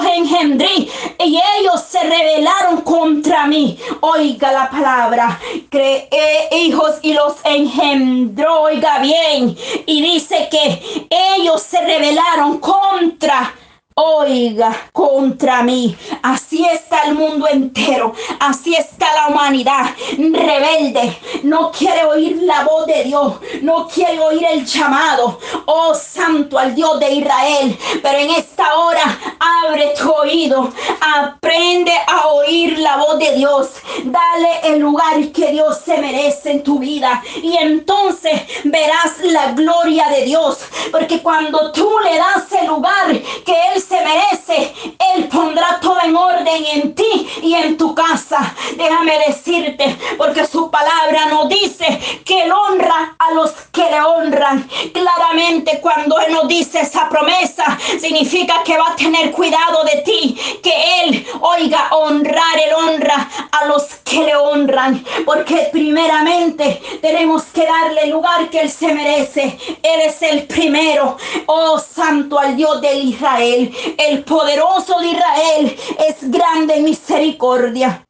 Y 0.59 1.39
ellos 1.57 1.81
se 1.87 2.01
rebelaron 2.03 2.81
contra 2.81 3.47
mí. 3.47 3.77
Oiga 4.01 4.51
la 4.51 4.69
palabra. 4.69 5.39
Cree 5.69 6.07
hijos 6.51 6.95
y 7.01 7.13
los 7.13 7.35
engendró. 7.43 8.63
Oiga 8.63 8.99
bien. 8.99 9.57
Y 9.85 10.01
dice 10.01 10.47
que 10.51 11.07
ellos 11.09 11.61
se 11.61 11.79
rebelaron 11.81 12.59
contra 12.59 13.53
Oiga, 13.95 14.75
contra 14.91 15.61
mí. 15.61 15.95
Así 16.23 16.65
está 16.65 17.03
el 17.03 17.13
mundo 17.13 17.47
entero. 17.47 18.13
Así 18.39 18.73
está 18.75 19.13
la 19.13 19.27
humanidad. 19.27 19.91
Rebelde. 20.17 21.15
No 21.43 21.71
quiere 21.71 22.03
oír 22.05 22.41
la 22.41 22.63
voz 22.63 22.87
de 22.87 23.03
Dios. 23.03 23.35
No 23.61 23.87
quiere 23.87 24.19
oír 24.19 24.45
el 24.49 24.65
llamado. 24.65 25.39
Oh 25.65 25.93
Santo 25.93 26.57
al 26.57 26.73
Dios 26.73 26.99
de 26.99 27.13
Israel. 27.13 27.77
Pero 28.01 28.17
en 28.17 28.31
esta 28.31 28.75
hora 28.79 29.19
abre 29.63 29.93
tu 29.99 30.11
oído. 30.11 30.71
Aprende 31.15 31.93
a 32.07 32.27
oír 32.29 32.79
la 32.79 32.97
voz 32.97 33.19
de 33.19 33.35
Dios. 33.35 33.69
Dale 34.05 34.59
el 34.63 34.79
lugar 34.79 35.19
que 35.31 35.51
Dios 35.51 35.81
se 35.85 35.97
merece 35.97 36.51
en 36.51 36.63
tu 36.63 36.79
vida. 36.79 37.21
Y 37.43 37.57
entonces 37.57 38.41
verás 38.63 39.19
la 39.21 39.51
gloria 39.51 40.07
de 40.09 40.23
Dios. 40.23 40.59
Porque 40.91 41.21
cuando 41.21 41.71
tú 41.71 41.89
le 42.03 42.17
das 42.17 42.51
el 42.59 42.67
lugar 42.67 43.11
que 43.45 43.55
Él 43.73 43.82
se 43.87 43.99
merece, 44.01 44.73
Él 45.15 45.27
pondrá 45.27 45.79
todo 45.81 45.97
en 46.03 46.15
orden 46.15 46.65
en 46.73 46.95
ti 46.95 47.27
y 47.41 47.53
en 47.55 47.77
tu 47.77 47.93
casa. 47.93 48.53
Déjame 48.77 49.19
decirte, 49.27 49.97
porque 50.17 50.45
su 50.45 50.69
palabra 50.71 51.27
nos 51.27 51.49
dice 51.49 51.99
que 52.25 52.43
Él 52.43 52.51
honra 52.51 53.15
a 53.19 53.31
los 53.31 53.51
que 53.71 53.83
le 53.83 54.01
honran. 54.01 54.67
Claramente 54.93 55.79
cuando 55.81 56.19
Él 56.19 56.33
nos 56.33 56.47
dice 56.47 56.81
esa 56.81 57.09
promesa, 57.09 57.77
significa 57.99 58.63
que 58.63 58.77
va 58.77 58.89
a 58.89 58.95
tener 58.95 59.31
cuidado 59.31 59.83
de 59.83 60.01
ti, 60.01 60.37
que 60.61 61.03
Él, 61.03 61.25
oiga, 61.41 61.89
honrar, 61.91 62.57
Él 62.65 62.73
honra 62.75 63.29
a 63.51 63.65
los 63.65 63.83
que 64.03 64.23
le 64.23 64.35
honran, 64.35 65.03
porque 65.25 65.69
primeramente 65.71 66.81
tenemos 67.01 67.43
que 67.45 67.65
darle 67.65 68.03
el 68.03 68.11
lugar 68.11 68.49
que 68.49 68.61
Él 68.61 68.69
se 68.69 68.93
merece. 68.93 69.57
Él 69.81 70.01
es 70.01 70.21
el 70.21 70.43
primero, 70.43 71.17
oh 71.47 71.79
santo 71.79 72.39
al 72.39 72.55
Dios 72.55 72.81
de 72.81 72.95
Israel 72.95 73.72
el 73.97 74.23
poderoso 74.23 74.99
de 74.99 75.07
Israel 75.07 75.77
es 76.07 76.29
grande 76.29 76.75
en 76.75 76.83
misericordia. 76.83 78.05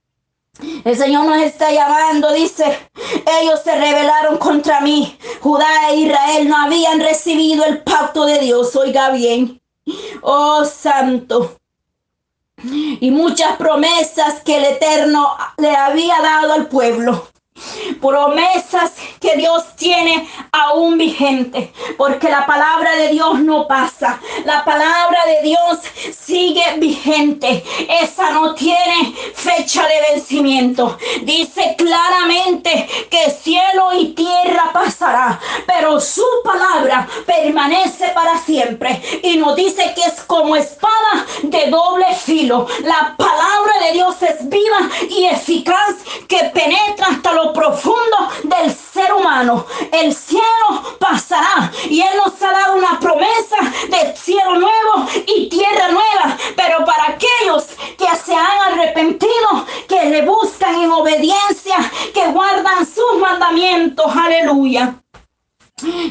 El 0.86 0.96
Señor 0.96 1.26
nos 1.26 1.42
está 1.42 1.72
llamando, 1.72 2.32
dice, 2.32 2.90
ellos 3.42 3.62
se 3.64 3.76
rebelaron 3.76 4.38
contra 4.38 4.82
mí. 4.82 5.18
Judá 5.42 5.90
e 5.90 5.96
Israel 5.98 6.48
no 6.48 6.58
habían 6.58 7.00
recibido 7.00 7.66
el 7.66 7.82
pacto 7.84 8.26
de 8.26 8.40
Dios, 8.40 8.76
oiga 8.76 9.10
bien. 9.12 9.62
Oh 10.22 10.64
Santo. 10.64 11.58
Y 12.64 13.12
muchas 13.12 13.58
promesas 13.58 14.42
que 14.44 14.58
el 14.58 14.66
Eterno 14.66 15.36
le 15.58 15.76
había 15.76 16.22
dado 16.22 16.54
al 16.54 16.68
pueblo 16.68 17.33
promesas 18.02 18.92
que 19.20 19.36
Dios 19.38 19.64
tiene 19.76 20.28
aún 20.52 20.98
vigente, 20.98 21.72
porque 21.98 22.30
la 22.30 22.46
palabra 22.46 22.92
de 22.96 23.10
Dios 23.10 23.40
no 23.40 23.68
pasa, 23.68 24.20
la 24.46 24.66
palabra 24.66 25.20
de 25.26 25.48
Dios 25.48 25.80
sigue 26.14 26.64
vigente, 26.78 27.64
esa 28.02 28.32
no 28.32 28.54
tiene 28.56 29.14
fecha 29.34 29.88
de 29.88 30.14
vencimiento. 30.14 30.98
Dice 31.22 31.76
claramente 31.78 32.88
que 33.10 33.32
cielo 33.32 33.94
y 33.94 34.08
tierra 34.10 34.72
pasará, 34.74 35.40
pero 35.66 36.00
su 36.00 36.26
palabra 36.44 37.08
permanece 37.26 38.10
para 38.10 38.38
siempre 38.40 39.02
y 39.24 39.38
nos 39.38 39.56
dice 39.56 39.94
que 39.96 40.02
es 40.02 40.22
como 40.22 40.56
espada 40.56 41.26
de 41.44 41.68
doble 41.68 42.06
filo. 42.16 42.68
La 42.84 43.16
palabra 43.18 43.74
de 43.86 43.94
Dios 43.94 44.16
es 44.22 44.50
viva 44.50 44.90
y 45.10 45.26
eficaz 45.26 45.96
que 46.28 46.52
penetra 46.54 47.08
hasta 47.08 47.34
lo 47.44 47.54
profundo 47.54 48.30
del 48.44 48.74
ser 48.74 49.14
humano. 49.14 49.66
El 49.92 50.14
cielo 50.14 50.98
pasará 51.00 51.72
y 51.90 52.02
Él 52.02 52.14
nos 52.18 52.42
ha 52.42 52.52
dado 52.52 52.76
una 52.76 53.00
promesa 53.00 53.58
de 53.90 54.16
cielo 54.16 54.56
nuevo 54.56 55.08
y 55.28 55.50
tierra 55.50 55.90
nueva. 55.90 56.38
Pero 56.56 56.86
para 56.86 57.10
aquellos 57.10 57.66
que 57.98 58.08
se 58.24 58.34
han 58.34 58.74
arrepentido, 58.74 59.66
que 59.88 60.06
le 60.06 60.22
buscan 60.24 60.76
en 60.76 60.92
obediencia, 60.92 61.78
que 62.14 62.28
guardan 62.28 62.86
sus 62.86 63.20
mandamientos. 63.20 64.06
Aleluya. 64.16 64.96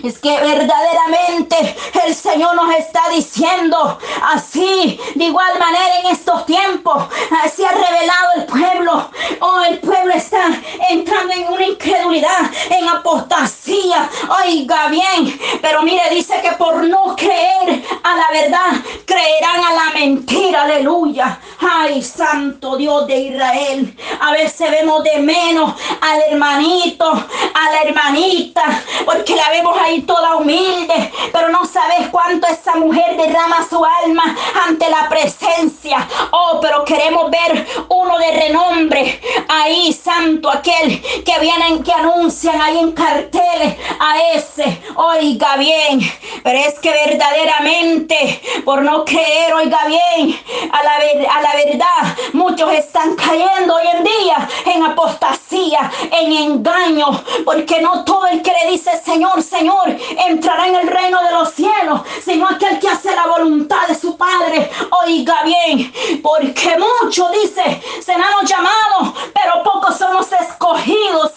Es 0.02 0.18
que 0.18 0.28
verdaderamente 0.28 1.76
el 2.04 2.14
Señor 2.14 2.54
nos 2.56 2.74
está 2.74 3.00
diciendo 3.10 3.98
así, 4.22 5.00
de 5.14 5.24
igual 5.24 5.58
manera 5.58 6.00
en 6.00 6.06
estos 6.08 6.44
tiempos, 6.44 7.04
así 7.42 7.64
ha 7.64 7.70
revelado 7.70 8.32
el 8.36 8.44
pueblo. 8.46 9.10
Oh, 9.40 9.62
el 9.62 9.78
pueblo 9.78 10.12
está 10.14 10.46
entrando 10.90 11.32
en 11.32 11.48
una 11.48 11.64
incredulidad, 11.64 12.50
en 12.70 12.88
apostasía. 12.88 14.10
Oiga 14.44 14.88
bien, 14.88 15.40
pero 15.62 15.82
mire, 15.82 16.02
dice 16.10 16.40
que 16.42 16.52
por 16.52 16.84
no 16.84 17.16
creer 17.16 17.82
a 18.02 18.16
la 18.16 18.30
verdad, 18.30 18.72
creerán 19.06 19.64
a 19.64 19.74
la 19.74 19.90
mentira. 19.94 20.62
Aleluya. 20.64 21.38
Ay, 21.60 22.02
santo 22.02 22.76
Dios 22.76 23.06
de 23.06 23.16
Israel. 23.42 23.96
A 24.20 24.32
veces 24.32 24.70
vemos 24.70 25.02
de 25.02 25.18
menos 25.18 25.74
al 26.00 26.20
hermanito, 26.30 27.10
a 27.10 27.70
la 27.70 27.82
hermanita, 27.82 28.62
porque 29.04 29.34
la 29.34 29.50
vemos 29.50 29.76
ahí 29.80 30.02
toda 30.02 30.36
humilde, 30.36 31.12
pero 31.32 31.48
no 31.48 31.64
sabes 31.64 32.08
cuánto 32.10 32.46
esa 32.46 32.76
mujer 32.76 33.16
derrama 33.16 33.66
su 33.68 33.84
alma 33.84 34.36
ante 34.66 34.88
la 34.88 35.08
presencia. 35.08 36.06
Oh, 36.30 36.60
pero 36.60 36.84
queremos 36.84 37.30
ver 37.30 37.66
uno 37.88 38.18
de 38.18 38.30
renombre 38.32 39.20
ahí, 39.48 39.92
santo, 39.92 40.50
aquel 40.50 41.02
que 41.24 41.38
vienen, 41.40 41.82
que 41.82 41.92
anuncian 41.92 42.60
ahí 42.60 42.78
en 42.78 42.92
carteles 42.92 43.76
a 43.98 44.20
ese. 44.34 44.82
Oiga 44.94 45.56
bien, 45.56 46.00
pero 46.44 46.58
es 46.58 46.78
que 46.78 46.90
verdaderamente, 46.90 48.40
por 48.64 48.82
no 48.82 49.04
creer, 49.04 49.52
oiga 49.54 49.80
bien, 49.86 50.38
a 50.72 50.82
la, 50.82 50.92
a 50.94 51.42
la 51.42 51.52
verdad, 51.54 52.16
muchos 52.32 52.72
están 52.72 53.14
cayendo 53.14 53.74
hoy 53.74 53.86
en 53.96 54.04
día 54.04 54.48
en 54.66 54.82
apostasía, 54.84 55.90
en 56.10 56.32
engaño, 56.32 57.06
porque 57.44 57.80
no 57.80 58.04
todo 58.04 58.26
el 58.26 58.42
que 58.42 58.52
le 58.52 58.70
dice 58.70 58.90
Señor, 59.04 59.42
Señor, 59.42 59.96
entrará 60.26 60.66
en 60.66 60.76
el 60.76 60.88
reino 60.88 61.22
de 61.22 61.30
los 61.32 61.50
cielos, 61.50 62.00
sino 62.24 62.48
aquel 62.48 62.78
que 62.78 62.88
hace 62.88 63.14
la 63.14 63.26
voluntad 63.26 63.86
de 63.88 63.94
su 63.94 64.16
Padre. 64.16 64.70
Oiga 65.04 65.42
bien, 65.44 65.92
porque 66.22 66.76
muchos, 66.78 67.30
dice, 67.32 67.82
serán 68.00 68.32
llamados, 68.44 69.14
pero 69.34 69.62
pocos 69.62 69.96
somos 69.98 70.26
escogidos. 70.32 71.31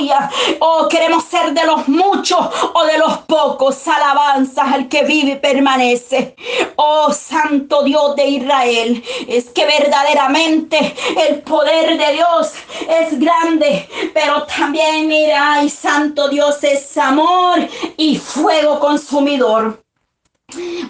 Aleluya. 0.00 0.30
O 0.60 0.88
queremos 0.88 1.24
ser 1.24 1.52
de 1.52 1.64
los 1.64 1.86
muchos 1.88 2.38
o 2.74 2.84
de 2.84 2.98
los 2.98 3.18
pocos. 3.18 3.86
Alabanzas 3.86 4.72
al 4.72 4.88
que 4.88 5.04
vive 5.04 5.32
y 5.32 5.36
permanece. 5.36 6.34
Oh 6.76 7.12
Santo 7.12 7.82
Dios 7.82 8.16
de 8.16 8.26
Israel. 8.26 9.02
Es 9.28 9.50
que 9.50 9.66
verdaderamente 9.66 10.94
el 11.28 11.42
poder 11.42 11.98
de 11.98 12.12
Dios 12.14 12.52
es 12.88 13.18
grande, 13.18 13.88
pero 14.14 14.44
también, 14.44 15.08
mira, 15.08 15.54
ay, 15.54 15.68
Santo 15.68 16.28
Dios 16.28 16.62
es 16.64 16.96
amor 16.96 17.58
y 17.96 18.16
fuego 18.16 18.80
consumidor. 18.80 19.82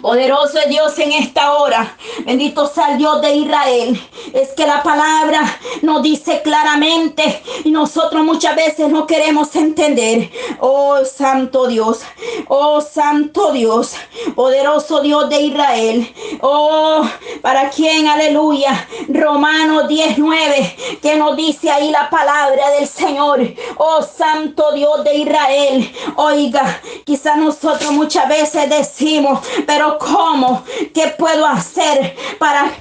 Poderoso 0.01 0.59
es 0.59 0.69
Dios 0.69 0.97
en 0.99 1.11
esta 1.13 1.53
hora. 1.53 1.95
Bendito 2.25 2.67
sea 2.67 2.91
el 2.91 2.97
Dios 2.97 3.21
de 3.21 3.35
Israel. 3.35 4.01
Es 4.33 4.49
que 4.49 4.65
la 4.65 4.81
palabra 4.81 5.41
nos 5.81 6.01
dice 6.01 6.41
claramente 6.41 7.41
y 7.63 7.71
nosotros 7.71 8.23
muchas 8.23 8.55
veces 8.55 8.89
no 8.89 9.05
queremos 9.05 9.55
entender. 9.55 10.29
Oh 10.59 11.03
Santo 11.05 11.67
Dios. 11.67 11.99
Oh 12.47 12.81
Santo 12.81 13.51
Dios. 13.51 13.93
Poderoso 14.35 15.01
Dios 15.01 15.29
de 15.29 15.41
Israel. 15.41 16.13
Oh, 16.41 17.07
para 17.41 17.69
quien, 17.69 18.07
aleluya. 18.07 18.87
Romanos 19.07 19.87
19, 19.87 20.99
que 21.01 21.15
nos 21.15 21.35
dice 21.35 21.69
ahí 21.69 21.91
la 21.91 22.09
palabra 22.09 22.69
del 22.71 22.87
Señor. 22.87 23.41
Oh 23.77 24.01
Santo 24.01 24.71
Dios 24.73 25.03
de 25.03 25.15
Israel. 25.17 25.91
Oiga, 26.15 26.81
quizás 27.05 27.37
nosotros 27.37 27.91
muchas 27.91 28.27
veces 28.27 28.69
decimos, 28.69 29.39
pero 29.65 29.97
¿cómo? 29.97 30.63
¿Qué 30.93 31.13
puedo 31.17 31.45
hacer 31.45 32.15
para 32.39 32.71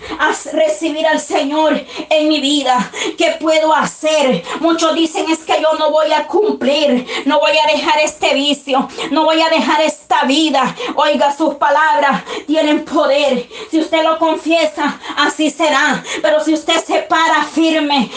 recibir 0.52 1.06
al 1.06 1.20
Señor 1.20 1.84
en 2.08 2.28
mi 2.28 2.40
vida? 2.40 2.90
¿Qué 3.16 3.36
puedo 3.40 3.74
hacer? 3.74 4.42
Muchos 4.60 4.94
dicen 4.94 5.26
es 5.30 5.40
que 5.40 5.60
yo 5.60 5.72
no 5.78 5.90
voy 5.90 6.12
a 6.12 6.26
cumplir, 6.26 7.06
no 7.26 7.40
voy 7.40 7.52
a 7.56 7.72
dejar 7.72 8.00
este 8.00 8.34
vicio, 8.34 8.88
no 9.10 9.24
voy 9.24 9.40
a 9.40 9.48
dejar 9.48 9.80
esta 9.82 10.24
vida. 10.24 10.74
Oiga, 10.96 11.34
sus 11.36 11.54
palabras 11.54 12.22
tienen 12.46 12.84
poder. 12.84 13.48
Si 13.70 13.80
usted 13.80 14.02
lo 14.02 14.18
confiesa, 14.18 15.00
así 15.16 15.50
será. 15.50 16.02
Pero 16.22 16.42
si 16.44 16.54
usted 16.54 16.84
se 16.84 17.02
para 17.02 17.44
firme, 17.44 18.10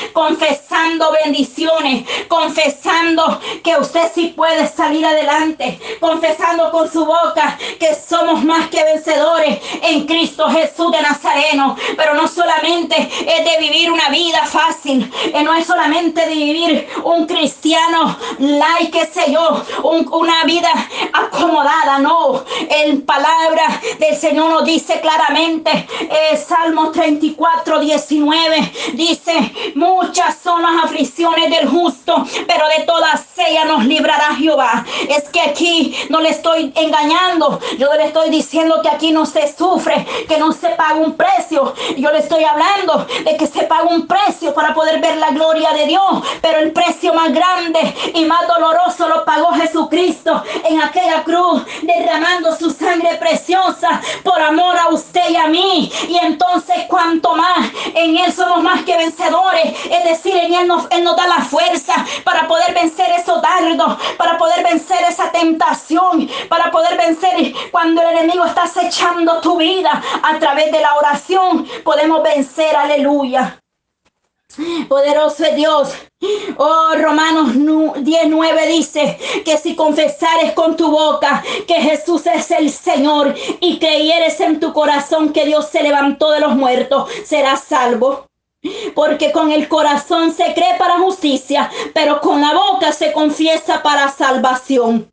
bendiciones, 1.24 2.06
confesando 2.28 3.40
que 3.64 3.78
usted 3.78 4.12
sí 4.14 4.34
puede 4.36 4.68
salir 4.68 5.06
adelante, 5.06 5.80
confesando 6.00 6.72
con 6.72 6.92
su 6.92 7.06
boca 7.06 7.58
que 7.80 7.96
somos 7.96 8.44
más 8.44 8.68
que 8.70 8.84
vencedores 8.84 9.60
en 9.82 10.06
Cristo 10.06 10.50
Jesús 10.50 10.92
de 10.92 11.02
Nazareno. 11.02 11.76
Pero 11.96 12.14
no 12.14 12.28
solamente 12.28 12.96
es 12.98 13.46
de 13.46 13.58
vivir 13.60 13.92
una 13.92 14.10
vida 14.10 14.46
fácil, 14.46 15.12
eh, 15.34 15.44
no 15.44 15.54
es 15.54 15.66
solamente 15.66 16.28
de 16.28 16.36
vivir 16.36 16.88
un 17.04 17.26
cristiano 17.26 18.18
like, 18.40 18.92
qué 18.92 19.06
sé 19.06 19.32
yo, 19.32 19.64
una 19.84 20.44
vida 20.44 20.70
acomodada, 21.14 22.00
no. 22.00 22.44
En 22.70 23.02
palabra 23.02 23.82
del 24.00 24.16
Señor 24.18 24.50
nos 24.50 24.66
dice 24.66 25.00
claramente, 25.02 25.88
eh, 26.02 26.38
Salmo 26.38 26.92
34, 26.92 27.80
19, 27.80 28.72
dice, 28.94 29.74
muchas 29.76 30.38
son 30.44 30.62
las 30.62 30.73
aflicciones 30.84 31.50
del 31.50 31.68
justo, 31.68 32.26
pero 32.48 32.68
de 32.78 32.84
todas 32.86 33.22
ellas 33.38 33.66
nos 33.66 33.86
librará 33.86 34.36
Jehová. 34.36 34.86
Es 35.10 35.30
que 35.30 35.42
aquí 35.42 35.96
no 36.10 36.20
le 36.20 36.30
estoy 36.30 36.72
engañando, 36.76 37.60
yo 37.78 37.94
le 37.94 38.06
estoy 38.06 38.30
diciendo 38.30 38.82
que 38.82 38.90
aquí 38.90 39.12
no 39.12 39.26
se 39.26 39.54
sufre, 39.54 40.06
que 40.28 40.38
no 40.38 40.52
se 40.52 40.70
paga 40.70 40.96
un 40.96 41.14
precio. 41.16 41.74
Yo 41.98 42.12
le 42.12 42.20
estoy 42.20 42.44
hablando 42.44 43.06
de 43.24 43.38
que 43.38 43.48
se 43.48 43.64
paga 43.64 43.84
un 43.84 44.08
precio 44.08 44.54
para 44.54 44.74
poder 44.74 45.00
ver 45.00 45.18
la 45.18 45.32
gloria 45.32 45.72
de 45.72 45.86
Dios. 45.88 46.24
Pero 46.42 46.60
el 46.60 46.72
precio 46.72 47.14
más 47.14 47.34
grande 47.34 47.80
y 48.14 48.26
más 48.26 48.48
doloroso 48.48 49.08
lo 49.08 49.26
pagó 49.26 49.54
Jesucristo 49.54 50.44
en 50.64 50.82
aquella 50.82 51.24
cruz, 51.24 51.64
derramando 51.82 52.56
su 52.56 52.70
sangre 52.70 53.16
preciosa 53.16 54.02
por 54.24 54.42
amor 54.42 54.78
a 54.78 54.90
usted 54.90 55.30
y 55.30 55.36
a 55.36 55.48
mí. 55.48 55.92
Y 56.08 56.18
entonces, 56.18 56.76
cuanto 56.88 57.36
más 57.36 57.70
en 57.94 58.18
Él 58.18 58.32
somos 58.32 58.62
más 58.62 58.84
que 58.84 58.98
vencedores, 58.98 59.74
es 59.90 60.04
decir, 60.04 60.36
en 60.36 60.53
Él 60.56 60.68
nos, 60.68 60.88
Él 60.92 61.04
nos 61.04 61.16
da 61.16 61.28
la 61.28 61.42
fuerza 61.42 61.94
para 62.24 62.48
poder 62.48 62.74
vencer 62.74 63.08
esos 63.18 63.42
dardos, 63.42 63.98
para 64.18 64.38
poder 64.38 64.64
vencer 64.64 64.98
esa 65.08 65.32
tentación, 65.32 66.30
para 66.50 66.72
poder 66.72 66.98
vencer 66.98 67.54
cuando 67.72 68.02
el 68.02 68.18
enemigo 68.18 68.46
estás 68.46 68.76
echando 68.78 69.42
tu 69.42 69.58
vida 69.58 70.02
a 70.22 70.40
través 70.40 70.72
de 70.72 70.82
la 70.82 70.96
oración, 70.96 71.68
podemos 71.84 72.24
vencer, 72.24 72.76
aleluya. 72.76 73.60
Poderoso 74.88 75.46
es 75.46 75.56
Dios. 75.56 75.94
Oh, 76.58 76.92
Romanos 76.96 77.54
19 78.04 78.68
dice 78.68 79.18
que 79.44 79.58
si 79.58 79.76
confesares 79.76 80.54
con 80.54 80.78
tu 80.78 80.92
boca 80.92 81.44
que 81.68 81.76
Jesús 81.76 82.28
es 82.28 82.52
el 82.52 82.70
Señor 82.70 83.34
y 83.60 83.80
creyeres 83.80 84.40
en 84.40 84.60
tu 84.60 84.72
corazón 84.72 85.34
que 85.34 85.46
Dios 85.46 85.68
se 85.70 85.82
levantó 85.82 86.32
de 86.32 86.40
los 86.40 86.56
muertos, 86.56 87.10
serás 87.26 87.64
salvo. 87.64 88.28
Porque 88.96 89.32
con 89.32 89.52
el 89.52 89.68
corazón 89.68 90.34
se 90.34 90.54
cree 90.54 90.78
para 90.78 91.00
justicia, 91.00 91.70
pero 91.94 92.22
con 92.22 92.42
la 92.42 92.54
boca 92.54 92.92
se 92.92 93.12
confiesa 93.12 93.84
para 93.84 94.10
salvación. 94.10 95.13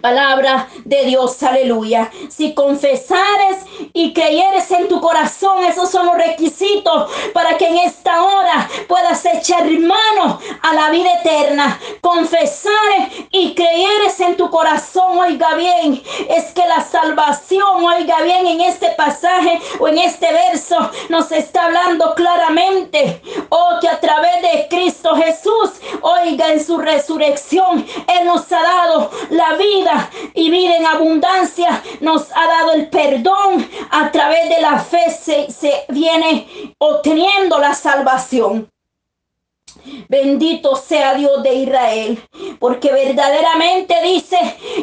Palabra 0.00 0.68
de 0.84 1.04
Dios, 1.06 1.42
aleluya. 1.42 2.10
Si 2.28 2.54
confesares 2.54 3.64
y 3.92 4.12
creyeres 4.12 4.70
en 4.70 4.88
tu 4.88 5.00
corazón, 5.00 5.64
esos 5.64 5.90
son 5.90 6.06
los 6.06 6.16
requisitos 6.16 7.10
para 7.32 7.56
que 7.56 7.66
en 7.66 7.78
esta 7.78 8.22
hora 8.22 8.68
puedas 8.86 9.24
echar 9.24 9.64
mano 9.64 10.38
a 10.62 10.74
la 10.74 10.90
vida 10.90 11.10
eterna. 11.20 11.80
Confesares 12.02 13.26
y 13.30 13.54
creyeres 13.54 14.20
en 14.20 14.36
tu 14.36 14.50
corazón, 14.50 15.18
oiga 15.18 15.54
bien, 15.54 16.02
es 16.28 16.52
que 16.52 16.66
la 16.66 16.82
salvación, 16.82 17.82
oiga 17.84 18.20
bien, 18.22 18.46
en 18.46 18.60
este 18.60 18.90
pasaje 18.90 19.60
o 19.80 19.88
en 19.88 19.98
este 19.98 20.30
verso 20.30 20.90
nos 21.08 21.32
está 21.32 21.64
hablando 21.64 22.14
claramente, 22.14 23.22
oh, 23.48 23.78
que 23.80 23.88
a 23.88 23.98
través 23.98 24.42
de 24.42 24.66
Cristo 24.68 25.16
Jesús, 25.16 25.70
oiga, 26.02 26.52
en 26.52 26.64
su 26.64 26.78
resurrección, 26.78 27.84
Él 28.06 28.26
nos 28.26 28.52
ha 28.52 28.62
dado 28.62 29.10
la 29.30 29.53
vida 29.56 30.10
y 30.34 30.50
vida 30.50 30.76
en 30.76 30.86
abundancia. 30.86 31.82
Nos 32.00 32.30
ha 32.34 32.46
dado 32.46 32.72
el 32.72 32.88
perdón. 32.88 33.68
A 33.90 34.10
través 34.10 34.48
de 34.48 34.60
la 34.60 34.78
fe 34.78 35.10
se, 35.10 35.50
se 35.50 35.84
viene 35.88 36.74
obteniendo 36.78 37.58
la 37.58 37.74
salvación. 37.74 38.68
Bendito 40.08 40.76
sea 40.76 41.14
Dios 41.14 41.42
de 41.42 41.54
Israel, 41.54 42.22
porque 42.58 42.92
verdaderamente 42.92 43.94
dice 44.02 44.38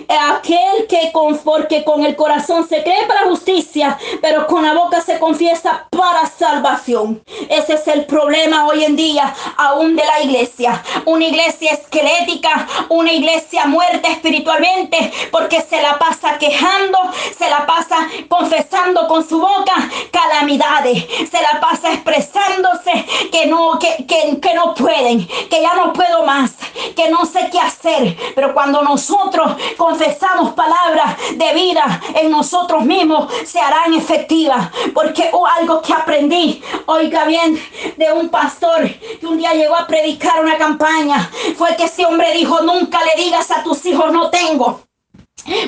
aquel 0.08 0.88
que 0.88 1.12
con, 1.12 1.38
con 1.38 2.06
el 2.06 2.16
corazón 2.16 2.68
se 2.68 2.84
cree 2.84 3.06
para 3.08 3.24
justicia, 3.24 3.97
pero 4.22 4.47
con 4.47 4.64
la 4.64 4.74
boca 4.74 5.02
se 5.02 5.20
confiesa 5.20 5.88
para 5.89 6.28
salvación. 6.28 7.24
Ese 7.49 7.74
es 7.74 7.88
el 7.88 8.06
problema 8.06 8.68
hoy 8.68 8.84
en 8.84 8.95
día 8.95 9.34
aún 9.58 9.95
de 9.95 10.06
la 10.06 10.22
iglesia. 10.22 10.84
Una 11.06 11.26
iglesia 11.26 11.72
esquelética, 11.74 12.68
una 12.89 13.12
iglesia 13.12 13.66
muerta 13.66 14.10
espiritualmente, 14.10 15.12
porque 15.32 15.62
se 15.62 15.82
la 15.82 15.97
pasa 15.97 16.38
quejando, 16.38 16.97
se 17.38 17.49
la 17.49 17.66
pasa 17.66 18.08
confesando 18.28 19.08
con 19.08 19.28
su 19.28 19.39
boca 19.39 19.74
calamidades, 20.12 21.06
se 21.30 21.41
la 21.41 21.60
pasa 21.60 21.93
expresándose 21.93 23.06
que 23.42 23.48
no, 23.48 23.80
que, 23.80 24.06
que, 24.06 24.39
que 24.39 24.54
no 24.54 24.76
pueden, 24.76 25.28
que 25.28 25.62
ya 25.62 25.74
no 25.74 25.94
puedo 25.94 26.24
más, 26.24 26.52
que 26.96 27.10
no 27.10 27.26
sé 27.26 27.50
qué 27.52 27.60
hacer. 27.60 28.16
Pero 28.36 28.54
cuando 28.54 28.82
nosotros 28.84 29.54
confesamos 29.78 30.54
palabras 30.54 31.18
de 31.36 31.54
vida 31.54 32.02
en 32.16 32.30
nosotros 32.30 32.84
mismos, 32.84 33.32
se 33.46 33.60
harán 33.60 33.94
efectivas. 33.94 34.70
Porque 34.94 35.30
oh, 35.32 35.46
algo 35.48 35.82
que 35.82 35.94
aprendí, 35.94 36.62
oiga 36.86 37.26
bien, 37.26 37.60
de 37.98 38.12
un 38.12 38.30
pastor 38.30 38.88
que 39.20 39.26
un 39.26 39.38
día 39.38 39.54
llegó 39.54 39.76
a 39.76 39.88
predicar 39.88 40.44
una 40.44 40.58
campaña, 40.58 41.30
fue 41.58 41.76
que 41.76 41.86
ese 41.86 42.06
hombre 42.06 42.34
dijo, 42.34 42.62
nunca 42.62 43.00
le 43.04 43.24
digas 43.24 43.50
a 43.50 43.64
tus 43.64 43.84
hijos 43.86 44.12
no 44.12 44.30
tengo. 44.30 44.91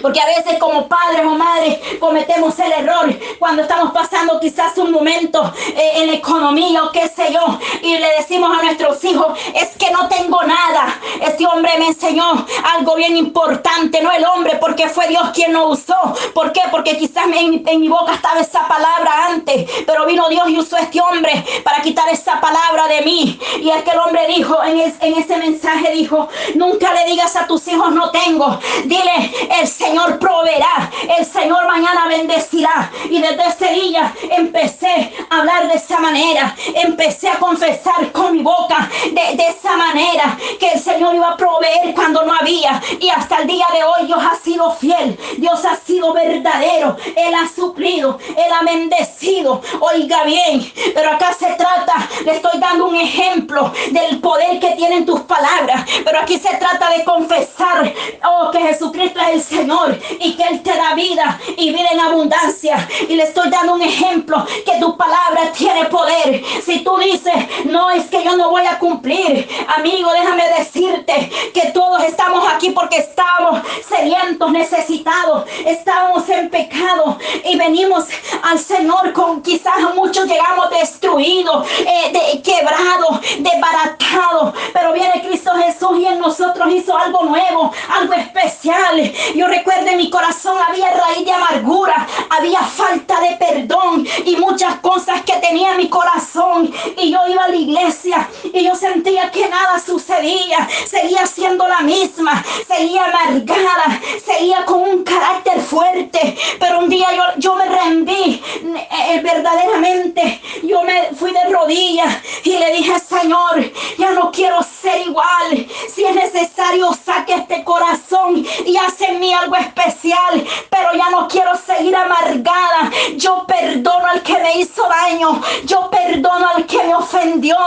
Porque 0.02 0.20
a 0.20 0.26
veces 0.26 0.60
como 0.60 0.88
padres 0.88 1.26
o 1.26 1.36
madres 1.36 1.80
cometemos 2.00 2.58
el 2.60 2.72
error 2.72 3.20
cuando 3.40 3.64
estamos 3.64 3.92
pasando 3.92 4.40
quizás 4.40 4.78
un 4.78 4.92
momento 4.92 5.52
eh, 5.76 5.92
en 5.96 6.08
la 6.08 6.14
economía 6.14 6.84
o 6.84 6.92
qué 6.92 7.08
sé 7.08 7.34
yo 7.34 7.60
y 7.82 7.98
le 7.98 8.08
decimos 8.18 8.56
a 8.58 8.64
nuestros 8.64 9.04
hijos 9.04 9.38
es 9.54 9.70
que 9.78 9.92
no 9.92 10.08
tengo 10.08 10.42
nada. 10.44 11.00
Este 11.22 11.46
hombre 11.46 11.72
me 11.80 11.88
enseñó 11.88 12.46
algo 12.76 12.96
bien 12.96 13.18
importante, 13.18 14.02
no 14.02 14.12
el 14.12 14.26
hombre 14.26 14.58
porque 14.60 14.88
fue 14.90 15.08
Dios 15.08 15.30
quien 15.34 15.54
lo 15.54 15.70
usó. 15.70 15.96
¿Por 16.34 16.52
qué? 16.52 16.62
Porque 16.72 16.98
quizás 16.98 17.26
en, 17.26 17.64
mi 17.80 17.88
boca 17.88 18.14
estaba 18.14 18.40
esa 18.40 18.68
palabra 18.68 19.28
antes, 19.28 19.70
pero 19.86 20.06
vino 20.06 20.30
Dios 20.30 20.50
y 20.50 20.60
usó 20.60 20.78
este 20.78 21.02
hombre 21.02 21.44
para 21.64 21.82
quitar 21.82 22.08
esa 22.10 22.40
palabra 22.40 22.88
de 22.88 23.02
mí. 23.02 23.40
Y 23.60 23.70
es 23.70 23.84
que 23.84 23.92
el 23.92 24.00
hombre 24.00 24.28
dijo 24.28 24.64
en, 24.64 24.80
en 24.80 25.14
ese 25.18 25.38
mensaje, 25.38 25.92
dijo, 25.92 26.28
nunca 26.56 26.94
le 26.94 27.06
digas 27.06 27.36
a 27.36 27.48
tus 27.48 27.68
hijos 27.68 27.92
no 27.92 28.12
tengo. 28.12 28.60
Dile, 28.86 29.32
el 29.64 29.70
Señor 29.70 30.20
proveerá, 30.20 30.92
el 31.18 31.26
Señor 31.26 31.66
mañana 31.68 32.06
bendecirá. 32.08 32.92
Y 33.10 33.22
desde 33.22 33.48
ese 33.48 33.74
día 33.74 34.14
empecé 34.32 35.14
a 35.30 35.40
hablar 35.40 35.70
de 35.70 35.76
esa 35.76 36.00
manera, 36.00 36.54
empecé 36.76 37.30
a 37.30 37.40
confesar 37.40 38.12
con 38.12 38.34
mi 38.34 38.44
boca 38.44 38.90
de, 39.12 39.44
esa 39.48 39.78
manera 39.78 40.38
que 40.60 40.72
el 40.72 40.80
Señor 40.80 41.16
iba 41.16 41.30
a 41.30 41.38
proveer 41.38 41.96
cuando 41.96 42.24
no 42.26 42.34
había. 42.34 42.82
Y 43.00 43.08
hasta 43.10 43.38
el 43.38 43.48
día 43.48 43.66
de 43.72 43.84
hoy 43.84 44.08
Dios 44.08 44.20
ha 44.22 44.36
sido 44.36 44.72
fiel, 44.74 45.18
Dios 45.38 45.64
ha 45.64 45.78
sido 45.78 46.12
verdadero, 46.12 46.98
Él 47.16 47.34
ha 47.34 47.48
suplido, 47.48 48.20
Él 48.36 48.52
ha 48.52 48.64
bendecido. 48.64 49.62
Oiga 49.80 50.26
bien, 50.26 50.74
pero 50.94 51.12
acá 51.12 51.34
se 51.34 51.54
trata, 51.54 51.94
le 52.26 52.34
estoy 52.34 52.60
dando 52.60 52.88
un 52.88 52.96
ejemplo 52.98 53.72
del 53.92 54.20
poder 54.20 54.60
que 54.60 54.72
tienen 54.72 55.06
tus 55.06 55.22
palabras, 55.22 55.86
pero 56.04 56.20
aquí 56.20 56.38
se 56.38 56.54
trata 56.58 56.90
de 56.90 57.06
confesar, 57.06 57.94
oh, 58.26 58.52
que 58.52 58.60
Jesucristo 58.60 59.22
es 59.22 59.30
el 59.36 59.42
Señor 59.54 60.00
y 60.20 60.36
que 60.36 60.44
Él 60.44 60.62
te 60.62 60.76
da 60.76 60.94
vida 60.96 61.40
y 61.58 61.72
vida 61.72 61.90
en 61.92 62.00
abundancia. 62.00 62.88
Y 63.08 63.16
le 63.16 63.24
estoy 63.24 63.50
dando 63.50 63.76
un 63.76 63.82
ejemplo 63.82 64.46
que 64.66 64.80
tu 64.80 64.98
palabra 64.98 65.52
tiene 65.56 65.86
poder. 65.86 66.44
Si 66.66 66.80
tú 66.80 66.98
dices, 66.98 67.34
no 67.66 67.90
es 67.92 68.06
que 68.06 68.24
yo 68.24 68.36
no 68.36 68.50
voy 68.50 68.66
a 68.66 68.80
cumplir, 68.80 69.48
amigo, 69.78 70.12
déjame 70.12 70.44
decirte 70.58 71.32
que 71.54 71.72
todos 71.72 72.04
estamos 72.04 72.46
aquí 72.52 72.72
porque 72.72 72.98
estamos 72.98 73.62
sedientos, 73.88 74.52
necesitados, 74.52 75.46
estamos 75.66 76.28
en 76.30 76.50
pecado 76.50 77.18
y 77.46 77.58
venimos 77.58 78.06
al 78.44 78.60
Señor 78.60 79.14
con 79.14 79.42
quizás 79.42 79.74
muchos 79.96 80.26
llegamos 80.28 80.70
destruidos, 80.72 81.68
eh, 81.80 82.12
de, 82.12 82.42
quebrados, 82.42 83.20
desbaratados, 83.40 84.54
pero 84.74 84.94
viene 84.94 85.24
Cristo 85.26 85.52
Jesús 85.56 86.00
y 86.00 86.06
en 86.06 86.20
nosotros 86.20 86.72
hizo 86.72 86.98
algo 86.98 87.24
nuevo, 87.24 87.72
algo 87.90 88.14
especial. 88.14 89.14
Recuerdo 89.48 89.88
en 89.88 89.98
mi 89.98 90.10
corazón 90.10 90.58
había 90.68 90.92
raíz 90.92 91.26
de 91.26 91.32
amargura, 91.32 92.08
había 92.30 92.62
falta 92.62 93.20
de 93.22 93.36
perdón 93.38 94.08
y 94.26 94.36
muchas 94.38 94.76
cosas 94.76 95.22
que 95.24 95.34
tenía 95.38 95.72
en 95.72 95.78
mi 95.78 95.90
corazón. 95.90 96.72
Y 96.98 97.12
yo 97.12 97.20
iba 97.28 97.44
a 97.44 97.50
la 97.50 97.56
iglesia 97.56 98.30
y 98.44 98.64
yo 98.64 98.76
sentía 98.76 99.32
que 99.32 99.48
nada 99.50 99.80
sucedía. 99.80 100.68
Seguía 100.86 101.26
siendo 101.26 101.68
la 101.68 101.82
misma, 101.82 102.44
seguía 102.68 103.06
amargada, 103.06 104.02
seguía 104.26 104.66
con 104.66 104.82
un 104.82 105.04
carácter 105.04 105.60
fuerte. 105.62 106.38
Pero 106.60 106.80
un 106.80 106.90
día 106.90 107.08
yo, 107.14 107.24
yo 107.38 107.56
me 107.56 107.66
rendí 107.66 108.44
eh, 108.64 109.22
verdaderamente. 109.24 110.42
Yo 110.64 110.84
me 110.84 111.10
fui 111.16 111.32
de 111.32 111.44
rodillas 111.50 112.18
y 112.44 112.58
le 112.58 112.74
dije, 112.74 113.00
Señor, 113.00 113.72
ya 113.98 114.12
no 114.12 114.32
quiero 114.32 114.60
ser 114.64 115.02
igual. 115.02 115.68
Si 115.94 116.04
es 116.04 116.16
necesario, 116.16 116.92
saque 116.94 117.34
este 117.34 117.64
corazón 117.64 118.46
y 118.66 118.78
hace 118.78 119.06
en 119.06 119.20
algo 119.34 119.56
especial. 119.56 120.46
Pero 120.70 120.94
ya 120.94 121.10
no 121.10 121.28
quiero 121.28 121.52
seguir 121.56 121.96
amargada. 121.96 122.92
Yo 123.16 123.46
perdono 123.48 124.08
al 124.08 124.22
que 124.22 124.38
me 124.40 124.58
hizo 124.60 124.88
daño. 124.88 125.42
Yo 125.66 125.90
perdono 125.90 126.50
al 126.56 126.66
que 126.66 126.84
me 126.84 126.96
ofendió. 126.96 127.58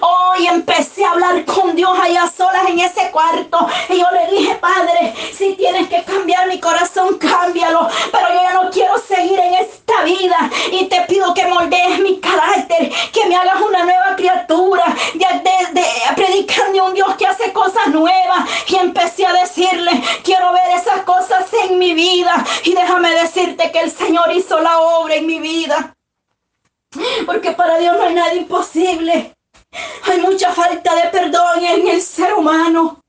Hoy 0.00 0.46
empecé 0.46 1.04
a 1.04 1.10
hablar 1.10 1.44
con 1.44 1.74
Dios 1.74 1.98
allá 2.00 2.30
solas 2.34 2.68
en 2.68 2.80
ese 2.80 3.10
cuarto. 3.10 3.66
Y 3.88 3.98
yo 3.98 4.06
le 4.12 4.36
dije, 4.36 4.54
Padre, 4.56 5.14
si 5.36 5.54
tienes 5.54 5.88
que 5.88 6.02
cambiar 6.04 6.46
mi 6.48 6.60
corazón, 6.60 7.18
cámbialo. 7.18 7.88
Pero 8.10 8.28
yo 8.28 8.42
ya 8.42 8.52
no 8.54 8.70
quiero 8.70 8.98
seguir 8.98 9.38
en 9.38 9.54
esta 9.54 10.02
vida. 10.04 10.50
Y 10.70 10.86
te 10.86 11.00
pido 11.02 11.34
que 11.34 11.46
moldees 11.46 11.81
Y 22.64 22.74
déjame 22.74 23.10
decirte 23.10 23.70
que 23.72 23.80
el 23.80 23.90
Señor 23.90 24.32
hizo 24.32 24.60
la 24.60 24.80
obra 24.80 25.14
en 25.14 25.26
mi 25.26 25.40
vida. 25.40 25.94
Porque 27.26 27.52
para 27.52 27.78
Dios 27.78 27.96
no 27.96 28.02
hay 28.04 28.14
nada 28.14 28.34
imposible. 28.34 29.34
Hay 30.04 30.20
mucha 30.20 30.52
falta 30.52 30.94
de 30.94 31.08
perdón 31.08 31.64
en 31.64 31.88
el 31.88 32.02
ser 32.02 32.34
humano. 32.34 33.02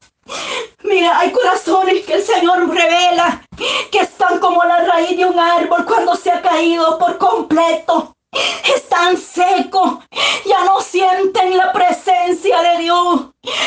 Mira, 0.84 1.20
hay 1.20 1.32
corazones 1.32 2.06
que 2.06 2.14
el 2.14 2.24
Señor 2.24 2.70
revela 2.70 3.42
que 3.92 4.00
están 4.00 4.40
como 4.40 4.64
la 4.64 4.86
raíz 4.86 5.18
de 5.18 5.26
un 5.26 5.40
árbol 5.40 5.86
cuando 5.86 6.16
se 6.16 6.32
ha 6.32 6.42
caído 6.42 6.98
por 6.98 7.18
completo. 7.18 8.16
Están 8.76 9.16
secos, 9.18 10.00
ya 10.46 10.64
no 10.64 10.82
sienten 10.82 11.56
la 11.56 11.72
presencia 11.72 12.62
de 12.62 12.78
Dios, 12.80 13.26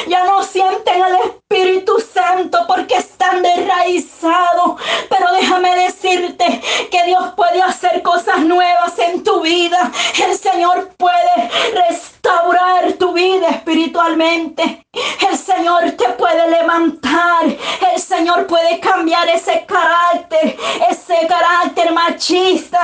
ya 0.08 0.24
no 0.24 0.42
sienten 0.42 1.02
al 1.02 1.16
Espíritu 1.16 2.00
Santo 2.00 2.58
porque 2.66 2.96
están 2.96 3.42
derraizados. 3.42 4.80
Pero 5.08 5.32
déjame 5.32 5.76
decirte 5.76 6.60
que 6.90 7.04
Dios 7.04 7.32
puede 7.36 7.62
hacer 7.62 8.02
cosas 8.02 8.40
nuevas 8.40 8.98
en 8.98 9.22
tu 9.22 9.40
vida. 9.42 9.92
El 10.26 10.36
Señor 10.36 10.90
puede 10.96 11.50
restaurar 11.88 12.92
tu 12.94 13.12
vida 13.12 13.48
espiritualmente. 13.50 14.84
El 15.30 15.36
Señor 15.36 15.92
te 15.92 16.08
puede 16.10 16.50
levantar. 16.50 17.44
El 17.44 18.00
Señor 18.00 18.46
puede 18.46 18.80
cambiar 18.80 19.28
ese 19.28 19.64
carácter, 19.66 20.56
ese 20.90 21.26
carácter 21.26 21.92
machista, 21.92 22.80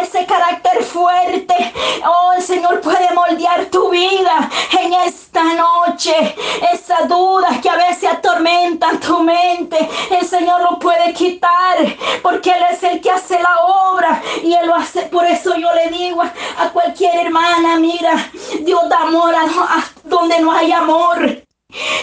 ese 0.00 0.26
carácter 0.26 0.82
fuerte. 0.84 1.72
Oh, 2.06 2.32
el 2.36 2.42
Señor 2.42 2.80
puede 2.80 3.12
moldear 3.12 3.66
tu 3.66 3.90
vida 3.90 4.50
en 4.78 4.92
esta 4.92 5.42
noche. 5.54 6.34
Esas 6.72 7.08
dudas 7.08 7.60
que 7.60 7.70
a 7.70 7.76
veces 7.76 8.10
atormentan 8.10 9.00
tu 9.00 9.20
mente, 9.20 9.88
el 10.10 10.26
Señor 10.26 10.60
lo 10.62 10.78
puede 10.78 11.12
quitar 11.12 11.76
porque 12.22 12.50
Él 12.50 12.64
es 12.70 12.82
el 12.82 13.00
que 13.00 13.10
hace 13.10 13.38
la 13.40 13.56
obra 13.60 14.22
y 14.42 14.52
Él 14.54 14.66
lo 14.66 14.74
hace. 14.74 15.02
Por 15.02 15.24
eso 15.26 15.54
yo 15.56 15.72
le 15.74 15.88
digo 15.90 16.22
a 16.22 16.68
cualquier 16.70 17.26
hermana, 17.26 17.78
mira, 17.78 18.30
Dios 18.60 18.88
da 18.88 19.02
amor 19.02 19.34
a 19.34 19.84
donde 20.04 20.40
no 20.40 20.52
hay 20.52 20.72
amor. 20.72 21.44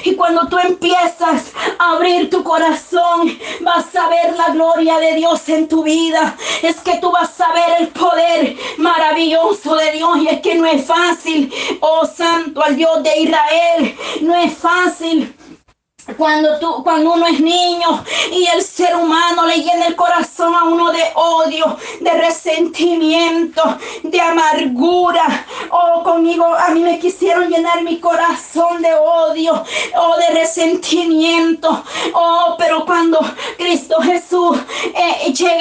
Y 0.03 0.15
cuando 0.15 0.47
tú 0.47 0.57
empiezas 0.57 1.53
a 1.79 1.93
abrir 1.93 2.29
tu 2.29 2.43
corazón, 2.43 3.39
vas 3.61 3.95
a 3.95 4.09
ver 4.09 4.35
la 4.35 4.49
gloria 4.49 4.97
de 4.99 5.10
Dios 5.21 5.47
en 5.49 5.67
tu 5.67 5.83
vida. 5.83 6.35
Es 6.63 6.77
que 6.77 6.97
tú 6.97 7.11
vas 7.11 7.39
a 7.39 7.53
ver 7.53 7.81
el 7.81 7.89
poder 7.89 8.57
maravilloso 8.77 9.75
de 9.75 9.91
Dios. 9.91 10.17
Y 10.17 10.27
es 10.29 10.41
que 10.41 10.55
no 10.55 10.65
es 10.65 10.83
fácil, 10.83 11.53
oh 11.79 12.07
santo 12.07 12.63
al 12.63 12.75
Dios 12.75 13.03
de 13.03 13.19
Israel, 13.19 13.95
no 14.21 14.35
es 14.35 14.57
fácil. 14.57 15.35
Cuando, 16.17 16.57
tú, 16.59 16.83
cuando 16.83 17.13
uno 17.13 17.27
es 17.27 17.39
niño 17.39 18.03
y 18.31 18.47
el 18.47 18.63
ser 18.63 18.95
humano 18.95 19.45
le 19.45 19.57
llena 19.57 19.85
el 19.85 19.95
corazón 19.95 20.53
a 20.55 20.63
uno 20.63 20.91
de 20.91 21.03
odio, 21.13 21.77
de 21.99 22.11
resentimiento, 22.13 23.61
de 24.01 24.19
amargura. 24.19 25.45
Oh, 25.69 26.01
conmigo 26.03 26.45
a 26.45 26.69
mí 26.69 26.81
me 26.81 26.97
quisieron 26.97 27.49
llenar 27.49 27.83
mi 27.83 27.99
corazón 27.99 28.81
de 28.81 28.93
odio 28.95 29.63
o 29.95 30.17
de 30.17 30.39
resentimiento. 30.39 31.83
Oh, 32.13 32.55
pero 32.57 32.83
cuando 32.83 33.19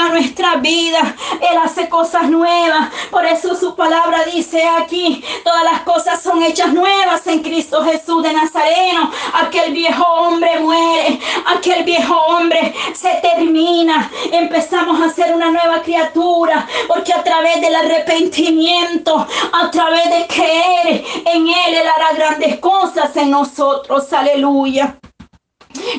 nuestra 0.09 0.57
vida, 0.57 1.17
Él 1.41 1.59
hace 1.63 1.89
cosas 1.89 2.29
nuevas. 2.29 2.91
Por 3.11 3.25
eso 3.25 3.55
su 3.55 3.75
palabra 3.75 4.25
dice 4.25 4.65
aquí, 4.65 5.25
todas 5.45 5.65
las 5.65 5.81
cosas 5.83 6.23
son 6.23 6.43
hechas 6.43 6.73
nuevas 6.73 7.27
en 7.27 7.41
Cristo 7.41 7.85
Jesús 7.85 8.23
de 8.23 8.33
Nazareno. 8.33 9.11
Aquel 9.35 9.73
viejo 9.73 10.05
hombre 10.05 10.59
muere, 10.61 11.21
aquel 11.47 11.85
viejo 11.85 12.15
hombre 12.15 12.75
se 12.95 13.21
termina. 13.23 14.11
Empezamos 14.33 15.01
a 15.01 15.13
ser 15.13 15.35
una 15.35 15.51
nueva 15.51 15.83
criatura, 15.83 16.67
porque 16.89 17.13
a 17.13 17.23
través 17.23 17.61
del 17.61 17.75
arrepentimiento, 17.75 19.27
a 19.53 19.71
través 19.71 20.11
de 20.11 20.27
creer 20.27 21.05
en 21.27 21.47
Él, 21.47 21.75
Él 21.75 21.89
hará 21.89 22.13
grandes 22.15 22.59
cosas 22.59 23.17
en 23.17 23.31
nosotros. 23.31 24.13
Aleluya. 24.13 24.99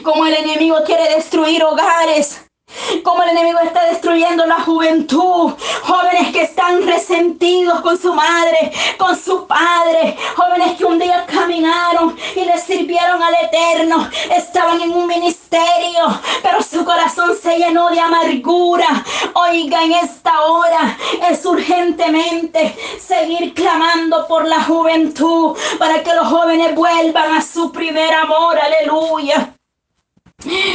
Como 0.03 0.25
el 0.25 0.33
enemigo 0.33 0.77
quiere 0.85 1.15
destruir 1.15 1.63
hogares, 1.63 2.45
como 3.03 3.23
el 3.23 3.29
enemigo 3.29 3.59
está 3.59 3.85
destruyendo 4.11 4.45
la 4.45 4.59
juventud. 4.61 5.53
Jóvenes 5.83 6.33
que 6.33 6.41
están 6.41 6.85
resentidos 6.85 7.79
con 7.81 7.97
su 7.97 8.13
madre, 8.13 8.71
con 8.97 9.17
su 9.17 9.47
padre. 9.47 10.17
Jóvenes 10.35 10.77
que 10.77 10.85
un 10.85 10.99
día 10.99 11.25
caminaron 11.25 12.17
y 12.35 12.43
le 12.43 12.57
sirvieron 12.57 13.21
al 13.23 13.33
Eterno. 13.41 14.09
Estaban 14.35 14.81
en 14.81 14.91
un 14.91 15.07
ministerio, 15.07 16.19
pero 16.43 16.61
su 16.61 16.83
corazón 16.83 17.37
se 17.41 17.57
llenó 17.57 17.89
de 17.89 17.99
amargura. 17.99 19.03
Oiga, 19.33 19.83
en 19.83 19.93
esta 19.93 20.41
hora 20.41 20.97
es 21.29 21.45
urgentemente 21.45 22.75
seguir 22.99 23.53
clamando 23.53 24.27
por 24.27 24.45
la 24.45 24.61
juventud 24.63 25.57
para 25.79 26.03
que 26.03 26.13
los 26.13 26.27
jóvenes 26.27 26.75
vuelvan 26.75 27.33
a 27.33 27.41
su 27.41 27.71
primer 27.71 28.13
amor. 28.13 28.57
Aleluya. 28.59 29.55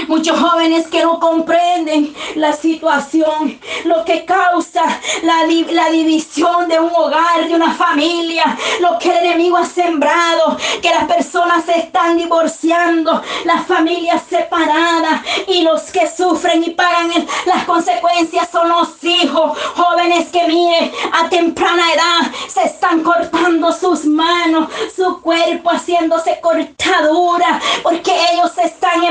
Muchos 0.09 0.39
jóvenes 0.39 0.87
que 0.89 1.03
no 1.03 1.19
comprenden 1.19 2.15
la 2.35 2.53
situación, 2.53 3.59
lo 3.85 4.05
que 4.05 4.25
causa 4.25 4.85
la, 5.23 5.47
la, 5.71 5.91
división 5.91 6.69
de 6.69 6.79
un 6.79 6.91
hogar, 6.95 7.49
de 7.49 7.55
una 7.55 7.73
familia, 7.73 8.57
lo 8.81 8.99
que 8.99 9.11
el 9.11 9.25
enemigo 9.25 9.57
ha 9.57 9.65
sembrado, 9.65 10.57
que 10.83 10.91
las 10.91 11.05
personas 11.05 11.65
se 11.65 11.79
están 11.79 12.17
divorciando, 12.17 13.23
las 13.45 13.67
familias 13.67 14.23
separadas 14.29 15.23
y 15.47 15.63
los 15.63 15.83
que 15.85 16.09
sufren 16.09 16.63
y 16.65 16.71
pagan 16.71 16.97
las 17.45 17.65
consecuencias 17.65 18.49
son 18.51 18.69
los 18.69 19.03
hijos, 19.03 19.59
jóvenes 19.75 20.29
que 20.29 20.47
miren 20.47 20.93
a 21.13 21.29
temprana 21.29 21.93
edad 21.93 22.33
se 22.49 22.65
están 22.65 23.03
cortando 23.03 23.73
sus 23.73 24.05
manos, 24.05 24.69
su 24.95 25.21
cuerpo 25.21 25.71
haciéndose 25.71 26.39
cortadura, 26.41 27.61
porque 27.83 28.13
ellos 28.33 28.53
están 28.59 29.05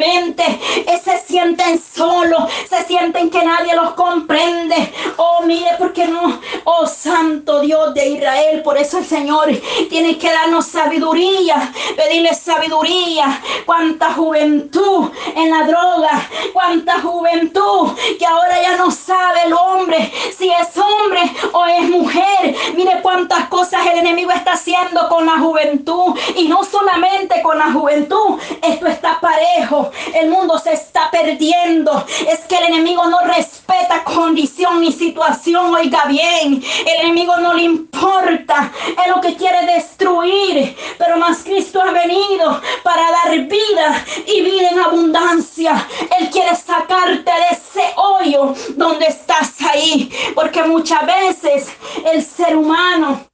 eh, 0.00 1.00
se 1.02 1.18
sienten 1.26 1.80
solos, 1.80 2.42
se 2.68 2.84
sienten 2.84 3.30
que 3.30 3.42
nadie 3.42 3.74
los 3.74 3.94
comprende. 3.94 4.92
Oh, 5.16 5.42
mire, 5.44 5.70
porque 5.78 6.06
no, 6.06 6.40
oh 6.64 6.86
Santo 6.86 7.60
Dios 7.60 7.94
de 7.94 8.08
Israel, 8.08 8.62
por 8.62 8.76
eso 8.76 8.98
el 8.98 9.06
Señor 9.06 9.48
tiene 9.88 10.18
que 10.18 10.30
darnos 10.30 10.66
sabiduría, 10.66 11.72
pedirle 11.96 12.34
sabiduría. 12.34 13.40
Cuánta 13.64 14.12
juventud 14.12 15.10
en 15.34 15.50
la 15.50 15.64
droga, 15.64 16.28
cuánta 16.52 17.00
juventud 17.00 17.92
que 18.18 18.26
ahora 18.26 18.60
ya 18.62 18.76
no 18.76 18.90
sabe 18.90 19.42
el 19.46 19.52
hombre 19.52 20.12
si 20.36 20.50
es 20.50 20.76
hombre 20.76 21.20
o 21.52 21.66
es 21.66 21.88
mujer. 21.88 22.54
Mire 22.74 23.00
cuántas 23.02 23.48
cosas 23.48 23.86
el 23.86 23.98
enemigo 23.98 24.30
está 24.30 24.52
haciendo 24.52 25.08
con 25.08 25.26
la 25.26 25.38
juventud 25.38 26.16
y 26.36 26.48
no 26.48 26.62
solamente 26.64 27.42
con 27.42 27.58
la 27.58 27.72
juventud, 27.72 28.38
esto 28.62 28.86
está 28.86 29.18
parejo 29.20 29.85
el 30.14 30.30
mundo 30.30 30.58
se 30.58 30.72
está 30.72 31.10
perdiendo. 31.10 32.04
Es 32.28 32.40
que 32.40 32.56
el 32.56 32.64
enemigo 32.64 33.06
no 33.06 33.20
respeta 33.20 34.04
condición 34.04 34.80
ni 34.80 34.92
situación. 34.92 35.74
Oiga 35.74 36.04
bien, 36.06 36.62
el 36.86 37.00
enemigo 37.02 37.36
no 37.36 37.54
le 37.54 37.62
importa. 37.62 38.72
Es 39.04 39.14
lo 39.14 39.20
que 39.20 39.36
quiere 39.36 39.66
destruir. 39.66 40.76
Pero 40.98 41.16
más 41.18 41.38
Cristo 41.44 41.80
ha 41.80 41.90
venido 41.90 42.60
para 42.82 43.10
dar 43.10 43.38
vida 43.40 44.04
y 44.26 44.42
vida 44.42 44.70
en 44.70 44.78
abundancia. 44.80 45.86
Él 46.18 46.30
quiere 46.30 46.54
sacarte 46.54 47.30
de 47.30 47.46
ese 47.52 47.92
hoyo 47.96 48.54
donde 48.76 49.06
estás 49.06 49.60
ahí. 49.62 50.10
Porque 50.34 50.62
muchas 50.62 51.06
veces 51.06 51.68
el 52.12 52.24
ser 52.24 52.56
humano 52.56 53.26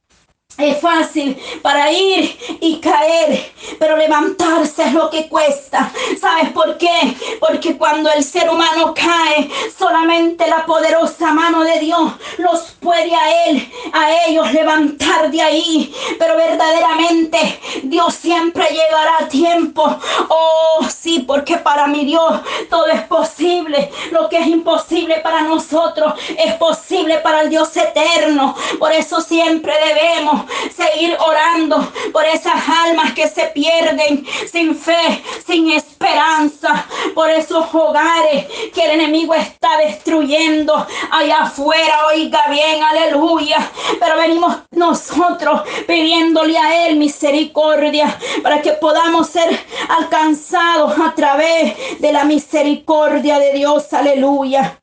es 0.57 0.79
fácil 0.79 1.35
para 1.61 1.91
ir 1.91 2.37
y 2.61 2.79
caer, 2.79 3.51
pero 3.79 3.97
levantarse 3.97 4.83
es 4.83 4.93
lo 4.93 5.09
que 5.09 5.27
cuesta. 5.27 5.91
¿Sabes 6.19 6.51
por 6.51 6.77
qué? 6.77 7.15
Porque 7.39 7.75
cuando 7.75 8.11
el 8.11 8.23
ser 8.23 8.49
humano 8.49 8.93
cae, 8.93 9.49
solamente 9.77 10.47
la 10.47 10.65
poderosa 10.65 11.33
mano 11.33 11.63
de 11.63 11.79
Dios 11.79 12.11
los 12.37 12.61
puede 12.79 13.15
a 13.15 13.45
él, 13.45 13.71
a 13.93 14.27
ellos 14.27 14.53
levantar 14.53 15.31
de 15.31 15.41
ahí. 15.41 15.93
Pero 16.19 16.35
verdaderamente 16.37 17.59
Dios 17.83 18.13
siempre 18.13 18.65
llegará 18.69 19.17
a 19.21 19.27
tiempo. 19.27 19.83
Oh, 20.29 20.85
sí, 20.87 21.23
porque 21.27 21.57
para 21.57 21.87
mi 21.87 22.05
Dios 22.05 22.41
todo 22.69 22.87
es 22.87 23.01
posible. 23.03 23.91
Lo 24.11 24.29
que 24.29 24.37
es 24.37 24.47
imposible 24.47 25.19
para 25.21 25.41
nosotros 25.41 26.13
es 26.37 26.53
posible 26.55 27.17
para 27.19 27.41
el 27.41 27.49
Dios 27.49 27.75
eterno. 27.75 28.55
Por 28.77 28.91
eso 28.91 29.21
siempre 29.21 29.73
debemos 29.87 30.42
seguir 30.75 31.17
orando 31.19 31.91
por 32.11 32.25
esas 32.25 32.61
almas 32.85 33.13
que 33.13 33.27
se 33.27 33.47
pierden 33.47 34.25
sin 34.51 34.75
fe, 34.75 35.23
sin 35.45 35.71
esperanza, 35.71 36.85
por 37.13 37.29
esos 37.29 37.65
hogares 37.73 38.45
que 38.73 38.85
el 38.85 38.91
enemigo 38.91 39.33
está 39.33 39.77
destruyendo 39.77 40.85
allá 41.11 41.43
afuera. 41.43 42.07
Oiga 42.07 42.47
bien, 42.49 42.83
aleluya. 42.83 43.57
Pero 43.99 44.17
venimos 44.17 44.57
nosotros 44.71 45.61
pidiéndole 45.87 46.57
a 46.57 46.87
Él 46.87 46.97
misericordia 46.97 48.17
para 48.41 48.61
que 48.61 48.73
podamos 48.73 49.29
ser 49.29 49.49
alcanzados 49.89 50.93
a 50.99 51.13
través 51.15 51.99
de 51.99 52.11
la 52.11 52.23
misericordia 52.25 53.39
de 53.39 53.53
Dios. 53.53 53.91
Aleluya. 53.93 54.82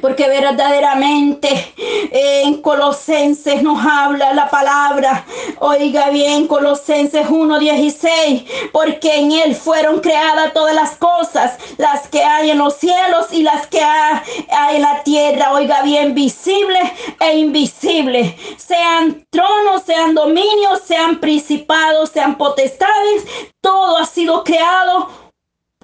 Porque 0.00 0.28
verdaderamente 0.28 1.74
en 2.10 2.60
Colosenses 2.60 3.62
nos 3.62 3.84
habla 3.84 4.34
la 4.34 4.50
palabra. 4.50 5.24
Oiga 5.58 6.10
bien, 6.10 6.46
Colosenses 6.46 7.26
1:16. 7.28 8.44
Porque 8.72 9.16
en 9.16 9.32
Él 9.32 9.56
fueron 9.56 10.00
creadas 10.00 10.52
todas 10.52 10.74
las 10.74 10.96
cosas, 10.96 11.56
las 11.78 12.08
que 12.08 12.22
hay 12.22 12.50
en 12.50 12.58
los 12.58 12.74
cielos 12.76 13.32
y 13.32 13.42
las 13.42 13.66
que 13.66 13.80
hay 13.80 14.76
en 14.76 14.82
la 14.82 15.02
tierra. 15.02 15.52
Oiga 15.52 15.82
bien, 15.82 16.14
visibles 16.14 16.84
e 17.18 17.38
invisibles. 17.38 18.34
Sean 18.58 19.26
tronos, 19.30 19.82
sean 19.86 20.14
dominios, 20.14 20.82
sean 20.86 21.20
principados, 21.20 22.10
sean 22.10 22.36
potestades. 22.36 23.24
Todo 23.62 23.96
ha 23.96 24.04
sido 24.04 24.44
creado 24.44 25.23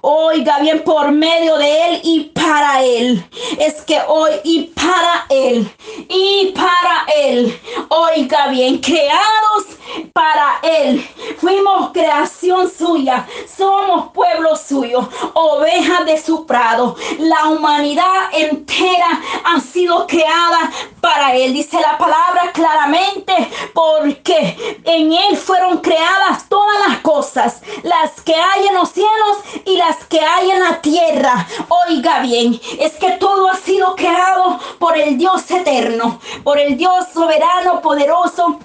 Oiga 0.03 0.57
bien, 0.59 0.83
por 0.83 1.11
medio 1.11 1.57
de 1.57 1.85
Él 1.85 2.01
y 2.03 2.19
para 2.33 2.83
Él. 2.83 3.23
Es 3.59 3.81
que 3.83 3.99
hoy 4.07 4.31
y 4.43 4.63
para 4.63 5.25
Él. 5.29 5.71
Y 6.09 6.53
para 6.55 7.05
Él. 7.15 7.59
Oiga 7.89 8.47
bien, 8.47 8.79
creados 8.79 9.65
para 10.11 10.59
Él. 10.63 11.07
Fuimos 11.39 11.91
creación 11.91 12.69
suya. 12.69 13.27
Somos 13.55 14.11
pueblo 14.11 14.55
suyo. 14.55 15.07
Ovejas 15.33 16.05
de 16.05 16.19
su 16.19 16.45
prado. 16.47 16.95
La 17.19 17.49
humanidad 17.49 18.31
entera 18.33 19.21
ha 19.43 19.59
sido 19.59 20.07
creada 20.07 20.71
para 20.99 21.35
Él. 21.35 21.53
Dice 21.53 21.79
la 21.79 21.97
palabra 21.97 22.51
claramente 22.53 23.33
porque 23.73 24.79
en 24.83 25.13
Él 25.13 25.37
fueron 25.37 25.77
creadas 25.77 26.49
todas 26.49 26.87
las 26.87 26.99
cosas. 26.99 27.61
Las 27.83 28.19
que 28.21 28.35
hay 28.35 28.67
en 28.67 28.73
los 28.75 28.89
cielos 28.89 29.37
y 29.65 29.77
las 29.77 29.90
que 30.09 30.19
hay 30.19 30.51
en 30.51 30.59
la 30.59 30.81
tierra. 30.81 31.47
Oiga 31.87 32.19
bien, 32.21 32.59
es 32.79 32.93
que 32.93 33.11
todo 33.11 33.49
ha 33.49 33.55
sido 33.55 33.95
creado 33.95 34.59
por 34.79 34.97
el 34.97 35.17
Dios 35.17 35.49
eterno, 35.49 36.19
por 36.43 36.59
el 36.59 36.77
Dios 36.77 37.07
soberano, 37.13 37.81
poderoso, 37.81 38.59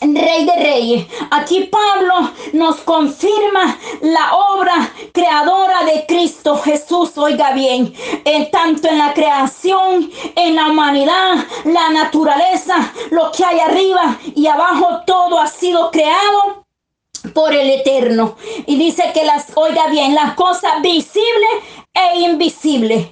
Rey 0.00 0.44
de 0.44 0.56
Reyes. 0.56 1.06
Aquí 1.30 1.70
Pablo 1.70 2.32
nos 2.52 2.76
confirma 2.80 3.78
la 4.02 4.34
obra 4.34 4.92
creadora 5.12 5.84
de 5.84 6.04
Cristo 6.06 6.56
Jesús. 6.58 7.16
Oiga 7.16 7.52
bien, 7.52 7.94
en 8.24 8.50
tanto 8.50 8.88
en 8.88 8.98
la 8.98 9.14
creación, 9.14 10.10
en 10.36 10.56
la 10.56 10.68
humanidad, 10.68 11.46
la 11.64 11.90
naturaleza, 11.90 12.92
lo 13.10 13.30
que 13.30 13.44
hay 13.44 13.60
arriba 13.60 14.18
y 14.34 14.46
abajo, 14.46 15.02
todo 15.06 15.38
ha 15.38 15.46
sido 15.46 15.90
creado 15.90 16.63
por 17.32 17.54
el 17.54 17.70
eterno. 17.70 18.36
Y 18.66 18.76
dice 18.76 19.10
que 19.14 19.24
las, 19.24 19.46
oiga 19.54 19.88
bien, 19.88 20.14
las 20.14 20.34
cosas 20.34 20.82
visibles 20.82 21.50
e 21.94 22.20
invisibles. 22.20 23.08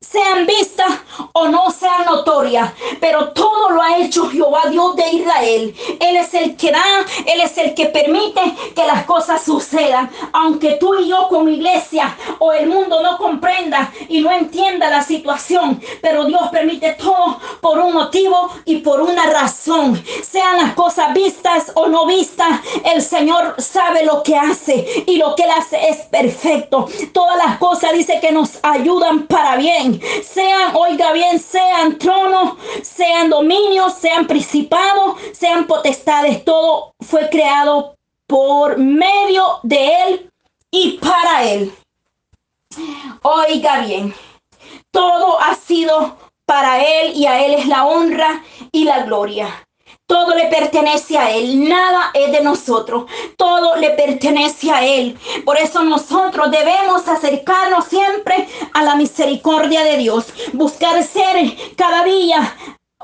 Sean 0.00 0.46
vistas 0.46 0.92
o 1.32 1.48
no 1.48 1.70
sean 1.70 2.04
notorias, 2.04 2.70
pero 3.00 3.30
todo 3.30 3.70
lo 3.70 3.80
ha 3.80 3.96
hecho 3.96 4.28
Jehová 4.28 4.64
Dios 4.70 4.94
de 4.94 5.10
Israel. 5.10 5.74
Él 6.00 6.16
es 6.16 6.34
el 6.34 6.54
que 6.54 6.70
da, 6.70 6.84
Él 7.24 7.40
es 7.40 7.56
el 7.56 7.74
que 7.74 7.86
permite 7.86 8.40
que 8.74 8.86
las 8.86 9.04
cosas 9.04 9.42
sucedan. 9.42 10.10
Aunque 10.32 10.72
tú 10.72 10.94
y 10.96 11.08
yo 11.08 11.28
como 11.28 11.48
iglesia 11.48 12.14
o 12.38 12.52
el 12.52 12.68
mundo 12.68 13.02
no 13.02 13.16
comprenda 13.16 13.90
y 14.08 14.20
no 14.20 14.30
entienda 14.30 14.90
la 14.90 15.02
situación, 15.02 15.80
pero 16.02 16.26
Dios 16.26 16.48
permite 16.52 16.92
todo 16.92 17.38
por 17.62 17.78
un 17.78 17.94
motivo 17.94 18.50
y 18.66 18.76
por 18.76 19.00
una 19.00 19.30
razón. 19.30 20.02
Sean 20.22 20.58
las 20.58 20.74
cosas 20.74 21.14
vistas 21.14 21.72
o 21.74 21.86
no 21.88 22.06
vistas, 22.06 22.60
el 22.84 23.00
Señor 23.00 23.54
sabe 23.58 24.04
lo 24.04 24.22
que 24.22 24.36
hace 24.36 25.04
y 25.06 25.16
lo 25.16 25.34
que 25.34 25.44
Él 25.44 25.50
hace 25.56 25.88
es 25.88 25.98
perfecto. 26.06 26.86
Todas 27.12 27.38
las 27.38 27.58
cosas 27.58 27.92
dice 27.94 28.18
que 28.20 28.32
nos 28.32 28.58
ayudan 28.62 29.26
para 29.26 29.56
bien 29.56 29.85
sean, 30.22 30.74
oiga 30.74 31.12
bien, 31.12 31.38
sean 31.38 31.98
tronos, 31.98 32.54
sean 32.82 33.30
dominios, 33.30 33.94
sean 33.94 34.26
principados, 34.26 35.20
sean 35.32 35.66
potestades, 35.66 36.44
todo 36.44 36.94
fue 37.00 37.28
creado 37.30 37.96
por 38.26 38.78
medio 38.78 39.60
de 39.62 40.02
Él 40.02 40.30
y 40.70 40.98
para 40.98 41.44
Él. 41.44 41.72
Oiga 43.22 43.80
bien, 43.80 44.14
todo 44.90 45.40
ha 45.40 45.54
sido 45.54 46.16
para 46.44 46.82
Él 46.82 47.12
y 47.14 47.26
a 47.26 47.44
Él 47.44 47.54
es 47.54 47.66
la 47.66 47.86
honra 47.86 48.44
y 48.72 48.84
la 48.84 49.02
gloria. 49.02 49.65
Todo 50.06 50.36
le 50.36 50.46
pertenece 50.46 51.18
a 51.18 51.32
Él, 51.32 51.68
nada 51.68 52.10
es 52.14 52.30
de 52.30 52.40
nosotros, 52.40 53.06
todo 53.36 53.74
le 53.76 53.90
pertenece 53.90 54.70
a 54.70 54.86
Él. 54.86 55.18
Por 55.44 55.58
eso 55.58 55.82
nosotros 55.82 56.50
debemos 56.50 57.08
acercarnos 57.08 57.86
siempre 57.86 58.48
a 58.72 58.84
la 58.84 58.94
misericordia 58.94 59.82
de 59.82 59.96
Dios, 59.96 60.26
buscar 60.52 61.02
ser 61.02 61.56
cada 61.76 62.04
día 62.04 62.56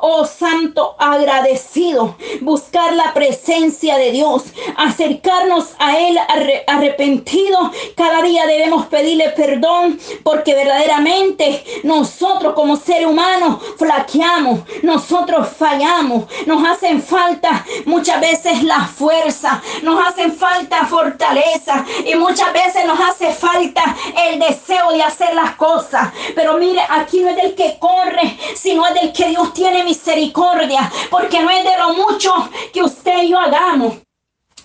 Oh 0.05 0.27
Santo, 0.27 0.97
agradecido, 0.99 2.17
buscar 2.41 2.93
la 2.93 3.15
presencia 3.15 3.99
de 3.99 4.11
Dios, 4.11 4.43
acercarnos 4.77 5.77
a 5.79 5.97
Él 5.97 6.19
arrepentido. 6.67 7.71
Cada 7.97 8.21
día 8.23 8.45
debemos 8.47 8.87
pedirle 8.87 9.29
perdón 9.29 10.01
porque 10.25 10.57
verdaderamente 10.57 11.63
nosotros 11.85 12.55
como 12.55 12.75
ser 12.75 13.07
humano 13.07 13.61
flaqueamos, 13.79 14.63
nosotros 14.83 15.47
fallamos, 15.57 16.25
nos 16.47 16.69
hacen 16.69 17.01
falta 17.01 17.65
muchas 17.85 18.21
veces 18.21 18.65
la 18.65 18.81
fuerza, 18.81 19.63
nos 19.85 20.05
hacen 20.05 20.33
falta 20.33 20.85
fortaleza 20.87 21.85
y 22.05 22.17
muchas 22.17 22.53
veces 22.53 22.85
nos 22.87 22.99
hace 22.99 23.33
falta 23.33 23.97
el 24.27 24.41
deseo 24.41 24.91
de 24.91 25.05
hacer 25.05 25.33
las 25.33 25.55
cosas. 25.55 26.13
Pero 26.35 26.59
mire, 26.59 26.81
aquí 26.89 27.21
no 27.21 27.29
es 27.29 27.37
del 27.37 27.55
que 27.55 27.79
corre, 27.79 28.37
sino 28.57 28.85
es 28.89 28.95
del 28.95 29.13
que 29.13 29.29
Dios 29.29 29.55
tiene 29.55 29.92
misericordia, 29.93 30.91
porque 31.11 31.43
no 31.43 31.51
es 31.51 31.65
de 31.65 31.77
lo 31.77 31.93
mucho 31.93 32.33
que 32.73 32.83
usted 32.83 33.25
y 33.25 33.29
yo 33.29 33.39
hagamos. 33.39 33.97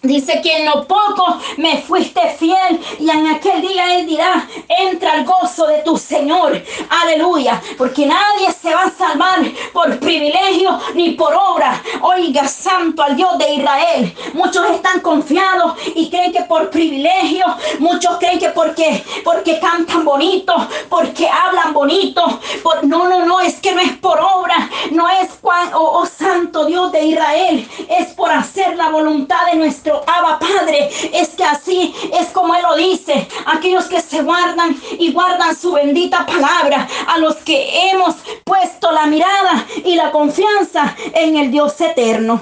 Dice 0.04 0.42
que 0.44 0.58
en 0.58 0.66
lo 0.68 0.86
poco 0.86 1.40
me 1.58 1.82
fuiste 1.82 2.22
fiel 2.38 2.80
y 3.00 3.10
en 3.10 3.28
aquel 3.28 3.62
día 3.62 3.96
Él 3.96 4.06
dirá, 4.06 4.48
entra 4.68 5.14
al 5.14 5.26
gozo 5.26 5.66
de 5.66 5.80
tu 5.80 5.98
Señor. 5.98 6.62
Aleluya. 7.02 7.60
Porque 7.80 8.06
nadie 8.06 8.52
se 8.52 8.74
va 8.74 8.84
a 8.84 8.92
salvar 8.92 9.40
por 9.74 10.00
privilegio 10.00 10.80
ni 10.94 11.12
por 11.12 11.34
obra. 11.34 11.82
Oiga, 12.02 12.48
santo 12.48 13.02
al 13.02 13.16
Dios 13.16 13.40
de 13.40 13.56
Israel. 13.56 14.16
Muchos 14.34 14.70
están 14.70 15.00
confiados 15.00 15.74
y 15.96 16.12
creen 16.12 16.32
que 16.32 16.44
por 16.44 16.70
privilegio, 16.70 17.46
muchos 17.80 18.18
creen 18.20 18.38
que 18.38 18.50
porque, 18.50 19.04
porque 19.24 19.60
cantan 19.60 20.06
bonito, 20.06 20.54
porque 20.90 21.28
hablan 21.28 21.74
bonito. 21.74 22.22
Por, 22.62 22.84
no, 22.86 23.08
no, 23.08 23.26
no, 23.26 23.40
es 23.40 23.56
que 23.56 23.74
no 23.74 23.82
es 23.82 23.98
por 23.98 24.20
obra, 24.20 24.70
no 24.92 25.10
es, 25.10 25.30
oh, 25.42 25.72
oh 25.74 26.06
santo 26.06 26.66
Dios 26.66 26.92
de 26.92 27.04
Israel, 27.04 27.68
es 27.90 28.08
por 28.10 28.32
hacer 28.32 28.76
la 28.76 28.90
voluntad 28.90 29.46
de 29.52 29.58
nuestro 29.58 29.87
Abba 29.96 30.40
Padre. 30.40 30.90
Es 31.14 31.30
que 31.30 31.44
así 31.44 31.94
es 32.14 32.28
como 32.30 32.56
Él 32.56 32.62
lo 32.64 32.76
dice. 32.76 33.28
Aquellos 33.46 33.86
que 33.86 34.02
se 34.02 34.22
guardan 34.22 34.80
y 35.00 35.12
guardan 35.12 35.56
su 35.56 35.74
bendita 35.74 36.26
palabra. 36.26 36.88
A 37.08 37.18
los 37.18 37.36
que 37.38 37.90
hemos 37.90 38.16
puesto 38.44 38.92
la 38.92 39.06
mirada 39.06 39.66
y 39.84 39.96
la 39.96 40.12
confianza 40.12 40.96
en 41.14 41.38
el 41.38 41.52
Dios 41.52 41.80
eterno. 41.82 42.42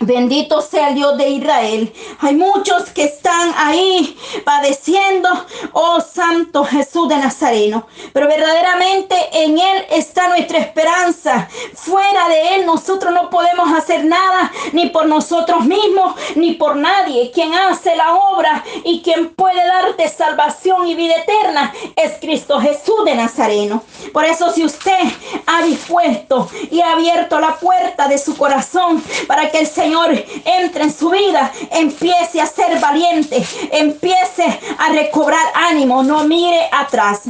Bendito 0.00 0.62
sea 0.62 0.90
el 0.90 0.94
Dios 0.94 1.18
de 1.18 1.28
Israel. 1.28 1.92
Hay 2.20 2.36
muchos 2.36 2.84
que 2.90 3.04
están 3.04 3.52
ahí 3.56 4.16
padeciendo, 4.44 5.28
oh 5.72 6.00
Santo 6.00 6.64
Jesús 6.64 7.08
de 7.08 7.16
Nazareno. 7.16 7.88
Pero 8.12 8.28
verdaderamente 8.28 9.16
en 9.32 9.58
Él 9.58 9.86
está 9.90 10.28
nuestra 10.28 10.58
esperanza. 10.58 11.48
Fuera 11.74 12.28
de 12.28 12.54
Él 12.54 12.66
nosotros 12.66 13.12
no 13.12 13.28
podemos 13.28 13.72
hacer 13.72 14.04
nada, 14.04 14.52
ni 14.72 14.88
por 14.90 15.06
nosotros 15.06 15.64
mismos, 15.64 16.14
ni 16.36 16.52
por 16.52 16.76
nadie. 16.76 17.32
Quien 17.32 17.52
hace 17.54 17.96
la 17.96 18.14
obra 18.14 18.64
y 18.84 19.02
quien 19.02 19.34
puede 19.34 19.66
darte 19.66 20.08
salvación 20.08 20.86
y 20.86 20.94
vida 20.94 21.14
eterna 21.16 21.74
es 21.96 22.12
Cristo 22.20 22.60
Jesús 22.60 23.04
de 23.04 23.16
Nazareno. 23.16 23.82
Por 24.12 24.24
eso 24.24 24.52
si 24.52 24.64
usted 24.64 24.98
ha 25.46 25.62
dispuesto 25.62 26.48
y 26.70 26.80
ha 26.82 26.92
abierto 26.92 27.40
la 27.40 27.56
puerta 27.56 28.06
de 28.06 28.18
su 28.18 28.36
corazón 28.36 29.02
para 29.26 29.50
que 29.50 29.58
el 29.58 29.66
Señor 29.66 29.87
Señor 29.88 30.22
entre 30.44 30.84
en 30.84 30.92
su 30.92 31.08
vida, 31.08 31.50
empiece 31.70 32.42
a 32.42 32.46
ser 32.46 32.78
valiente, 32.78 33.42
empiece 33.72 34.44
a 34.76 34.90
recobrar 34.90 35.46
ánimo, 35.54 36.02
no 36.02 36.24
mire 36.24 36.68
atrás. 36.70 37.22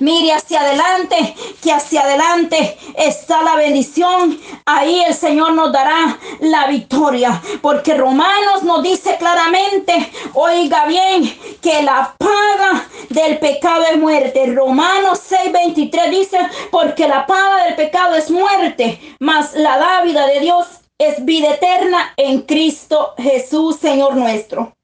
Mire 0.00 0.34
hacia 0.34 0.60
adelante, 0.60 1.34
que 1.62 1.72
hacia 1.72 2.02
adelante 2.02 2.76
está 2.96 3.42
la 3.42 3.54
bendición. 3.54 4.38
Ahí 4.66 5.02
el 5.06 5.14
Señor 5.14 5.52
nos 5.52 5.72
dará 5.72 6.18
la 6.40 6.66
victoria. 6.66 7.40
Porque 7.62 7.94
Romanos 7.94 8.62
nos 8.64 8.82
dice 8.82 9.16
claramente, 9.18 10.12
oiga 10.34 10.84
bien, 10.84 11.22
que 11.62 11.82
la 11.82 12.14
paga 12.18 12.88
del 13.08 13.38
pecado 13.38 13.84
es 13.90 13.98
muerte. 13.98 14.52
Romanos 14.52 15.20
6:23 15.30 16.10
dice, 16.10 16.38
porque 16.70 17.08
la 17.08 17.24
paga 17.24 17.64
del 17.64 17.76
pecado 17.76 18.16
es 18.16 18.30
muerte, 18.30 19.00
mas 19.20 19.54
la 19.54 19.78
dávida 19.78 20.26
de 20.26 20.40
Dios 20.40 20.66
es 20.98 21.24
vida 21.24 21.54
eterna 21.54 22.12
en 22.16 22.42
Cristo 22.42 23.14
Jesús, 23.16 23.76
Señor 23.76 24.16
nuestro. 24.16 24.76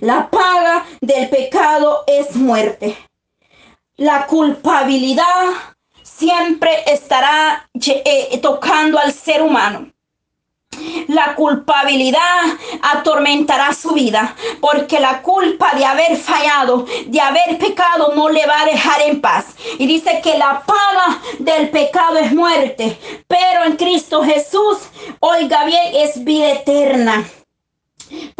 La 0.00 0.30
paga 0.30 0.84
del 1.00 1.28
pecado 1.30 2.04
es 2.06 2.36
muerte. 2.36 2.96
La 3.96 4.26
culpabilidad 4.26 5.52
siempre 6.02 6.70
estará 6.86 7.68
eh, 7.74 8.38
tocando 8.42 8.98
al 8.98 9.12
ser 9.12 9.42
humano. 9.42 9.90
La 11.08 11.34
culpabilidad 11.34 12.20
atormentará 12.82 13.72
su 13.72 13.92
vida, 13.92 14.34
porque 14.60 15.00
la 15.00 15.22
culpa 15.22 15.72
de 15.74 15.84
haber 15.84 16.16
fallado, 16.16 16.86
de 17.06 17.20
haber 17.20 17.58
pecado, 17.58 18.12
no 18.14 18.28
le 18.28 18.46
va 18.46 18.62
a 18.62 18.66
dejar 18.66 19.02
en 19.02 19.20
paz. 19.20 19.46
Y 19.78 19.86
dice 19.86 20.20
que 20.22 20.38
la 20.38 20.62
paga 20.66 21.20
del 21.38 21.70
pecado 21.70 22.18
es 22.18 22.32
muerte, 22.32 22.98
pero 23.26 23.64
en 23.64 23.76
Cristo 23.76 24.22
Jesús, 24.22 24.78
oiga 25.20 25.64
bien, 25.64 25.94
es 25.94 26.22
vida 26.24 26.50
eterna. 26.50 27.24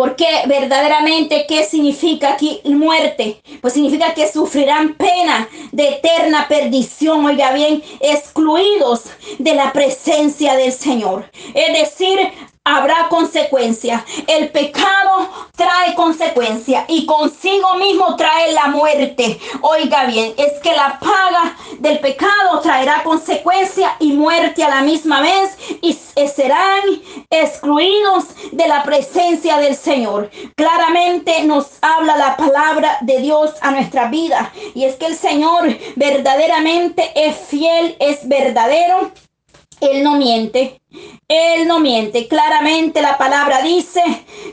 Porque 0.00 0.24
verdaderamente, 0.46 1.44
¿qué 1.46 1.62
significa 1.62 2.32
aquí 2.32 2.62
muerte? 2.64 3.42
Pues 3.60 3.74
significa 3.74 4.14
que 4.14 4.32
sufrirán 4.32 4.94
pena 4.94 5.46
de 5.72 5.90
eterna 5.90 6.46
perdición, 6.48 7.26
oiga 7.26 7.52
bien, 7.52 7.82
excluidos 8.00 9.02
de 9.38 9.54
la 9.54 9.74
presencia 9.74 10.56
del 10.56 10.72
Señor. 10.72 11.30
Es 11.52 11.78
decir, 11.78 12.18
habrá 12.64 13.08
consecuencia. 13.08 14.04
El 14.26 14.50
pecado 14.50 15.30
trae 15.56 15.94
consecuencia 15.94 16.84
y 16.88 17.06
consigo 17.06 17.74
mismo 17.76 18.16
trae 18.16 18.52
la 18.52 18.68
muerte. 18.68 19.38
Oiga 19.60 20.04
bien, 20.04 20.34
es 20.36 20.60
que 20.60 20.72
la 20.72 20.98
paga 21.00 21.56
del 21.78 21.98
pecado 22.00 22.60
traerá 22.62 23.02
consecuencia 23.02 23.96
y 23.98 24.12
muerte 24.12 24.62
a 24.62 24.68
la 24.68 24.82
misma 24.82 25.20
vez 25.20 25.56
y 25.80 25.98
serán 26.28 26.82
excluidos 27.30 28.26
de 28.52 28.68
la 28.68 28.82
presencia 28.82 29.56
del 29.58 29.74
Señor. 29.74 30.30
Claramente 30.54 31.44
nos 31.44 31.66
habla 31.80 32.16
la 32.16 32.36
palabra 32.36 32.98
de 33.00 33.18
Dios 33.20 33.52
a 33.62 33.70
nuestra 33.70 34.08
vida 34.08 34.52
y 34.74 34.84
es 34.84 34.96
que 34.96 35.06
el 35.06 35.16
Señor 35.16 35.76
verdaderamente 35.96 37.10
es 37.14 37.36
fiel, 37.36 37.96
es 38.00 38.28
verdadero 38.28 39.10
él 39.80 40.02
no 40.02 40.16
miente. 40.16 40.80
Él 41.28 41.66
no 41.68 41.80
miente. 41.80 42.28
Claramente 42.28 43.02
la 43.02 43.18
palabra 43.18 43.62
dice 43.62 44.02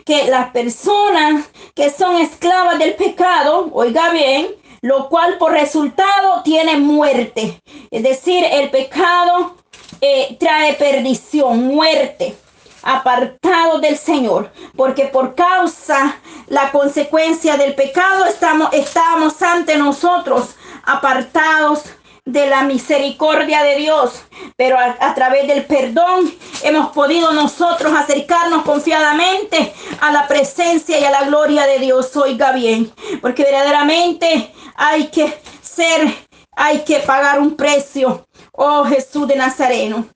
que 0.06 0.26
las 0.30 0.52
personas 0.52 1.50
que 1.76 1.90
son 1.90 2.18
esclavas 2.18 2.80
del 2.80 2.96
pecado, 2.96 3.70
oiga 3.74 4.12
bien, 4.12 4.48
lo 4.82 5.10
cual 5.10 5.38
por 5.38 5.52
resultado 5.52 6.44
tiene 6.44 6.78
muerte. 6.78 7.62
Es 7.92 8.04
decir, 8.04 8.46
el 8.52 8.70
pecado 8.70 9.56
eh, 10.02 10.38
trae 10.40 10.74
perdición, 10.74 11.66
muerte 11.68 12.36
apartado 12.84 13.80
del 13.80 13.98
Señor, 13.98 14.52
porque 14.78 15.06
por 15.06 15.36
causa 15.36 16.20
la 16.48 16.72
consecuencia 16.72 17.58
del 17.58 17.76
pecado 17.76 18.26
estamos, 18.26 18.70
estamos 18.72 19.42
ante 19.42 19.78
nosotros 19.78 20.56
apartados 20.86 21.84
de 22.28 22.46
la 22.46 22.64
misericordia 22.64 23.64
de 23.64 23.78
Dios, 23.78 24.22
pero 24.58 24.78
a, 24.78 25.16
través 25.16 25.48
del 25.48 25.66
perdón 25.66 26.30
hemos 26.62 26.90
podido 26.90 27.32
nosotros 27.32 27.94
acercarnos 27.96 28.64
confiadamente 28.64 29.74
a 30.02 30.12
la 30.12 30.28
presencia 30.28 31.00
y 31.00 31.06
a 31.06 31.10
la 31.10 31.24
gloria 31.24 31.66
de 31.66 31.80
Dios. 31.80 32.16
Oiga 32.18 32.52
bien, 32.52 32.92
porque 33.22 33.44
verdaderamente 33.44 34.54
hay 34.76 35.08
que 35.08 35.40
ser, 35.62 36.14
hay 36.52 36.80
que 36.80 37.00
pagar 37.00 37.40
un 37.40 37.56
precio. 37.56 38.28
Oh 38.52 38.84
Jesús 38.84 39.26
de 39.30 39.38
Nazareno. 39.38 40.10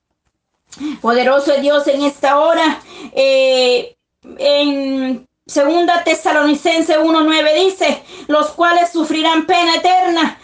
Poderoso 1.00 1.54
es 1.54 1.62
Dios 1.62 1.88
en 1.88 2.02
esta 2.04 2.40
hora. 2.40 2.82
Eh, 3.14 3.96
en 4.38 5.26
segunda 5.46 6.04
Tesalonicense 6.04 7.00
1.9 7.00 7.66
dice, 7.66 8.04
los 8.28 8.50
cuales 8.50 8.92
sufrirán 8.92 9.46
pena 9.46 9.78
eterna 9.78 10.38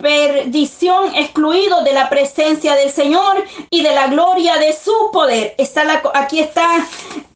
perdición 0.00 1.14
excluido 1.14 1.82
de 1.82 1.92
la 1.92 2.08
presencia 2.08 2.74
del 2.74 2.90
Señor 2.90 3.44
y 3.70 3.82
de 3.82 3.92
la 3.92 4.08
gloria 4.08 4.56
de 4.58 4.72
su 4.72 5.10
poder. 5.12 5.54
Está 5.58 5.84
la, 5.84 6.02
aquí 6.14 6.40
está 6.40 6.86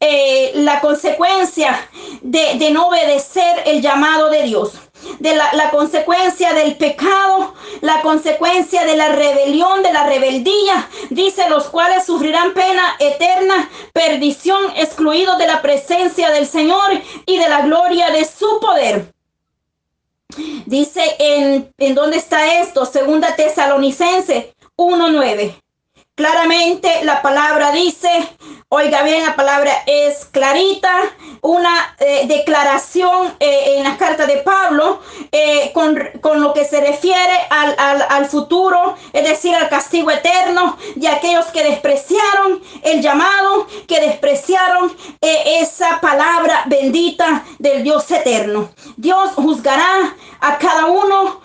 eh, 0.00 0.52
la 0.54 0.80
consecuencia 0.80 1.88
de, 2.22 2.56
de 2.58 2.70
no 2.70 2.88
obedecer 2.88 3.62
el 3.66 3.80
llamado 3.80 4.30
de 4.30 4.42
Dios 4.42 4.72
de 5.18 5.34
la, 5.34 5.52
la, 5.52 5.70
consecuencia 5.70 6.52
del 6.54 6.76
pecado, 6.76 7.54
la 7.80 8.00
consecuencia 8.00 8.84
de 8.84 8.96
la 8.96 9.08
rebelión, 9.08 9.82
de 9.82 9.92
la 9.92 10.06
rebeldía, 10.06 10.88
dice 11.10 11.48
los 11.48 11.64
cuales 11.64 12.06
sufrirán 12.06 12.54
pena 12.54 12.96
eterna, 12.98 13.68
perdición, 13.92 14.72
excluidos 14.76 15.38
de 15.38 15.46
la 15.46 15.62
presencia 15.62 16.30
del 16.30 16.46
Señor 16.46 17.02
y 17.26 17.38
de 17.38 17.48
la 17.48 17.62
gloria 17.62 18.10
de 18.10 18.24
su 18.24 18.60
poder. 18.60 19.13
Dice 20.66 21.03
en, 21.18 21.72
en 21.78 21.95
dónde 21.95 22.16
está 22.16 22.61
esto, 22.61 22.87
segunda 22.87 23.37
tesalonicense 23.37 24.55
1.9. 24.76 25.63
Claramente 26.16 27.04
la 27.04 27.22
palabra 27.22 27.72
dice, 27.72 28.08
oiga 28.68 29.02
bien, 29.02 29.26
la 29.26 29.34
palabra 29.34 29.72
es 29.84 30.26
clarita, 30.26 30.92
una 31.40 31.96
eh, 31.98 32.26
declaración 32.28 33.34
eh, 33.40 33.78
en 33.78 33.82
la 33.82 33.96
carta 33.96 34.24
de 34.24 34.36
Pablo 34.36 35.00
eh, 35.32 35.72
con, 35.74 35.98
con, 36.20 36.40
lo 36.40 36.52
que 36.54 36.66
se 36.66 36.80
refiere 36.80 37.32
al, 37.50 37.74
al, 38.08 38.26
futuro, 38.26 38.94
es 39.12 39.28
decir, 39.28 39.56
al 39.56 39.68
castigo 39.68 40.08
eterno 40.12 40.78
de 40.94 41.08
aquellos 41.08 41.46
que 41.46 41.64
despreciaron 41.64 42.62
el 42.82 43.02
llamado, 43.02 43.66
que 43.88 44.00
despreciaron 44.00 44.96
esa 45.20 46.00
palabra 46.00 46.62
bendita 46.66 47.44
del 47.58 47.82
Dios 47.82 48.08
eterno. 48.12 48.70
Dios 48.96 49.32
juzgará 49.34 50.14
a 50.38 50.58
cada 50.58 50.86
uno 50.86 51.40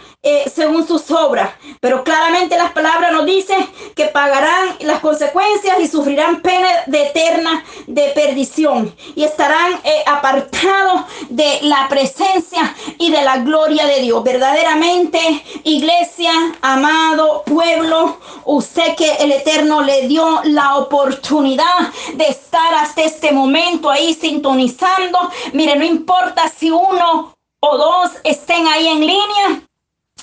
según 0.54 0.86
sus 0.86 1.10
obras. 1.12 1.52
Pero 1.80 2.04
claramente 2.04 2.58
las 2.58 2.72
palabras 2.72 3.12
nos 3.14 3.26
dicen 3.26 3.66
que 3.96 4.06
pagarán 4.06 4.59
las 4.90 5.00
consecuencias 5.00 5.80
y 5.80 5.88
sufrirán 5.88 6.42
pena 6.42 6.68
de 6.88 7.08
eterna 7.08 7.64
de 7.88 8.10
perdición 8.10 8.94
y 9.16 9.24
estarán 9.24 9.74
eh, 9.84 10.04
apartados 10.06 11.02
de 11.30 11.60
la 11.64 11.88
presencia 11.88 12.76
y 12.98 13.12
de 13.12 13.22
la 13.22 13.38
gloria 13.38 13.86
de 13.86 14.02
Dios. 14.02 14.24
Verdaderamente, 14.24 15.20
iglesia, 15.64 16.32
amado 16.62 17.44
pueblo, 17.44 18.18
usted 18.46 18.96
que 18.96 19.12
el 19.16 19.32
Eterno 19.32 19.82
le 19.82 20.08
dio 20.08 20.42
la 20.44 20.78
oportunidad 20.78 21.92
de 22.16 22.28
estar 22.28 22.74
hasta 22.76 23.04
este 23.04 23.32
momento 23.32 23.90
ahí 23.90 24.14
sintonizando. 24.14 25.20
Mire, 25.54 25.76
no 25.76 25.86
importa 25.86 26.50
si 26.50 26.72
uno 26.72 27.36
o 27.60 27.78
dos 27.78 28.12
estén 28.24 28.68
ahí 28.68 28.88
en 28.88 29.00
línea, 29.00 29.62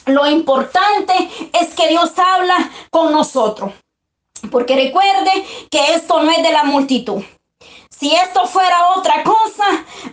lo 0.06 0.26
importante 0.26 1.30
es 1.52 1.74
que 1.74 1.88
Dios 1.88 2.12
habla 2.16 2.70
con 2.90 3.12
nosotros. 3.12 3.72
Porque 4.50 4.76
recuerde 4.76 5.44
que 5.70 5.94
esto 5.94 6.22
no 6.22 6.30
es 6.30 6.42
de 6.42 6.52
la 6.52 6.64
multitud. 6.64 7.22
Si 7.90 8.14
esto 8.14 8.46
fuera 8.46 8.90
otra 8.96 9.22
cosa, 9.24 9.64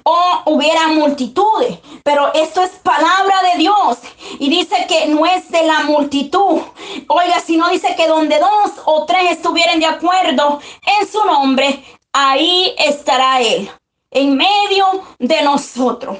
o 0.03 0.41
hubiera 0.45 0.87
multitudes, 0.87 1.79
pero 2.03 2.33
esto 2.33 2.61
es 2.61 2.71
palabra 2.71 3.41
de 3.51 3.57
Dios 3.57 3.97
y 4.39 4.49
dice 4.49 4.85
que 4.87 5.07
no 5.07 5.25
es 5.25 5.49
de 5.49 5.63
la 5.63 5.81
multitud. 5.81 6.61
Oiga, 7.07 7.39
si 7.39 7.57
no 7.57 7.69
dice 7.69 7.95
que 7.95 8.07
donde 8.07 8.39
dos 8.39 8.71
o 8.85 9.05
tres 9.05 9.31
estuvieran 9.31 9.79
de 9.79 9.85
acuerdo 9.85 10.59
en 10.99 11.07
su 11.07 11.23
nombre, 11.25 11.83
ahí 12.13 12.73
estará 12.77 13.41
Él, 13.41 13.69
en 14.11 14.37
medio 14.37 15.03
de 15.19 15.41
nosotros. 15.41 16.17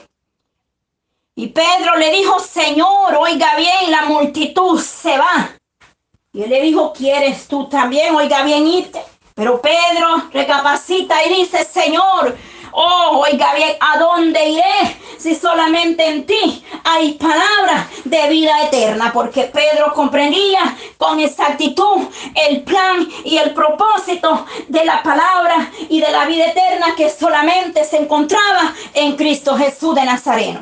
Y 1.36 1.48
Pedro 1.48 1.98
le 1.98 2.12
dijo, 2.12 2.40
Señor, 2.40 3.16
oiga 3.18 3.56
bien, 3.56 3.90
la 3.90 4.04
multitud 4.04 4.80
se 4.80 5.18
va. 5.18 5.50
Y 6.36 6.42
él 6.42 6.50
le 6.50 6.62
dijo, 6.62 6.92
¿quieres 6.94 7.48
tú 7.48 7.70
también? 7.70 8.16
Oiga 8.16 8.42
bien, 8.42 8.66
irte. 8.66 9.00
Pero 9.36 9.62
Pedro 9.62 10.30
recapacita 10.34 11.24
y 11.26 11.36
dice, 11.36 11.64
Señor, 11.64 12.36
oh, 12.72 13.24
oiga 13.24 13.54
bien, 13.54 13.78
¿a 13.80 14.00
dónde 14.00 14.50
iré? 14.50 14.98
Si 15.20 15.36
solamente 15.36 16.04
en 16.08 16.26
ti 16.26 16.66
hay 16.84 17.14
palabra 17.14 17.88
de 18.06 18.30
vida 18.30 18.64
eterna. 18.64 19.12
Porque 19.14 19.44
Pedro 19.44 19.94
comprendía 19.94 20.76
con 20.98 21.20
exactitud 21.20 22.08
el 22.34 22.64
plan 22.64 23.08
y 23.24 23.38
el 23.38 23.54
propósito 23.54 24.48
de 24.70 24.86
la 24.86 25.04
palabra 25.04 25.70
y 25.88 26.02
de 26.02 26.10
la 26.10 26.26
vida 26.26 26.48
eterna 26.48 26.96
que 26.98 27.12
solamente 27.12 27.86
se 27.86 27.98
encontraba 27.98 28.74
en 28.96 29.16
Cristo 29.16 29.56
Jesús 29.56 29.94
de 29.94 30.04
Nazareno. 30.04 30.62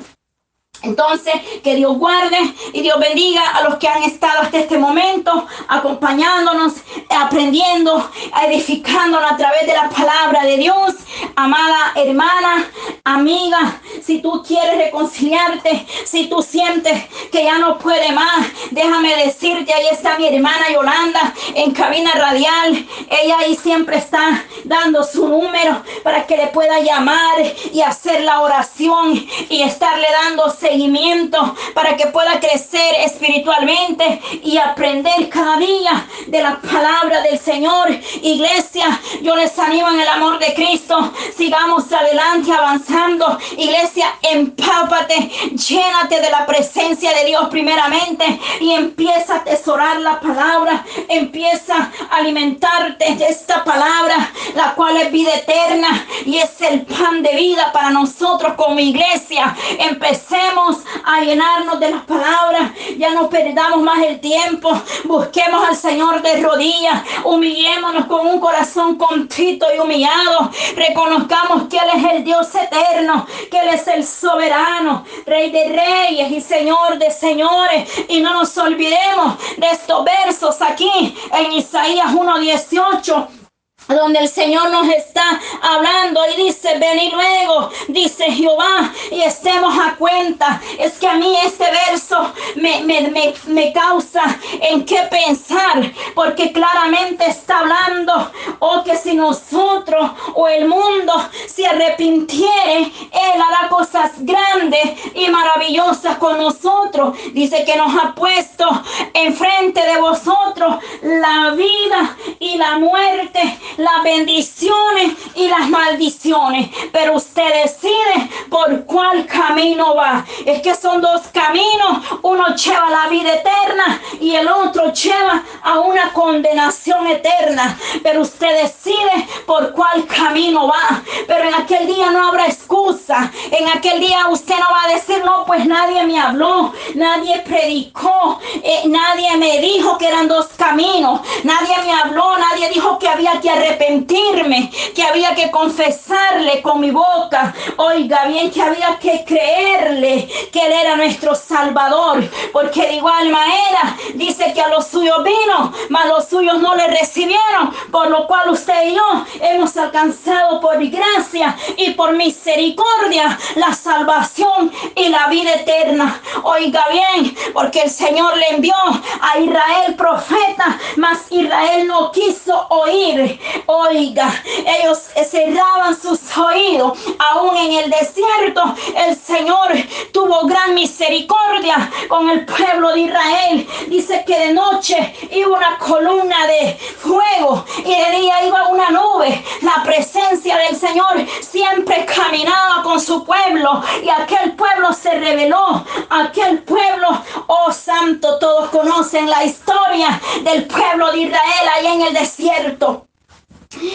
Entonces, 0.84 1.34
que 1.64 1.76
Dios 1.76 1.98
guarde 1.98 2.38
y 2.74 2.82
Dios 2.82 3.00
bendiga 3.00 3.42
a 3.50 3.64
los 3.64 3.76
que 3.76 3.88
han 3.88 4.04
estado 4.04 4.42
hasta 4.42 4.60
este 4.60 4.78
momento 4.78 5.48
acompañándonos, 5.68 6.74
aprendiendo, 7.10 8.10
edificándonos 8.48 9.32
a 9.32 9.38
través 9.38 9.68
de 9.68 9.74
la 9.74 9.90
palabra 9.90 10.43
de 10.43 10.58
Dios. 10.58 10.96
Amada 11.36 11.93
hermana, 11.96 12.66
amiga, 13.04 13.80
si 14.01 14.22
tú 14.22 14.43
quieres 14.46 14.78
reconciliarte, 14.78 15.86
si 16.05 16.28
tú 16.28 16.42
sientes 16.42 17.05
que 17.32 17.43
ya 17.43 17.58
no 17.58 17.78
puede 17.78 18.12
más, 18.12 18.47
déjame 18.72 19.16
decirte, 19.18 19.74
ahí 19.74 19.88
está 19.92 20.18
mi 20.18 20.28
hermana 20.28 20.70
Yolanda 20.72 21.34
en 21.54 21.72
cabina 21.72 22.12
radial. 22.14 22.88
Ella 23.10 23.38
ahí 23.39 23.55
siempre 23.55 23.97
está 23.97 24.43
dando 24.64 25.04
su 25.04 25.28
número 25.28 25.84
para 26.04 26.26
que 26.26 26.38
le 26.38 26.47
pueda 26.47 26.80
llamar 26.80 27.42
y 27.72 27.82
hacer 27.82 28.22
la 28.22 28.42
oración 28.42 29.26
y 29.50 29.62
estarle 29.62 30.08
dando 30.24 30.50
seguimiento 30.72 31.56
para 31.74 31.98
que 31.98 32.08
pueda 32.08 32.39
crecer 32.39 32.96
espiritualmente 33.06 34.22
y 34.43 34.58
aprender 34.58 35.28
cada 35.30 35.58
día 35.58 36.08
de 36.28 36.42
la 36.42 36.62
palabra 36.62 37.22
del 37.22 37.38
Señor. 37.38 37.89
Iglesia, 38.22 39.00
yo 39.22 39.36
les 39.36 39.58
animo 39.60 39.89
en 39.89 40.00
el 40.00 40.08
amor 40.08 40.39
de 40.39 40.54
Cristo. 40.54 41.12
Sigamos 41.36 41.92
adelante 41.92 42.54
avanzando. 42.54 43.38
Iglesia, 43.58 44.14
empápate, 44.22 45.30
llénate 45.68 46.22
de 46.22 46.30
la 46.30 46.46
presencia 46.46 47.14
de 47.16 47.26
Dios 47.26 47.48
primeramente 47.50 48.39
y 48.62 48.72
empieza 48.72 49.34
a 49.34 49.38
atesorar 49.38 50.00
la 50.00 50.22
palabra. 50.22 50.86
Empieza 51.10 51.92
a 52.10 52.16
alimentarte 52.16 53.16
de 53.16 53.26
esta 53.26 53.64
palabra, 53.66 54.32
la 54.56 54.74
cual 54.76 54.96
es 54.98 55.12
vida 55.12 55.36
eterna 55.36 56.06
y 56.26 56.38
es 56.38 56.62
el 56.62 56.86
pan 56.86 57.22
de 57.22 57.36
vida 57.36 57.74
para 57.74 57.89
nosotros 57.89 58.54
como 58.56 58.80
iglesia. 58.80 59.54
Empecemos 59.80 60.61
a 61.04 61.21
llenarnos 61.21 61.79
de 61.79 61.92
las 61.92 62.04
palabras. 62.04 62.71
Ya 62.97 63.13
no 63.13 63.29
perdamos 63.29 63.82
más 63.82 64.00
el 64.04 64.20
tiempo. 64.20 64.71
Busquemos 65.05 65.67
al 65.67 65.75
Señor 65.75 66.21
de 66.21 66.42
rodillas. 66.42 67.04
Humillémonos 67.24 68.05
con 68.05 68.28
un 68.28 68.39
corazón 68.39 68.96
contrito 68.96 69.66
y 69.75 69.79
humillado. 69.79 70.50
Reconozcamos 70.75 71.67
que 71.70 71.78
Él 71.78 71.89
es 71.96 72.13
el 72.13 72.24
Dios 72.24 72.47
eterno, 72.55 73.25
que 73.50 73.58
Él 73.58 73.70
es 73.70 73.88
el 73.88 74.05
soberano, 74.05 75.05
Rey 75.25 75.51
de 75.51 75.70
reyes 75.70 76.32
y 76.32 76.42
Señor 76.42 76.97
de 76.97 77.12
señores. 77.12 77.89
Y 78.08 78.21
no 78.21 78.33
nos 78.33 78.58
olvidemos 78.58 79.38
de 79.58 79.70
estos 79.70 80.04
versos 80.04 80.62
aquí 80.62 81.16
en 81.33 81.51
Isaías 81.54 82.12
1.18 82.12 83.41
donde 83.87 84.20
el 84.20 84.29
Señor 84.29 84.70
nos 84.70 84.87
está 84.89 85.39
hablando 85.62 86.21
y 86.32 86.43
dice, 86.43 86.78
ven 86.78 86.99
y 86.99 87.12
luego, 87.12 87.70
dice 87.87 88.32
Jehová, 88.32 88.91
y 89.12 89.21
estemos 89.21 89.74
a 89.78 89.95
cuenta. 89.95 90.62
Es 90.78 90.93
que 90.93 91.08
a 91.08 91.16
mí 91.16 91.36
este 91.43 91.66
verso 91.89 92.33
me, 92.55 92.82
me, 92.83 93.33
me, 93.47 93.74
causa 93.74 94.21
en 94.62 94.86
qué 94.86 95.01
pensar, 95.09 95.91
porque 96.13 96.51
claramente 96.51 97.29
está 97.29 97.59
hablando, 97.59 98.32
o 98.59 98.67
oh, 98.67 98.83
que 98.83 98.95
si 98.95 99.13
nosotros 99.13 100.12
o 100.36 100.47
el 100.47 100.67
mundo, 100.67 101.13
se 101.47 101.66
arrepintiere, 101.66 102.79
Él 103.12 103.41
hará 103.41 103.70
cosas 103.70 104.12
grandes 104.20 104.82
y 105.13 105.29
maravillosas 105.29 106.17
con 106.17 106.37
nosotros. 106.37 107.17
Dice 107.33 107.63
que 107.66 107.75
nos 107.75 107.93
ha 107.95 108.13
puesto 108.13 108.67
enfrente 109.13 109.82
de 109.82 109.99
vosotros 109.99 110.75
la 111.01 111.51
vida 111.51 112.17
y 112.39 112.58
la 112.58 112.78
muerte, 112.79 113.59
las 113.78 114.04
bendiciones 114.04 115.14
y 115.36 115.48
las 115.48 115.70
maldiciones. 115.70 116.70
Pero 116.92 117.16
usted 117.16 117.64
decide 117.64 118.30
por 118.50 118.86
cuál 118.86 119.26
camino 119.26 119.96
va. 119.96 120.26
Es 120.46 120.62
que 120.62 120.76
son 120.76 121.02
dos 121.02 121.22
caminos. 121.34 122.06
Uno 122.22 122.56
lleva 122.56 122.88
a 122.88 122.92
la 122.92 123.08
vida 123.08 123.34
eterna 123.34 124.02
y 124.20 124.36
el 124.36 124.48
otro 124.48 124.92
lleva 124.93 125.43
a 125.64 125.80
una 125.80 126.14
condenación 126.14 127.08
eterna. 127.08 127.78
Pero 128.04 128.22
usted 128.22 128.64
decide 128.64 129.28
por 129.46 129.74
cuál 129.74 130.06
camino 130.06 130.68
va. 130.68 131.02
Pero 131.28 131.48
en 131.48 131.54
aquel 131.54 131.88
día 131.88 132.12
no 132.12 132.28
habrá 132.28 132.48
excusa. 132.48 133.32
En 133.52 133.68
aquel 133.70 134.00
día 134.00 134.28
usted 134.30 134.56
no 134.58 134.66
va 134.72 134.84
a 134.86 134.93
decir, 134.93 135.24
no, 135.24 135.46
pues 135.46 135.66
nadie 135.66 136.04
me 136.06 136.20
habló, 136.20 136.74
nadie 136.96 137.39
predicó, 137.39 138.39
eh, 138.64 138.84
nadie 138.88 139.38
me 139.38 139.60
dijo 139.60 139.98
que 139.98 140.08
eran 140.08 140.28
dos 140.28 140.48
caminos, 140.58 141.22
nadie 141.43 141.76
me 141.84 141.93
habló, 141.93 142.38
nadie 142.38 142.70
dijo 142.70 142.98
que 143.00 143.08
había 143.08 143.39
que 143.39 143.50
arrepentirme, 143.62 144.71
que 144.96 145.04
había 145.04 145.36
que 145.36 145.51
confesarle 145.51 146.62
con 146.62 146.79
mi 146.79 146.92
boca. 146.92 147.54
Oiga 147.78 148.25
bien, 148.25 148.51
que 148.51 148.62
había 148.62 148.97
que 149.00 149.24
creerle 149.25 150.28
que 150.51 150.66
Él 150.66 150.71
era 150.71 150.96
nuestro 150.96 151.36
Salvador. 151.36 152.24
Porque 152.51 152.82
de 152.82 152.96
igual 152.96 153.29
manera 153.29 153.97
dice 154.16 154.51
que 154.54 154.62
a 154.62 154.70
los 154.70 154.88
suyos 154.88 155.24
vino, 155.24 155.74
mas 155.89 156.08
los 156.08 156.28
suyos 156.28 156.59
no 156.59 156.75
le 156.75 156.88
recibieron. 156.88 157.71
Por 157.92 158.09
lo 158.09 158.28
cual 158.28 158.50
usted 158.50 158.88
y 158.88 158.96
yo 158.96 159.25
hemos 159.42 159.75
alcanzado 159.78 160.59
por 160.59 160.78
gracia 160.88 161.55
y 161.78 161.92
por 161.92 162.13
misericordia 162.13 163.38
la 163.55 163.74
salvación 163.74 164.71
y 164.96 165.09
la 165.09 165.28
vida 165.28 165.54
eterna. 165.54 166.21
Oiga 166.43 166.86
bien, 166.92 167.36
porque 167.54 167.82
el 167.82 167.89
Señor 167.89 168.36
le 168.38 168.55
envió 168.55 168.74
a 169.21 169.39
Israel 169.39 169.96
profeta, 169.96 170.79
mas 170.97 171.20
Israel 171.29 171.88
no 171.88 172.12
quiso 172.12 172.67
oír. 172.70 173.39
Oiga, 173.66 174.34
ellos 174.80 175.00
cerraban 175.30 176.00
sus 176.00 176.20
oídos. 176.38 176.98
Aún 177.20 177.58
en 177.58 177.72
el 177.84 177.90
desierto, 177.90 178.64
el 178.96 179.16
Señor 179.16 179.72
tuvo 180.12 180.46
gran 180.48 180.74
misericordia 180.74 181.92
con 182.08 182.30
el 182.30 182.46
pueblo 182.46 182.94
de 182.94 183.02
Israel. 183.02 183.68
Dice 183.88 184.24
que 184.26 184.38
de 184.40 184.54
noche 184.54 185.16
iba 185.32 185.58
una 185.58 185.78
columna 185.78 186.48
de 186.48 186.78
fuego 187.00 187.66
y 187.80 187.96
de 187.96 188.20
día 188.20 188.46
iba 188.46 188.68
una 188.68 188.90
nube. 188.90 189.44
La 189.62 189.84
presencia 189.84 190.58
del 190.58 190.76
Señor 190.76 191.26
siempre 191.42 192.06
caminaba 192.06 192.84
con 192.84 193.00
su 193.00 193.24
pueblo 193.24 193.84
y 194.04 194.10
aquel 194.10 194.54
pueblo 194.54 194.94
se 194.94 195.12
reveló. 195.12 195.86
Aquel 196.10 196.60
pueblo, 196.64 197.10
oh 197.48 197.72
santo, 197.72 198.40
todos 198.40 198.70
conocen 198.70 199.30
la 199.30 199.44
historia 199.44 200.20
del 200.44 200.66
pueblo 200.66 201.12
de 201.12 201.20
Israel 201.20 201.70
ahí 201.76 201.88
en 201.88 202.02
el 202.02 202.14
desierto. 202.14 203.08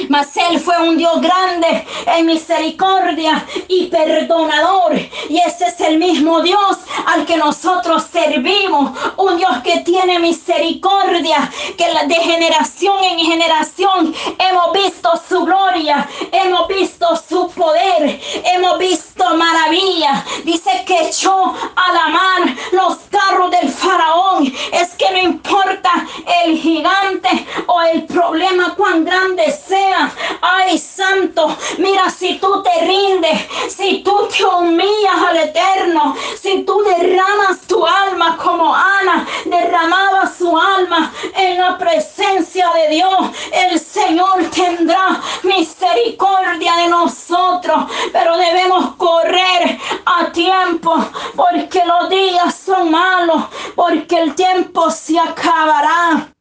Mas 0.09 0.35
Él 0.37 0.59
fue 0.59 0.79
un 0.79 0.97
Dios 0.97 1.21
grande 1.21 1.87
en 2.07 2.27
misericordia 2.27 3.45
y 3.69 3.87
perdonador. 3.87 4.99
Y 5.29 5.39
ese 5.39 5.67
es 5.67 5.81
el 5.81 5.99
mismo 5.99 6.41
Dios 6.41 6.79
al 7.07 7.27
que 7.27 7.37
nosotros 7.37 8.05
servimos. 8.11 8.93
Un 9.17 9.37
Dios 9.37 9.59
que 9.63 9.81
tiene 9.81 10.19
misericordia, 10.19 11.51
que 11.77 11.87
de 12.07 12.15
generación 12.15 13.05
en 13.05 13.19
generación 13.19 14.15
hemos 14.39 14.73
visto 14.73 15.11
su 15.29 15.45
gloria, 15.45 16.09
hemos 16.33 16.69
visto 16.69 17.07
su 17.29 17.51
poder, 17.51 18.19
hemos 18.45 18.79
visto 18.79 19.37
maravilla. 19.37 20.25
Dice 20.45 20.85
que 20.87 21.09
echó 21.09 21.55
a 21.55 21.93
la 21.93 22.09
mar 22.09 22.57
los 22.73 22.97
carros 23.11 23.51
del 23.51 23.69
faraón. 23.69 24.53
Es 24.73 24.95
que 24.95 25.11
no 25.11 25.19
importa 25.19 25.91
el 26.45 26.59
gigante 26.59 27.47
o 27.67 27.83
el 27.83 28.05
problema 28.05 28.75
cuán 28.75 29.05
grande 29.05 29.45
sea. 29.53 29.66
Ay, 30.41 30.79
santo, 30.79 31.57
mira, 31.79 32.09
si 32.11 32.39
tú 32.39 32.63
te 32.63 32.87
rindes, 32.87 33.41
si 33.69 34.03
tú 34.03 34.29
te 34.29 34.45
humillas 34.45 35.17
al 35.29 35.37
Eterno, 35.39 36.15
si 36.41 36.63
tú 36.63 36.83
derramas 36.83 37.61
tu 37.67 37.85
alma 37.85 38.37
como 38.37 38.75
Ana 38.75 39.27
derramaba 39.45 40.31
su 40.31 40.57
alma 40.57 41.13
en 41.35 41.59
la 41.59 41.77
presencia 41.79 42.71
de 42.75 42.89
Dios, 42.95 43.19
el 43.53 43.81
Señor 43.81 44.45
tendrá 44.55 45.21
misericordia 45.43 46.77
de 46.77 46.89
nosotros, 46.89 47.85
pero 48.13 48.37
debemos 48.37 48.95
correr 48.97 49.79
a 50.05 50.31
tiempo 50.33 50.95
porque 51.35 51.83
los 51.85 52.09
días 52.09 52.55
son 52.55 52.91
malos, 52.91 53.45
porque 53.75 54.19
el 54.19 54.35
tiempo 54.35 54.91
se 54.91 55.19
acabará. 55.19 56.36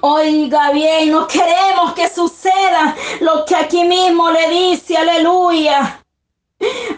Oiga 0.00 0.70
bien, 0.70 1.10
no 1.10 1.26
queremos 1.26 1.92
que 1.94 2.08
suceda 2.08 2.96
lo 3.20 3.44
que 3.44 3.56
aquí 3.56 3.84
mismo 3.84 4.30
le 4.30 4.48
dice, 4.50 4.96
aleluya. 4.96 6.02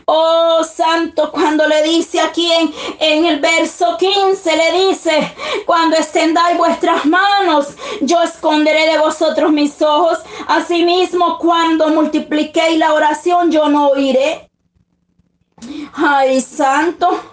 Oh 0.06 0.64
Santo, 0.64 1.30
cuando 1.30 1.66
le 1.66 1.82
dice 1.82 2.18
aquí 2.20 2.50
en, 2.50 2.72
en, 2.98 3.26
el 3.26 3.40
verso 3.40 3.96
15, 3.98 4.56
le 4.56 4.86
dice, 4.86 5.34
cuando 5.66 5.96
extendáis 5.96 6.56
vuestras 6.56 7.04
manos, 7.04 7.68
yo 8.00 8.22
esconderé 8.22 8.90
de 8.90 8.98
vosotros 8.98 9.52
mis 9.52 9.80
ojos. 9.82 10.18
Asimismo, 10.48 11.38
cuando 11.38 11.88
multipliquéis 11.88 12.78
la 12.78 12.94
oración, 12.94 13.50
yo 13.50 13.68
no 13.68 13.88
oiré. 13.88 14.50
Ay, 15.92 16.40
Santo. 16.40 17.29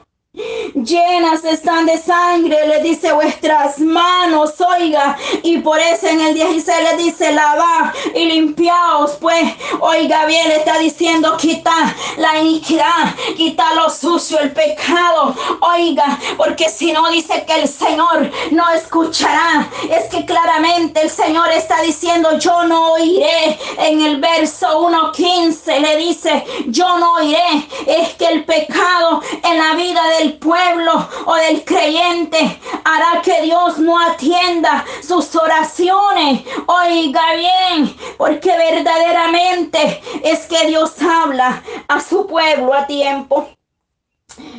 Llenas 0.76 1.44
están 1.44 1.88
de 1.88 1.98
sangre, 1.98 2.68
le 2.68 2.84
dice 2.84 3.12
vuestras 3.12 3.80
manos, 3.80 4.54
oiga, 4.62 5.18
y 5.42 5.58
por 5.60 5.80
eso 5.80 6.08
en 6.08 6.22
el 6.22 6.36
16 6.36 6.78
le 6.92 7.04
dice 7.04 7.32
lava 7.32 7.92
y 8.14 8.26
limpiaos, 8.26 9.18
pues, 9.20 9.56
oiga 9.80 10.26
bien, 10.28 10.48
le 10.50 10.58
está 10.58 10.78
diciendo 10.78 11.36
quita 11.38 11.96
la 12.18 12.38
iniquidad, 12.38 13.16
quita 13.36 13.74
lo 13.74 13.90
sucio, 13.90 14.38
el 14.40 14.52
pecado, 14.52 15.36
oiga, 15.62 16.20
porque 16.38 16.70
si 16.70 16.92
no 16.92 17.10
dice 17.10 17.44
que 17.46 17.62
el 17.62 17.68
Señor 17.68 18.30
no 18.52 18.70
escuchará, 18.70 19.68
es 19.90 20.06
que 20.06 20.24
claramente 20.26 21.02
el 21.02 21.10
Señor 21.10 21.50
está 21.50 21.82
diciendo 21.82 22.38
yo 22.38 22.64
no 22.66 22.92
oiré, 22.92 23.58
en 23.80 24.02
el 24.02 24.18
verso 24.18 24.82
1.15 24.88 25.80
le 25.80 25.98
dice 25.98 26.46
yo 26.68 27.00
no 27.00 27.14
oiré, 27.14 27.68
es 27.88 28.10
que 28.16 28.28
el 28.28 28.44
pecado 28.46 29.22
en 29.44 29.58
la 29.58 29.74
vida 29.74 30.02
del 30.20 30.27
pueblo 30.34 31.08
o 31.26 31.36
del 31.36 31.64
creyente 31.64 32.60
hará 32.84 33.22
que 33.22 33.42
Dios 33.42 33.80
no 33.80 34.00
atienda 34.00 34.86
sus 35.02 35.36
oraciones. 35.36 36.44
Oiga 36.68 37.24
bien, 37.36 37.96
porque 38.18 38.50
verdaderamente 38.50 40.02
es 40.24 40.46
que 40.48 40.68
Dios 40.68 40.94
habla 41.02 41.64
a 41.88 42.00
su 42.02 42.28
pueblo 42.28 42.74
a 42.74 42.88
tiempo. 42.88 43.57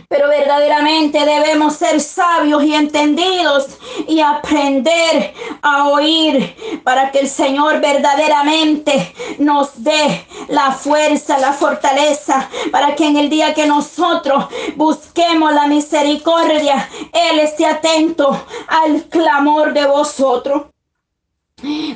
Pero 0.08 0.28
verdaderamente 0.28 1.24
debemos 1.24 1.76
ser 1.76 2.00
sabios 2.00 2.64
y 2.64 2.74
entendidos 2.74 3.78
y 4.06 4.20
aprender 4.20 5.34
a 5.62 5.88
oír 5.88 6.56
para 6.82 7.10
que 7.10 7.20
el 7.20 7.28
Señor 7.28 7.80
verdaderamente 7.80 9.14
nos 9.38 9.82
dé 9.82 10.26
la 10.48 10.72
fuerza, 10.72 11.38
la 11.38 11.52
fortaleza, 11.52 12.48
para 12.72 12.94
que 12.94 13.06
en 13.06 13.16
el 13.16 13.28
día 13.28 13.54
que 13.54 13.66
nosotros 13.66 14.46
busquemos 14.76 15.52
la 15.52 15.66
misericordia, 15.66 16.88
Él 17.12 17.38
esté 17.40 17.66
atento 17.66 18.46
al 18.68 19.04
clamor 19.04 19.72
de 19.72 19.86
vosotros. 19.86 20.62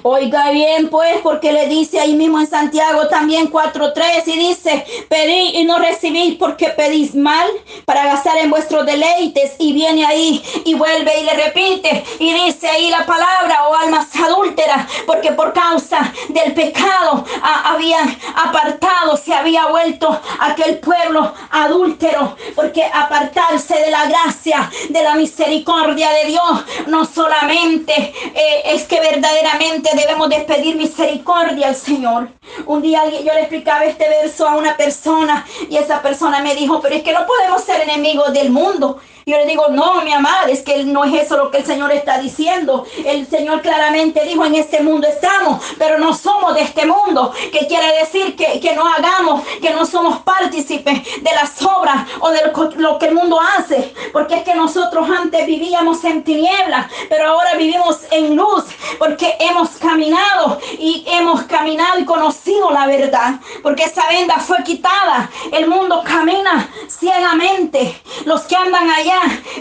Oiga 0.03 0.51
bien, 0.51 0.89
pues, 0.89 1.19
porque 1.23 1.53
le 1.53 1.69
dice 1.69 2.01
ahí 2.01 2.15
mismo 2.15 2.41
en 2.41 2.49
Santiago 2.49 3.07
también 3.07 3.49
4.3 3.49 4.27
y 4.27 4.39
dice, 4.49 4.85
pedid 5.09 5.55
y 5.55 5.65
no 5.65 5.79
recibís 5.79 6.35
porque 6.35 6.71
pedís 6.71 7.15
mal 7.15 7.47
para 7.85 8.07
gastar 8.07 8.39
en 8.39 8.51
vuestros 8.51 8.85
deleites. 8.85 9.55
Y 9.61 9.73
viene 9.73 10.05
ahí 10.05 10.43
y 10.65 10.75
vuelve 10.75 11.13
y 11.21 11.25
le 11.25 11.35
repite 11.35 12.05
y 12.19 12.33
dice 12.33 12.69
ahí 12.69 12.91
la 12.91 13.07
palabra, 13.07 13.69
o 13.69 13.71
oh, 13.71 13.77
almas 13.77 14.09
adúlteras, 14.17 14.89
porque 15.07 15.31
por 15.31 15.53
causa 15.53 16.13
del 16.31 16.55
pecado 16.55 17.25
habían 17.65 18.17
apartado, 18.35 19.17
se 19.17 19.33
había 19.33 19.67
vuelto 19.67 20.21
aquel 20.41 20.81
pueblo 20.81 21.35
adúltero, 21.51 22.37
porque 22.57 22.83
apartarse 22.85 23.79
de 23.79 23.91
la 23.93 24.07
gracia, 24.07 24.69
de 24.89 25.03
la 25.05 25.15
misericordia 25.15 26.11
de 26.11 26.25
Dios, 26.27 26.65
no 26.89 27.05
solamente 27.05 28.13
eh, 28.35 28.63
es 28.65 28.85
que 28.85 28.99
verdaderamente 28.99 29.52
debemos 29.95 30.29
de 30.29 30.41
pedir 30.41 30.77
misericordia 30.77 31.69
al 31.69 31.77
Señor. 31.77 32.29
Un 32.67 32.83
día 32.83 33.03
yo 33.09 33.33
le 33.33 33.41
explicaba 33.41 33.85
este 33.85 34.09
verso 34.09 34.49
a 34.49 34.57
una 34.57 34.77
persona 34.77 35.47
y 35.69 35.77
esa 35.77 36.03
persona 36.03 36.41
me 36.41 36.55
dijo, 36.55 36.81
pero 36.81 36.95
es 36.95 37.03
que 37.03 37.13
no 37.13 37.27
podemos 37.27 37.63
ser 37.63 37.83
enemigos 37.83 38.33
del 38.33 38.51
mundo. 38.51 39.01
Yo 39.25 39.37
le 39.37 39.47
digo, 39.47 39.69
no, 39.71 40.03
mi 40.03 40.13
amada, 40.13 40.47
es 40.49 40.63
que 40.63 40.83
no 40.85 41.05
es 41.05 41.15
eso 41.15 41.37
lo 41.37 41.51
que 41.51 41.59
el 41.59 41.67
Señor 41.67 41.93
está 41.93 42.19
diciendo. 42.19 42.85
El 43.05 43.27
Señor 43.29 43.63
claramente 43.63 44.25
dijo, 44.25 44.45
en 44.45 44.57
este 44.57 44.81
mundo 44.81 45.07
estamos, 45.07 45.63
pero 45.79 45.99
no 45.99 46.13
somos 46.13 46.55
de 46.55 46.63
este 46.63 46.87
mundo. 46.87 47.33
Que 47.53 47.67
quiere 47.69 47.99
decir 48.01 48.35
que, 48.35 48.59
que 48.59 48.75
no 48.75 48.85
hagamos, 48.87 49.43
que 49.61 49.71
no 49.71 49.87
somos 49.87 50.21
partícipes 50.21 51.05
de 51.23 51.31
las 51.35 51.63
obras 51.63 52.09
o 52.21 52.31
de 52.31 52.41
lo 52.79 52.99
que 52.99 53.07
el 53.07 53.15
mundo 53.15 53.39
hace. 53.41 53.95
Porque 54.13 54.37
es 54.37 54.43
que 54.43 54.55
nosotros 54.55 55.09
antes 55.09 55.47
vivíamos 55.47 56.03
en 56.05 56.25
tinieblas, 56.25 56.87
pero 57.09 57.29
ahora 57.29 57.55
vivimos 57.55 58.01
en 58.11 58.35
luz, 58.35 58.65
porque 58.99 59.37
hemos 59.39 59.71
caminado 59.71 60.59
y 60.79 61.05
hemos 61.07 61.43
caminado 61.43 62.01
y 62.01 62.05
conocido 62.05 62.71
la 62.71 62.87
verdad. 62.87 63.35
Porque 63.63 63.85
esa 63.85 64.09
venda 64.09 64.39
fue 64.39 64.63
quitada. 64.65 65.31
El 65.53 65.69
mundo 65.69 66.03
camina 66.05 66.69
ciegamente. 66.89 68.01
Los 68.25 68.43
que 68.43 68.57
andan 68.57 68.91
allá 68.91 69.12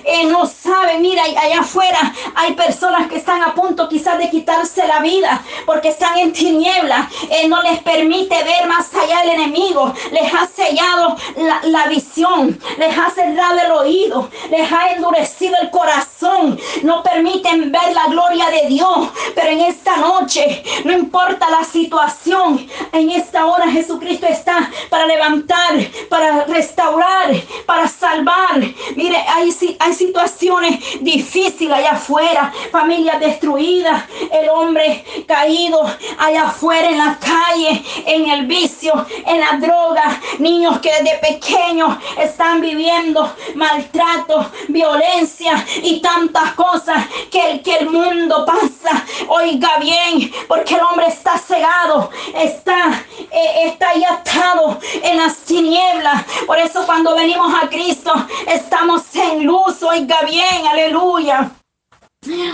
eh, 0.03 0.25
no 0.25 0.45
sabe, 0.45 0.97
mira, 0.99 1.23
allá 1.23 1.61
afuera 1.61 2.13
hay 2.35 2.53
personas 2.53 3.07
que 3.07 3.17
están 3.17 3.41
a 3.41 3.53
punto 3.53 3.87
quizás 3.87 4.17
de 4.17 4.29
quitarse 4.29 4.87
la 4.87 4.99
vida 4.99 5.41
porque 5.65 5.89
están 5.89 6.17
en 6.17 6.33
tinieblas, 6.33 7.07
eh, 7.29 7.47
no 7.47 7.61
les 7.61 7.79
permite 7.79 8.35
ver 8.43 8.67
más 8.67 8.93
allá 8.93 9.23
el 9.23 9.29
enemigo, 9.31 9.93
les 10.11 10.33
ha 10.33 10.47
sellado 10.47 11.15
la, 11.37 11.61
la 11.63 11.87
visión, 11.87 12.59
les 12.77 12.97
ha 12.97 13.09
cerrado 13.09 13.59
el 13.59 13.71
oído, 13.71 14.29
les 14.49 14.71
ha 14.71 14.91
endurecido 14.91 15.55
el 15.61 15.69
corazón, 15.69 16.59
no 16.83 17.03
permiten 17.03 17.71
ver 17.71 17.93
la 17.93 18.07
gloria 18.07 18.49
de 18.49 18.67
Dios, 18.67 19.09
pero 19.35 19.49
en 19.49 19.61
esta 19.61 19.97
noche, 19.97 20.63
no 20.85 20.93
importa 20.93 21.49
la 21.49 21.63
situación, 21.63 22.67
en 22.91 23.09
esta 23.11 23.45
hora 23.45 23.69
Jesucristo 23.69 24.27
está 24.27 24.69
para 24.89 25.05
levantar, 25.05 25.73
para 26.09 26.45
restaurar, 26.45 27.31
para 27.65 27.87
salvar. 27.87 28.59
Mire, 28.95 29.17
hay 29.27 29.40
hay, 29.79 29.93
situaciones 29.93 30.79
difíciles 31.01 31.77
allá 31.77 31.91
afuera, 31.91 32.53
familias 32.71 33.19
destruidas, 33.19 34.03
el 34.31 34.49
hombre 34.49 35.03
caído 35.27 35.81
allá 36.17 36.43
afuera 36.43 36.89
en 36.89 36.97
la 36.97 37.17
calle, 37.19 37.83
en 38.05 38.29
el 38.29 38.45
vicio, 38.45 39.05
en 39.25 39.39
la 39.39 39.57
droga, 39.57 40.21
niños 40.39 40.79
que 40.79 40.91
desde 40.91 41.17
pequeños 41.19 41.97
están 42.17 42.61
viviendo 42.61 43.33
maltrato, 43.55 44.51
violencia 44.67 45.65
y 45.81 46.01
tantas 46.01 46.53
cosas 46.53 47.05
que 47.31 47.51
el, 47.51 47.61
que 47.61 47.75
el 47.77 47.89
mundo 47.89 48.45
pasa. 48.45 49.05
Oiga 49.27 49.77
bien, 49.79 50.31
porque 50.47 50.75
el 50.75 50.81
hombre 50.81 51.07
está 51.07 51.37
cegado, 51.37 52.09
está, 52.35 53.03
eh, 53.31 53.67
está 53.67 53.89
ahí 53.89 54.03
atado 54.03 54.79
en 55.03 55.17
las 55.17 55.37
tinieblas. 55.37 56.23
Por 56.45 56.57
eso 56.57 56.85
cuando 56.85 57.15
venimos 57.15 57.53
a 57.61 57.69
Cristo 57.69 58.13
estamos 58.47 59.03
luz, 59.39 59.81
oiga 59.83 60.21
bien, 60.23 60.67
aleluya. 60.69 61.51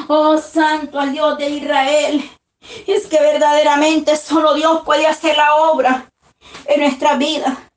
Oh, 0.07 0.37
santo 0.37 0.99
al 0.99 1.11
Dios 1.11 1.37
de 1.37 1.49
Israel. 1.49 2.29
Es 2.85 3.07
que 3.07 3.19
verdaderamente 3.19 4.15
solo 4.17 4.53
Dios 4.53 4.81
puede 4.83 5.07
hacer 5.07 5.37
la 5.37 5.55
obra 5.55 6.09
en 6.65 6.81
nuestra 6.81 7.15
vida. 7.15 7.69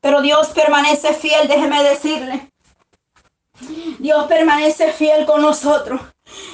Pero 0.00 0.22
Dios 0.22 0.48
permanece 0.48 1.14
fiel, 1.14 1.48
déjeme 1.48 1.82
decirle. 1.82 2.50
Dios 3.98 4.26
permanece 4.26 4.92
fiel 4.92 5.26
con 5.26 5.42
nosotros. 5.42 6.00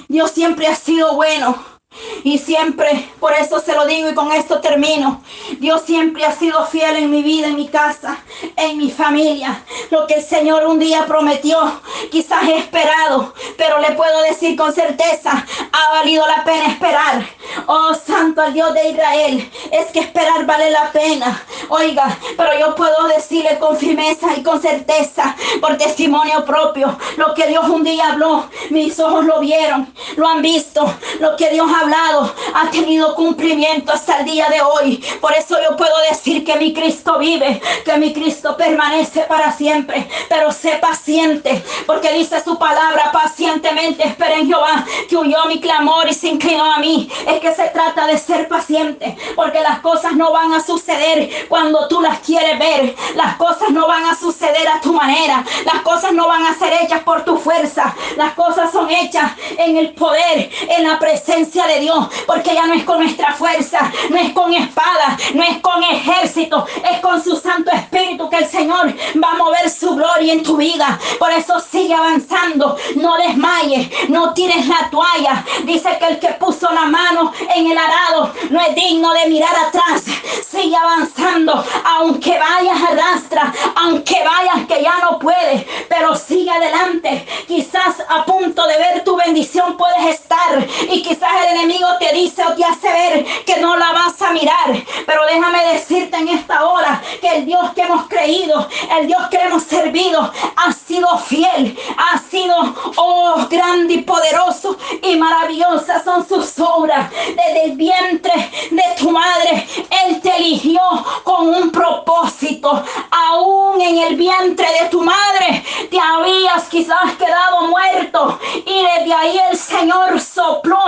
Dios 0.09 0.31
siempre 0.31 0.66
ha 0.66 0.75
sido 0.75 1.15
bueno. 1.15 1.73
Y 2.23 2.39
siempre, 2.39 3.09
por 3.21 3.33
eso 3.33 3.61
se 3.61 3.75
lo 3.75 3.87
digo 3.87 4.09
y 4.09 4.15
con 4.15 4.33
esto 4.33 4.61
termino. 4.61 5.23
Dios 5.59 5.83
siempre 5.83 6.25
ha 6.25 6.33
sido 6.33 6.65
fiel 6.66 6.97
en 6.97 7.11
mi 7.11 7.23
vida, 7.23 7.49
en 7.49 7.57
mi 7.57 7.69
casa, 7.69 8.19
en 8.57 8.79
mi 8.79 8.91
familia. 8.91 9.62
Lo 9.91 10.07
que 10.07 10.15
el 10.15 10.25
Señor 10.25 10.66
un 10.66 10.79
día 10.79 11.07
prometió, 11.07 11.81
quizás 12.11 12.49
he 12.49 12.57
esperado, 12.59 13.35
pero 13.57 13.79
le 13.81 13.93
puedo 13.93 14.23
decir 14.23 14.57
con 14.57 14.73
certeza, 14.73 15.47
ha 15.73 15.93
valido 15.93 16.27
la 16.27 16.45
pena 16.45 16.66
esperar. 16.66 17.27
Oh 17.66 17.95
Santo 17.95 18.41
al 18.43 18.53
Dios 18.53 18.73
de 18.75 18.91
Israel, 18.91 19.51
es 19.71 19.87
que 19.87 20.01
esperar 20.01 20.47
vale 20.47 20.71
la 20.71 20.91
pena. 20.93 21.43
Oiga, 21.69 22.19
pero 22.37 22.59
yo 22.59 22.75
puedo 22.75 23.09
decirle 23.09 23.59
con 23.59 23.77
firmeza 23.77 24.35
y 24.37 24.43
con 24.43 24.61
certeza, 24.61 25.37
por 25.61 25.77
testimonio 25.77 26.45
propio, 26.45 26.97
lo 27.16 27.35
que 27.35 27.47
Dios 27.47 27.69
un 27.69 27.85
día 27.85 28.12
habló, 28.12 28.45
mis 28.71 28.99
ojos 28.99 29.25
lo 29.25 29.41
vieron, 29.41 29.93
lo 30.16 30.29
han 30.29 30.43
visto, 30.43 30.93
lo 31.21 31.37
que 31.37 31.51
Dios 31.51 31.69
ha 31.75 31.84
hablado 31.85 32.35
ha 32.55 32.70
tenido 32.70 33.15
cumplimiento 33.15 33.93
hasta 33.93 34.20
el 34.20 34.24
día 34.24 34.48
de 34.48 34.61
hoy. 34.61 35.05
Por 35.20 35.32
eso 35.32 35.56
yo 35.62 35.77
puedo 35.77 35.94
decir 36.11 36.44
que 36.44 36.56
mi 36.56 36.73
Cristo 36.73 37.19
vive, 37.19 37.61
que 37.85 37.97
mi 37.98 38.12
Cristo 38.12 38.56
permanece 38.56 39.20
para 39.23 39.52
siempre. 39.52 40.09
Pero 40.28 40.51
sé 40.52 40.78
paciente, 40.81 41.62
porque 41.86 42.12
dice 42.12 42.43
su 42.43 42.59
palabra, 42.59 43.11
pacientemente 43.12 44.06
espera 44.06 44.36
en 44.36 44.47
Jehová, 44.47 44.85
que 45.09 45.16
huyó 45.16 45.44
mi 45.47 45.61
clamor 45.61 46.09
y 46.09 46.15
se 46.15 46.28
inclinó 46.28 46.65
a 46.65 46.78
mí. 46.78 47.11
Es 47.27 47.40
que 47.40 47.55
se 47.55 47.69
trata 47.69 48.06
de 48.06 48.19
ser 48.19 48.48
paciente, 48.48 49.16
porque 49.36 49.61
las 49.61 49.81
cosas 49.81 50.15
no 50.15 50.32
van 50.32 50.52
a 50.55 50.61
suceder 50.61 51.47
cuando 51.48 51.86
tú 51.89 52.01
las 52.01 52.20
quieres 52.20 52.59
ver. 52.59 52.94
Las 53.15 53.36
cosas 53.36 53.70
no 53.70 53.86
van 53.86 54.05
a 54.06 54.16
suceder 54.16 54.66
a 54.69 54.81
tu 54.81 54.93
manera. 54.93 55.44
Las 55.65 55.82
cosas 55.82 56.12
no 56.12 56.28
van 56.28 56.47
a 56.47 56.55
ser 56.55 56.73
hechas 56.82 57.02
por 57.02 57.24
tu 57.24 57.36
fuerza. 57.36 57.94
Las 58.16 58.32
cosas 58.35 58.73
son 58.73 58.90
hechas 58.90 59.32
en 59.59 59.76
el 59.76 59.90
poder, 59.93 60.51
en 60.68 60.89
la 60.89 60.98
presencia 60.98 61.66
de 61.66 61.81
Dios, 61.81 62.06
porque 62.26 62.55
ya 62.55 62.66
no 62.66 62.74
es 62.74 62.85
con 62.85 63.01
nuestra 63.01 63.32
fuerza, 63.35 63.93
no 64.10 64.16
es 64.16 64.32
con 64.32 64.52
espada, 64.52 65.16
no 65.35 65.43
es 65.43 65.59
con 65.60 65.82
ejército, 65.82 66.66
es 66.90 67.01
con 67.01 67.22
su 67.22 67.36
Santo 67.36 67.70
Espíritu 67.70 68.28
que 68.28 68.39
el 68.39 68.48
Señor 68.48 68.94
va 69.22 69.32
a 69.32 69.36
mover 69.36 69.70
su 69.70 69.94
gloria 69.94 70.32
en 70.32 70.43
tu 70.43 70.56
vida. 70.56 70.98
Por 71.18 71.31
eso 71.32 71.60
sigue 71.60 71.94
avanzando, 71.94 72.76
no 72.97 73.16
desmayes, 73.16 73.89
no 74.09 74.32
tires 74.35 74.66
la 74.66 74.89
toalla. 74.90 75.44
Dice 75.64 75.97
que 75.98 76.06
el 76.06 76.18
que 76.18 76.28
puso 76.35 76.70
la 76.72 76.86
mano 76.86 77.32
en 77.55 77.70
el 77.70 77.78
arado 77.78 78.32
no 78.51 78.60
es 78.60 78.74
digno 78.74 79.12
de 79.12 79.28
mirar 79.28 79.55
atrás. 79.56 80.02
Sigue 80.48 80.76
avanzando, 80.76 81.64
aunque 81.85 82.39
vayas 82.39 82.82
arrastra, 82.82 83.52
aunque 83.76 84.22
vayas 84.24 84.66
que 84.66 84.82
ya 84.82 84.98
no 85.01 85.18
puedes, 85.18 85.64
pero 85.89 86.14
sigue 86.16 86.51
adelante. 86.51 87.26
Quizás 87.47 87.97
a 88.09 88.24
punto 88.24 88.66
de 88.66 88.78
ver 88.78 89.05
tu 89.05 89.16
bendición 89.16 89.44
puedes 89.77 90.21
estar 90.21 90.66
y 90.91 91.03
quizás 91.03 91.31
el 91.43 91.57
enemigo 91.57 91.87
te 91.99 92.15
dice 92.15 92.43
o 92.45 92.55
te 92.55 92.65
hace 92.65 92.89
ver 92.89 93.25
que 93.45 93.61
no 93.61 93.77
la 93.77 93.93
vas 93.93 94.21
a 94.23 94.31
mirar. 94.31 94.85
Pero 95.07 95.27
déjame 95.27 95.65
decirte 95.73 96.16
en 96.16 96.29
esta 96.29 96.65
hora 96.65 97.03
que 97.21 97.29
el 97.29 97.47
Dios 97.47 97.73
que 97.75 97.83
hemos 97.83 98.07
creído, 98.09 98.66
el 98.99 99.07
Dios 99.07 99.23
que 99.31 99.37
hemos 99.37 99.62
servido, 99.65 100.33
ha 100.57 100.73
sido 100.73 101.19
fiel, 101.19 101.79
ha 101.97 102.19
sido, 102.19 102.55
oh, 102.97 103.47
grande 103.51 103.95
y 103.95 104.03
poderoso 104.03 104.77
y 105.03 105.16
maravillosa 105.16 106.03
son 106.03 106.27
sus 106.27 106.59
obras. 106.59 107.11
Desde 107.11 107.65
el 107.65 107.73
vientre 107.73 108.33
de 108.71 108.85
tu 108.99 109.11
madre, 109.11 109.66
Él 110.07 110.21
te 110.21 110.37
eligió 110.37 110.81
con 111.23 111.49
un 111.49 111.71
propósito. 111.71 112.83
Aún 113.11 113.81
en 113.81 113.99
el 113.99 114.16
vientre 114.16 114.66
de 114.81 114.89
tu 114.89 115.03
madre 115.03 115.65
te 115.91 115.99
habías 116.01 116.65
quizás 116.65 117.12
quedado 117.19 117.69
muerto 117.69 118.39
y 118.66 118.83
desde 118.83 119.15
ahí 119.15 119.34
el 119.39 119.56
Señor 119.56 120.20
sopló 120.20 120.78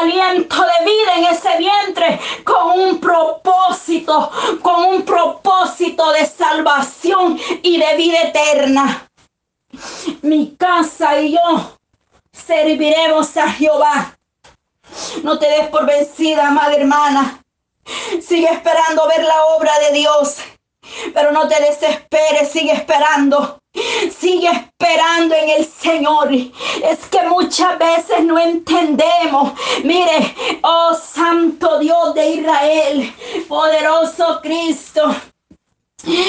aliento 0.00 0.56
de 0.62 0.84
vida 0.84 1.14
en 1.16 1.24
ese 1.24 1.58
vientre 1.58 2.20
con 2.44 2.78
un 2.78 3.00
propósito, 3.00 4.30
con 4.62 4.84
un 4.84 5.02
propósito 5.02 6.12
de 6.12 6.26
salvación 6.26 7.38
y 7.62 7.78
de 7.78 7.96
vida 7.96 8.22
eterna. 8.22 9.08
Mi 10.22 10.54
casa 10.56 11.20
y 11.20 11.32
yo 11.32 11.78
serviremos 12.32 13.36
a 13.36 13.50
Jehová. 13.50 14.16
No 15.22 15.38
te 15.38 15.48
des 15.48 15.68
por 15.68 15.86
vencida, 15.86 16.50
madre 16.50 16.82
hermana. 16.82 17.40
Sigue 18.20 18.48
esperando 18.48 19.06
ver 19.08 19.24
la 19.24 19.44
obra 19.56 19.72
de 19.80 19.98
Dios. 19.98 20.36
Pero 21.12 21.32
no 21.32 21.48
te 21.48 21.60
desesperes, 21.62 22.50
sigue 22.50 22.72
esperando. 22.72 23.58
Sigue 24.16 24.48
esperando 24.48 25.34
en 25.34 25.50
el 25.50 25.66
Señor. 25.66 26.32
Es 26.32 27.06
que 27.10 27.22
muchas 27.22 27.76
veces 27.78 28.22
no 28.22 28.38
entendemos. 28.38 29.52
Mire, 29.82 30.34
oh 30.62 30.94
Santo 30.94 31.78
Dios 31.80 32.14
de 32.14 32.30
Israel, 32.30 33.14
poderoso 33.48 34.40
Cristo. 34.42 35.14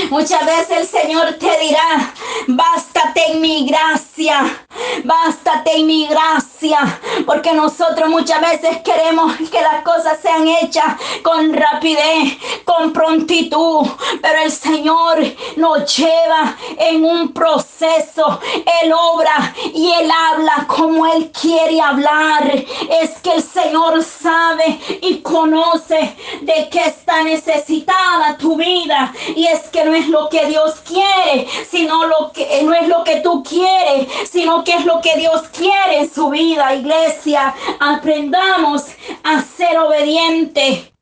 Muchas 0.09 0.45
veces 0.45 0.77
el 0.77 0.87
Señor 0.87 1.33
te 1.33 1.59
dirá, 1.59 2.13
bástate 2.47 3.31
en 3.31 3.41
mi 3.41 3.67
gracia, 3.67 4.65
bástate 5.03 5.77
en 5.77 5.87
mi 5.87 6.07
gracia, 6.07 6.79
porque 7.25 7.51
nosotros 7.51 8.09
muchas 8.09 8.39
veces 8.39 8.77
queremos 8.83 9.35
que 9.51 9.61
las 9.61 9.83
cosas 9.83 10.19
sean 10.21 10.47
hechas 10.47 10.95
con 11.23 11.53
rapidez, 11.53 12.37
con 12.63 12.93
prontitud, 12.93 13.85
pero 14.21 14.41
el 14.43 14.51
Señor 14.51 15.19
nos 15.57 15.97
lleva 15.97 16.55
en 16.77 17.03
un 17.03 17.33
proceso, 17.33 18.39
Él 18.81 18.93
obra 18.93 19.53
y 19.73 19.91
Él 19.91 20.09
habla 20.09 20.65
como 20.67 21.05
Él 21.05 21.31
quiere 21.31 21.81
hablar. 21.81 22.49
Es 23.01 23.19
que 23.21 23.33
el 23.33 23.43
Señor 23.43 24.01
sabe 24.03 24.79
y 25.01 25.17
conoce 25.21 26.15
de 26.41 26.69
qué 26.71 26.85
está 26.85 27.23
necesitada 27.23 28.37
tu 28.37 28.55
vida 28.55 29.11
y 29.35 29.47
es 29.47 29.64
que 29.65 29.85
no 29.85 29.93
es 29.93 30.07
lo 30.07 30.29
que 30.29 30.45
Dios 30.45 30.75
quiere, 30.85 31.47
sino 31.69 32.07
lo 32.07 32.31
que 32.31 32.61
no 32.63 32.73
es 32.73 32.87
lo 32.87 33.03
que 33.03 33.21
tú 33.21 33.43
quieres, 33.43 34.07
sino 34.29 34.63
qué 34.63 34.73
es 34.73 34.85
lo 34.85 35.01
que 35.01 35.17
Dios 35.17 35.43
quiere 35.49 35.99
en 35.99 36.13
su 36.13 36.29
vida, 36.29 36.75
iglesia. 36.75 37.53
Aprendamos 37.79 38.85
a 39.23 39.41
ser 39.41 39.77
obedientes. 39.77 40.94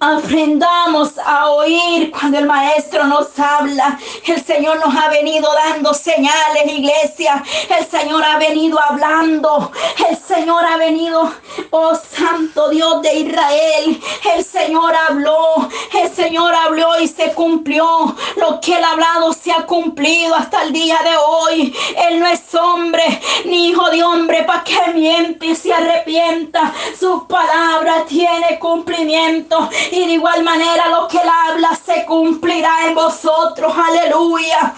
Aprendamos 0.00 1.16
a 1.24 1.48
oír 1.50 2.10
cuando 2.10 2.38
el 2.38 2.46
maestro 2.46 3.04
nos 3.04 3.38
habla. 3.38 4.00
El 4.26 4.44
Señor 4.44 4.84
nos 4.84 4.92
ha 4.96 5.08
venido 5.10 5.48
dando 5.54 5.94
señales, 5.94 6.66
iglesia. 6.66 7.40
El 7.78 7.86
Señor 7.86 8.24
ha 8.24 8.38
venido 8.38 8.80
hablando. 8.80 9.70
El 10.10 10.16
Señor 10.16 10.64
ha 10.66 10.76
venido, 10.76 11.32
oh 11.70 11.94
Santo 11.94 12.68
Dios 12.70 13.00
de 13.02 13.14
Israel. 13.14 14.02
El 14.34 14.44
Señor 14.44 14.92
habló. 15.08 15.68
El 16.02 16.10
Señor 16.12 16.52
habló 16.52 16.98
y 17.00 17.06
se 17.06 17.32
cumplió. 17.32 18.16
Que 18.64 18.74
ha 18.74 18.92
hablado 18.92 19.32
se 19.34 19.52
ha 19.52 19.66
cumplido 19.66 20.34
hasta 20.34 20.62
el 20.62 20.72
día 20.72 20.98
de 21.04 21.16
hoy. 21.16 21.76
Él 22.08 22.18
no 22.18 22.26
es 22.26 22.54
hombre 22.54 23.20
ni 23.44 23.68
hijo 23.68 23.90
de 23.90 24.02
hombre 24.02 24.42
para 24.44 24.64
que 24.64 24.92
miente 24.94 25.46
y 25.46 25.54
se 25.54 25.72
arrepienta. 25.72 26.72
Su 26.98 27.26
palabra 27.26 28.06
tiene 28.06 28.58
cumplimiento 28.58 29.68
y 29.90 30.06
de 30.06 30.12
igual 30.14 30.42
manera 30.44 30.88
lo 30.88 31.08
que 31.08 31.18
él 31.18 31.28
habla 31.46 31.76
se 31.76 32.06
cumplirá 32.06 32.86
en 32.86 32.94
vosotros. 32.94 33.70
Aleluya. 33.76 34.74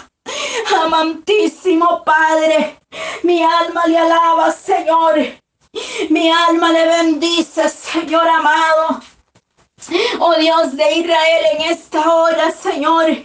Amantísimo 0.83 2.03
Padre, 2.03 2.79
mi 3.23 3.41
alma 3.41 3.85
le 3.87 3.97
alaba, 3.97 4.51
Señor. 4.51 5.15
Mi 6.09 6.29
alma 6.29 6.71
le 6.71 6.87
bendice, 6.87 7.69
Señor 7.69 8.27
amado. 8.27 8.99
Oh 10.19 10.35
Dios 10.35 10.75
de 10.75 10.95
Israel, 10.95 11.45
en 11.53 11.71
esta 11.71 12.13
hora, 12.13 12.51
Señor, 12.51 13.15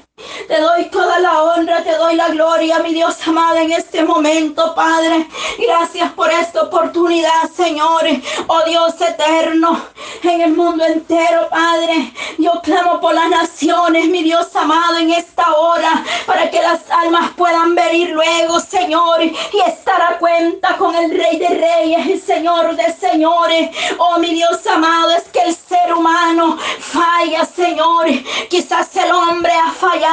te 0.48 0.60
doy 0.60 0.86
toda 0.86 1.18
la 1.18 1.42
honra, 1.42 1.82
te 1.82 1.96
doy 1.96 2.14
la 2.14 2.28
gloria, 2.28 2.78
mi 2.80 2.92
Dios 2.92 3.16
amado, 3.26 3.56
en 3.56 3.72
este 3.72 4.02
momento, 4.04 4.74
Padre. 4.74 5.26
Gracias 5.58 6.10
por 6.12 6.30
esta 6.30 6.62
oportunidad, 6.62 7.50
Señor. 7.54 8.02
Oh 8.46 8.62
Dios 8.64 9.00
eterno, 9.00 9.80
en 10.22 10.40
el 10.40 10.52
mundo 10.52 10.84
entero, 10.84 11.48
Padre. 11.50 12.12
Yo 12.38 12.60
clamo 12.62 13.00
por 13.00 13.14
las 13.14 13.28
naciones, 13.28 14.08
mi 14.08 14.22
Dios 14.22 14.54
amado, 14.54 14.98
en 14.98 15.10
esta 15.10 15.54
hora, 15.54 16.04
para 16.26 16.50
que 16.50 16.60
las 16.60 16.80
almas 16.90 17.30
puedan 17.36 17.74
venir 17.74 18.10
luego, 18.10 18.60
Señor, 18.60 19.22
y 19.22 19.60
estar 19.66 20.00
a 20.02 20.18
cuenta 20.18 20.76
con 20.76 20.94
el 20.94 21.10
Rey 21.10 21.38
de 21.38 21.48
Reyes 21.48 22.06
y 22.06 22.18
Señor 22.18 22.76
de 22.76 22.92
Señores. 22.92 23.70
Oh, 23.98 24.18
mi 24.18 24.30
Dios 24.34 24.66
amado, 24.66 25.10
es 25.10 25.24
que 25.24 25.40
el 25.40 25.54
ser 25.54 25.92
humano 25.92 26.58
falla, 26.78 27.44
Señor. 27.44 28.06
Quizás 28.48 28.94
el 28.96 29.10
hombre 29.10 29.52
ha 29.52 29.70
fallado, 29.70 30.11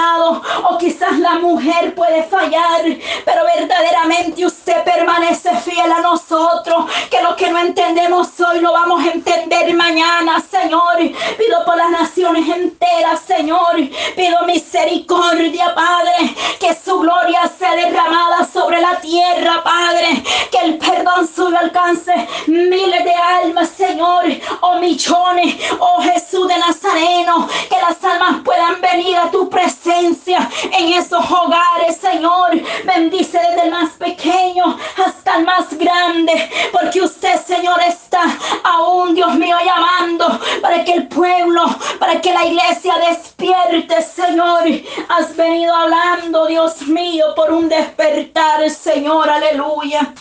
o 0.63 0.77
quizás 0.77 1.19
la 1.19 1.35
mujer 1.35 1.93
puede 1.93 2.23
fallar, 2.23 2.81
pero 3.25 3.41
verdaderamente 3.55 4.45
usted 4.45 4.83
permanece 4.83 5.49
fiel 5.57 5.91
a 5.91 6.01
nosotros, 6.01 6.85
que 7.09 7.21
lo 7.21 7.35
que 7.35 7.49
no 7.49 7.59
entendemos 7.59 8.27
hoy 8.39 8.59
lo 8.59 8.71
vamos 8.71 9.03
a 9.03 9.11
entender 9.11 9.73
mañana, 9.73 10.41
Señor. 10.49 10.97
Pido 10.97 11.65
por 11.65 11.75
las 11.75 11.91
naciones 11.91 12.47
enteras, 12.47 13.21
Señor. 13.25 13.75
Pido 14.15 14.45
misericordia, 14.45 15.73
Padre, 15.75 16.35
que 16.59 16.75
su 16.75 16.99
gloria 16.99 17.51
sea 17.57 17.75
derramada 17.75 18.47
sobre 18.51 18.79
la 18.81 18.99
tierra, 18.99 19.61
Padre, 19.63 20.23
que 20.51 20.57
el 20.59 20.77
perdón 20.77 21.27
suyo 21.27 21.57
alcance 21.57 22.13
miles 22.47 23.03
de 23.03 23.13
almas, 23.13 23.69
Señor, 23.69 24.23
o 24.61 24.75
millones, 24.79 25.55
oh 25.79 26.01
Jesús 26.01 26.47
de 26.47 26.57
Nazareno, 26.57 27.47
que 27.69 27.75
las 27.75 28.03
almas 28.03 28.41
puedan 28.43 28.79
venir 28.81 29.17
a 29.17 29.29
tu 29.29 29.49
presencia 29.49 29.88
en 29.91 30.93
esos 30.93 31.23
hogares, 31.31 31.97
Señor. 31.99 32.51
Bendice 32.85 33.39
desde 33.39 33.63
el 33.63 33.71
más 33.71 33.91
pequeño 33.93 34.77
hasta 35.05 35.37
el 35.37 35.45
más 35.45 35.77
grande, 35.77 36.49
porque 36.71 37.01
usted, 37.01 37.39
Señor, 37.41 37.79
está 37.81 38.21
aún, 38.63 39.15
Dios 39.15 39.33
mío, 39.35 39.57
llamando 39.63 40.39
para 40.61 40.83
que 40.83 40.93
el 40.93 41.07
pueblo, 41.07 41.63
para 41.99 42.21
que 42.21 42.33
la 42.33 42.45
iglesia 42.45 42.93
despierte, 43.09 44.01
Señor. 44.01 44.63
Has 45.09 45.35
venido 45.35 45.73
hablando, 45.73 46.47
Dios 46.47 46.81
mío, 46.83 47.25
por 47.35 47.51
un 47.51 47.69
despertar, 47.69 48.69
Señor, 48.69 49.29
aleluya. 49.29 50.13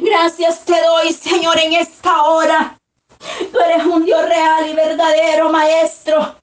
Gracias 0.00 0.64
te 0.64 0.80
doy, 0.80 1.12
Señor, 1.12 1.58
en 1.58 1.74
esta 1.74 2.22
hora. 2.24 2.78
Tú 3.52 3.58
eres 3.60 3.84
un 3.86 4.04
Dios 4.04 4.28
real 4.28 4.68
y 4.68 4.74
verdadero, 4.74 5.50
Maestro. 5.50 6.41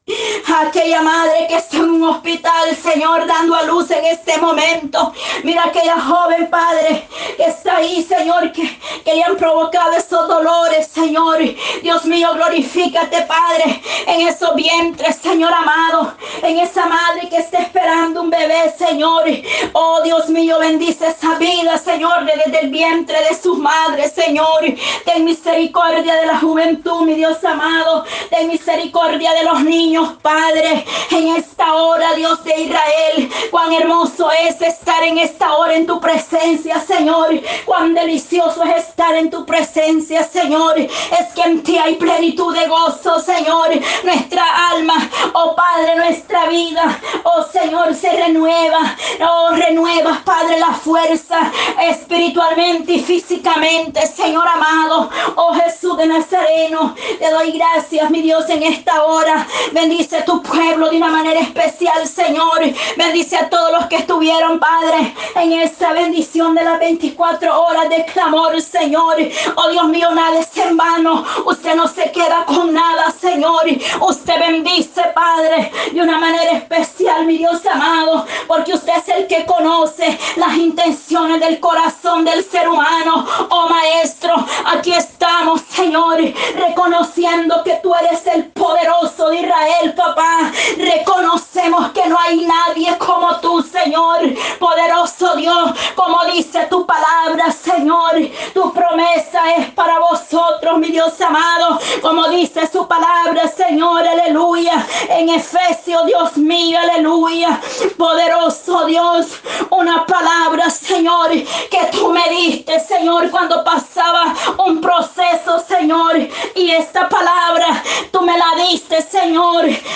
Aquella 0.61 1.02
madre 1.02 1.45
que 1.48 1.57
está 1.57 1.77
en 1.77 1.90
un 1.91 2.03
hospital, 2.03 2.76
Señor, 2.76 3.27
dando 3.27 3.56
a 3.56 3.64
luz 3.64 3.91
en 3.91 4.06
este 4.06 4.38
momento. 4.40 5.14
Mira 5.44 5.65
aquella 5.65 5.99
joven, 5.99 6.49
Padre, 6.49 7.07
que 7.38 7.45
está 7.45 7.77
ahí, 7.77 8.03
Señor, 8.03 8.52
que, 8.52 8.80
que 9.06 9.15
le 9.15 9.23
han 9.23 9.38
provocado 9.38 9.94
esos 9.94 10.27
dolores, 10.27 10.88
Señor. 10.88 11.38
Dios 11.84 12.06
mío, 12.06 12.34
glorifícate, 12.34 13.22
Padre, 13.23 13.81
en 14.07 14.27
esos 14.27 14.56
vientres, 14.56 15.18
Señor 15.18 15.53
amado. 15.53 16.14
En 16.41 16.57
esa 16.57 16.86
madre 16.88 17.30
que 17.30 17.38
está 17.38 17.60
esperando 17.60 18.22
un 18.22 18.30
bebé, 18.30 18.73
Señor. 18.77 19.26
Oh, 19.73 20.02
Dios 20.03 20.30
mío, 20.30 20.57
bendice 20.60 21.07
esa 21.07 21.36
vida, 21.36 21.77
Señor, 21.77 22.26
desde 22.26 22.60
el 22.61 22.69
vientre 22.69 23.18
de 23.30 23.36
sus 23.36 23.57
madres, 23.57 24.14
Señor. 24.14 24.61
Ten 25.06 25.23
misericordia 25.23 26.15
de 26.15 26.26
la 26.26 26.40
juventud, 26.40 27.02
mi 27.02 27.14
Dios 27.14 27.44
amado. 27.44 28.06
Ten 28.30 28.48
misericordia 28.48 29.34
de 29.34 29.44
los 29.44 29.61
niños 29.64 29.99
Padre, 30.22 30.86
en 31.12 31.28
esta 31.30 31.74
hora, 31.74 32.14
Dios 32.14 32.44
de 32.44 32.62
Israel. 32.62 33.32
Cuán 33.52 33.74
hermoso 33.74 34.30
es 34.32 34.62
estar 34.62 35.04
en 35.04 35.18
esta 35.18 35.56
hora 35.56 35.76
en 35.76 35.86
tu 35.86 36.00
presencia, 36.00 36.80
Señor. 36.80 37.40
Cuán 37.66 37.94
delicioso 37.94 38.64
es 38.64 38.88
estar 38.88 39.16
en 39.16 39.30
tu 39.30 39.46
presencia, 39.46 40.24
Señor. 40.24 40.80
Es 40.80 41.34
que 41.36 41.42
en 41.42 41.64
ti 41.64 41.78
hay 41.78 41.96
plenitud 41.96 42.56
de 42.56 42.68
gozo, 42.68 43.20
Señor. 43.20 43.70
Nuestra 44.04 44.44
alma, 44.72 45.10
oh 45.34 45.56
Padre, 45.56 45.96
nuestra 45.96 46.48
vida, 46.48 47.00
oh 47.24 47.44
Señor, 47.52 47.94
se 47.96 48.12
renueva. 48.12 48.96
Oh, 49.22 49.50
renuevas, 49.52 50.20
Padre, 50.20 50.60
la 50.60 50.74
fuerza 50.74 51.52
espiritualmente 51.82 52.94
y 52.94 53.00
físicamente, 53.00 54.06
Señor 54.08 54.48
amado. 54.48 55.10
Oh 55.36 55.54
Jesús 55.54 55.98
de 55.98 56.08
Nazareno, 56.08 56.96
te 57.20 57.30
doy 57.30 57.52
gracias, 57.52 58.10
mi 58.10 58.22
Dios, 58.22 58.50
en 58.50 58.64
esta 58.64 59.04
hora. 59.04 59.48
Bendice 59.90 60.22
tu 60.22 60.40
pueblo 60.44 60.88
de 60.91 60.98
una 60.98 61.07
manera 61.07 61.40
especial, 61.40 62.07
Señor. 62.07 62.60
Bendice 62.95 63.36
a 63.38 63.49
todos 63.49 63.72
los 63.72 63.88
que 63.88 63.95
estuvieron, 63.95 64.60
Padre, 64.60 65.16
en 65.34 65.52
esa 65.53 65.94
bendición 65.94 66.53
de 66.53 66.64
las 66.64 66.78
24 66.78 67.60
horas 67.60 67.90
de 67.90 68.06
clamor, 68.06 68.61
Señor. 68.61 69.16
Oh 69.56 69.68
Dios 69.70 69.88
mío, 69.88 70.11
nada 70.11 70.41
es 70.41 70.56
en 70.57 70.78
vano. 70.78 71.26
Usted 71.48 71.74
no 71.74 71.88
se 71.88 72.11
queda 72.11 72.45
con 72.45 72.72
nada, 72.72 73.11
Señor. 73.20 73.64
Usted 74.02 74.40
bendice, 74.40 75.02
Padre, 75.16 75.72
de 75.91 76.02
una 76.03 76.20
manera 76.20 76.52
especial, 76.52 77.26
mi 77.26 77.40
Dios 77.40 77.66
amado, 77.66 78.28
porque 78.48 78.76
usted 78.76 78.94
es 78.95 79.10
el 79.10 79.26
que 79.26 79.48
conoce 79.48 80.20
las 80.36 80.56
intenciones 80.56 81.40
del 81.40 81.60
corazón 81.60 82.26
del 82.26 82.44
ser 82.44 82.70
humano. 82.70 83.26
Oh 83.49 83.68
Maestro, 83.68 84.36
aquí 84.66 84.94
estamos, 84.94 85.61
Señor, 85.61 86.20
reconociendo 86.56 87.64
que 87.64 87.80
tú 87.82 87.91
eres 87.95 88.28
el 88.28 88.45
poderoso 88.52 89.30
de 89.30 89.38
Israel 89.38 89.78
papá. 89.95 90.51
Reconocemos 90.77 91.91
que 91.91 92.06
no 92.07 92.18
hay 92.19 92.45
nadie 92.45 92.97
como 92.97 93.39
tú, 93.39 93.61
Señor. 93.61 94.19
Poderoso 94.60 95.35
Dios, 95.35 95.72
como 95.95 96.23
dice 96.26 96.68
tu 96.69 96.85
palabra, 96.85 97.51
Señor. 97.51 98.11
Tu 98.53 98.73
promesa 98.73 99.56
es 99.57 99.72
para 99.73 99.99
vosotros, 99.99 100.77
mi 100.80 100.88
Dios 100.88 101.19
amado. 101.22 101.80
Como 102.01 102.27
dice 102.30 102.68
su 102.72 102.88
palabra, 102.88 103.47
Señor, 103.47 104.07
aleluya. 104.07 104.85
En 105.10 105.30
Efesios, 105.30 106.06
Dios 106.06 106.38
mío, 106.38 106.80
aleluya. 106.80 107.60
Poderoso 107.97 108.85
Dios, 108.85 109.27
una 109.69 110.06
palabra, 110.06 110.69
Señor, 110.69 111.30
que 111.31 111.85
tú 111.91 112.10
me 112.10 112.30
diste, 112.30 112.80
Señor, 112.80 113.30
cuando 113.30 113.64
pasaba 113.64 114.34
un 114.65 114.81
proceso, 114.81 115.60
Señor. 115.68 116.18
Y 116.56 116.72
esta 116.72 117.07
palabra 117.10 117.84
tú 118.11 118.22
me 118.22 118.38
la 118.38 118.64
diste, 118.68 119.01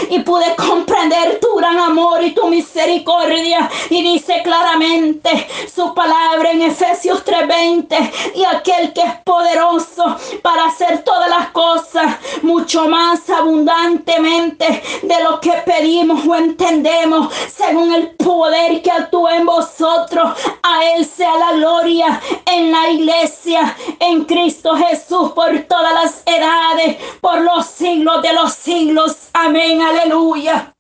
Y 0.09 0.19
pude 0.19 0.55
comprender 0.55 1.39
tu 1.39 1.55
gran 1.55 1.77
amor 1.79 2.23
y 2.23 2.31
tu 2.31 2.47
misericordia. 2.47 3.69
Y 3.89 4.01
dice 4.01 4.41
claramente 4.43 5.47
su 5.73 5.93
palabra 5.93 6.51
en 6.51 6.63
Efesios 6.63 7.23
3:20 7.23 8.11
y 8.35 8.43
aquel 8.45 8.93
que 8.93 9.01
es 9.01 9.15
poderoso 9.23 10.17
para 10.41 10.65
hacer 10.65 11.03
todas 11.03 11.29
las 11.29 11.49
cosas 11.49 12.15
mucho 12.41 12.87
más 12.87 13.29
abundantemente 13.29 14.83
de 15.01 15.23
lo 15.23 15.39
que 15.39 15.53
pedimos 15.65 16.25
o 16.27 16.35
entendemos 16.35 17.33
según 17.55 17.93
el 17.93 18.11
poder 18.11 18.81
que 18.81 18.91
actúa 18.91 19.35
en 19.37 19.45
vosotros. 19.45 20.33
A 20.61 20.85
Él 20.95 21.05
sea 21.05 21.35
la 21.37 21.53
gloria 21.53 22.21
en 22.45 22.71
la 22.71 22.89
iglesia, 22.89 23.75
en 23.99 24.25
Cristo 24.25 24.75
Jesús 24.75 25.31
por 25.31 25.57
todas 25.63 25.93
las 25.93 26.23
edades, 26.25 26.97
por 27.21 27.41
los 27.41 27.65
siglos 27.67 28.21
de 28.21 28.33
los 28.33 28.53
siglos. 28.53 29.17
Amén. 29.33 29.52
Amén, 29.53 29.79
aleluya. 29.83 30.73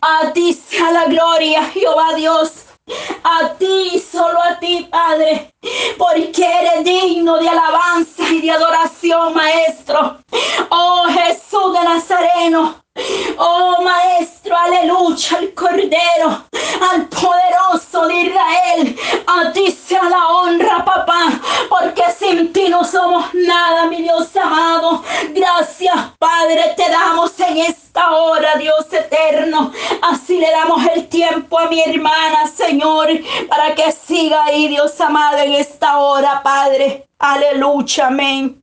A 0.00 0.32
ti 0.32 0.54
sea 0.54 0.90
la 0.90 1.04
gloria, 1.04 1.62
Jehová 1.64 2.14
Dios. 2.14 2.64
A 3.22 3.52
ti, 3.58 4.00
solo 4.00 4.40
a 4.40 4.58
ti, 4.58 4.88
Padre. 4.90 5.52
Porque 5.98 6.46
eres 6.46 6.82
digno 6.82 7.36
de 7.36 7.50
alabanza 7.50 8.26
y 8.30 8.40
de 8.40 8.52
adoración, 8.52 9.34
Maestro. 9.34 10.16
Oh 10.70 11.04
Jesús 11.10 11.74
de 11.74 11.84
Nazareno. 11.84 12.81
Oh 13.38 13.82
Maestro, 13.82 14.56
aleluya, 14.56 15.38
al 15.38 15.54
Cordero, 15.54 16.44
al 16.92 17.08
poderoso 17.08 18.06
de 18.06 18.14
Israel. 18.14 18.96
A 19.26 19.52
ti 19.52 19.72
sea 19.72 20.04
la 20.04 20.26
honra, 20.28 20.84
papá, 20.84 21.40
porque 21.68 22.02
sin 22.16 22.52
ti 22.52 22.68
no 22.68 22.84
somos 22.84 23.34
nada, 23.34 23.86
mi 23.86 24.02
Dios 24.02 24.36
amado. 24.36 25.02
Gracias, 25.30 25.96
Padre, 26.18 26.74
te 26.76 26.88
damos 26.90 27.38
en 27.40 27.58
esta 27.58 28.12
hora, 28.12 28.56
Dios 28.56 28.86
eterno. 28.92 29.72
Así 30.02 30.38
le 30.38 30.50
damos 30.50 30.86
el 30.94 31.08
tiempo 31.08 31.58
a 31.58 31.68
mi 31.68 31.80
hermana, 31.80 32.46
Señor, 32.46 33.08
para 33.48 33.74
que 33.74 33.90
siga 33.92 34.44
ahí, 34.44 34.68
Dios 34.68 35.00
amado, 35.00 35.38
en 35.38 35.54
esta 35.54 35.98
hora, 35.98 36.42
Padre. 36.42 37.06
Aleluya, 37.18 38.06
amén. 38.08 38.61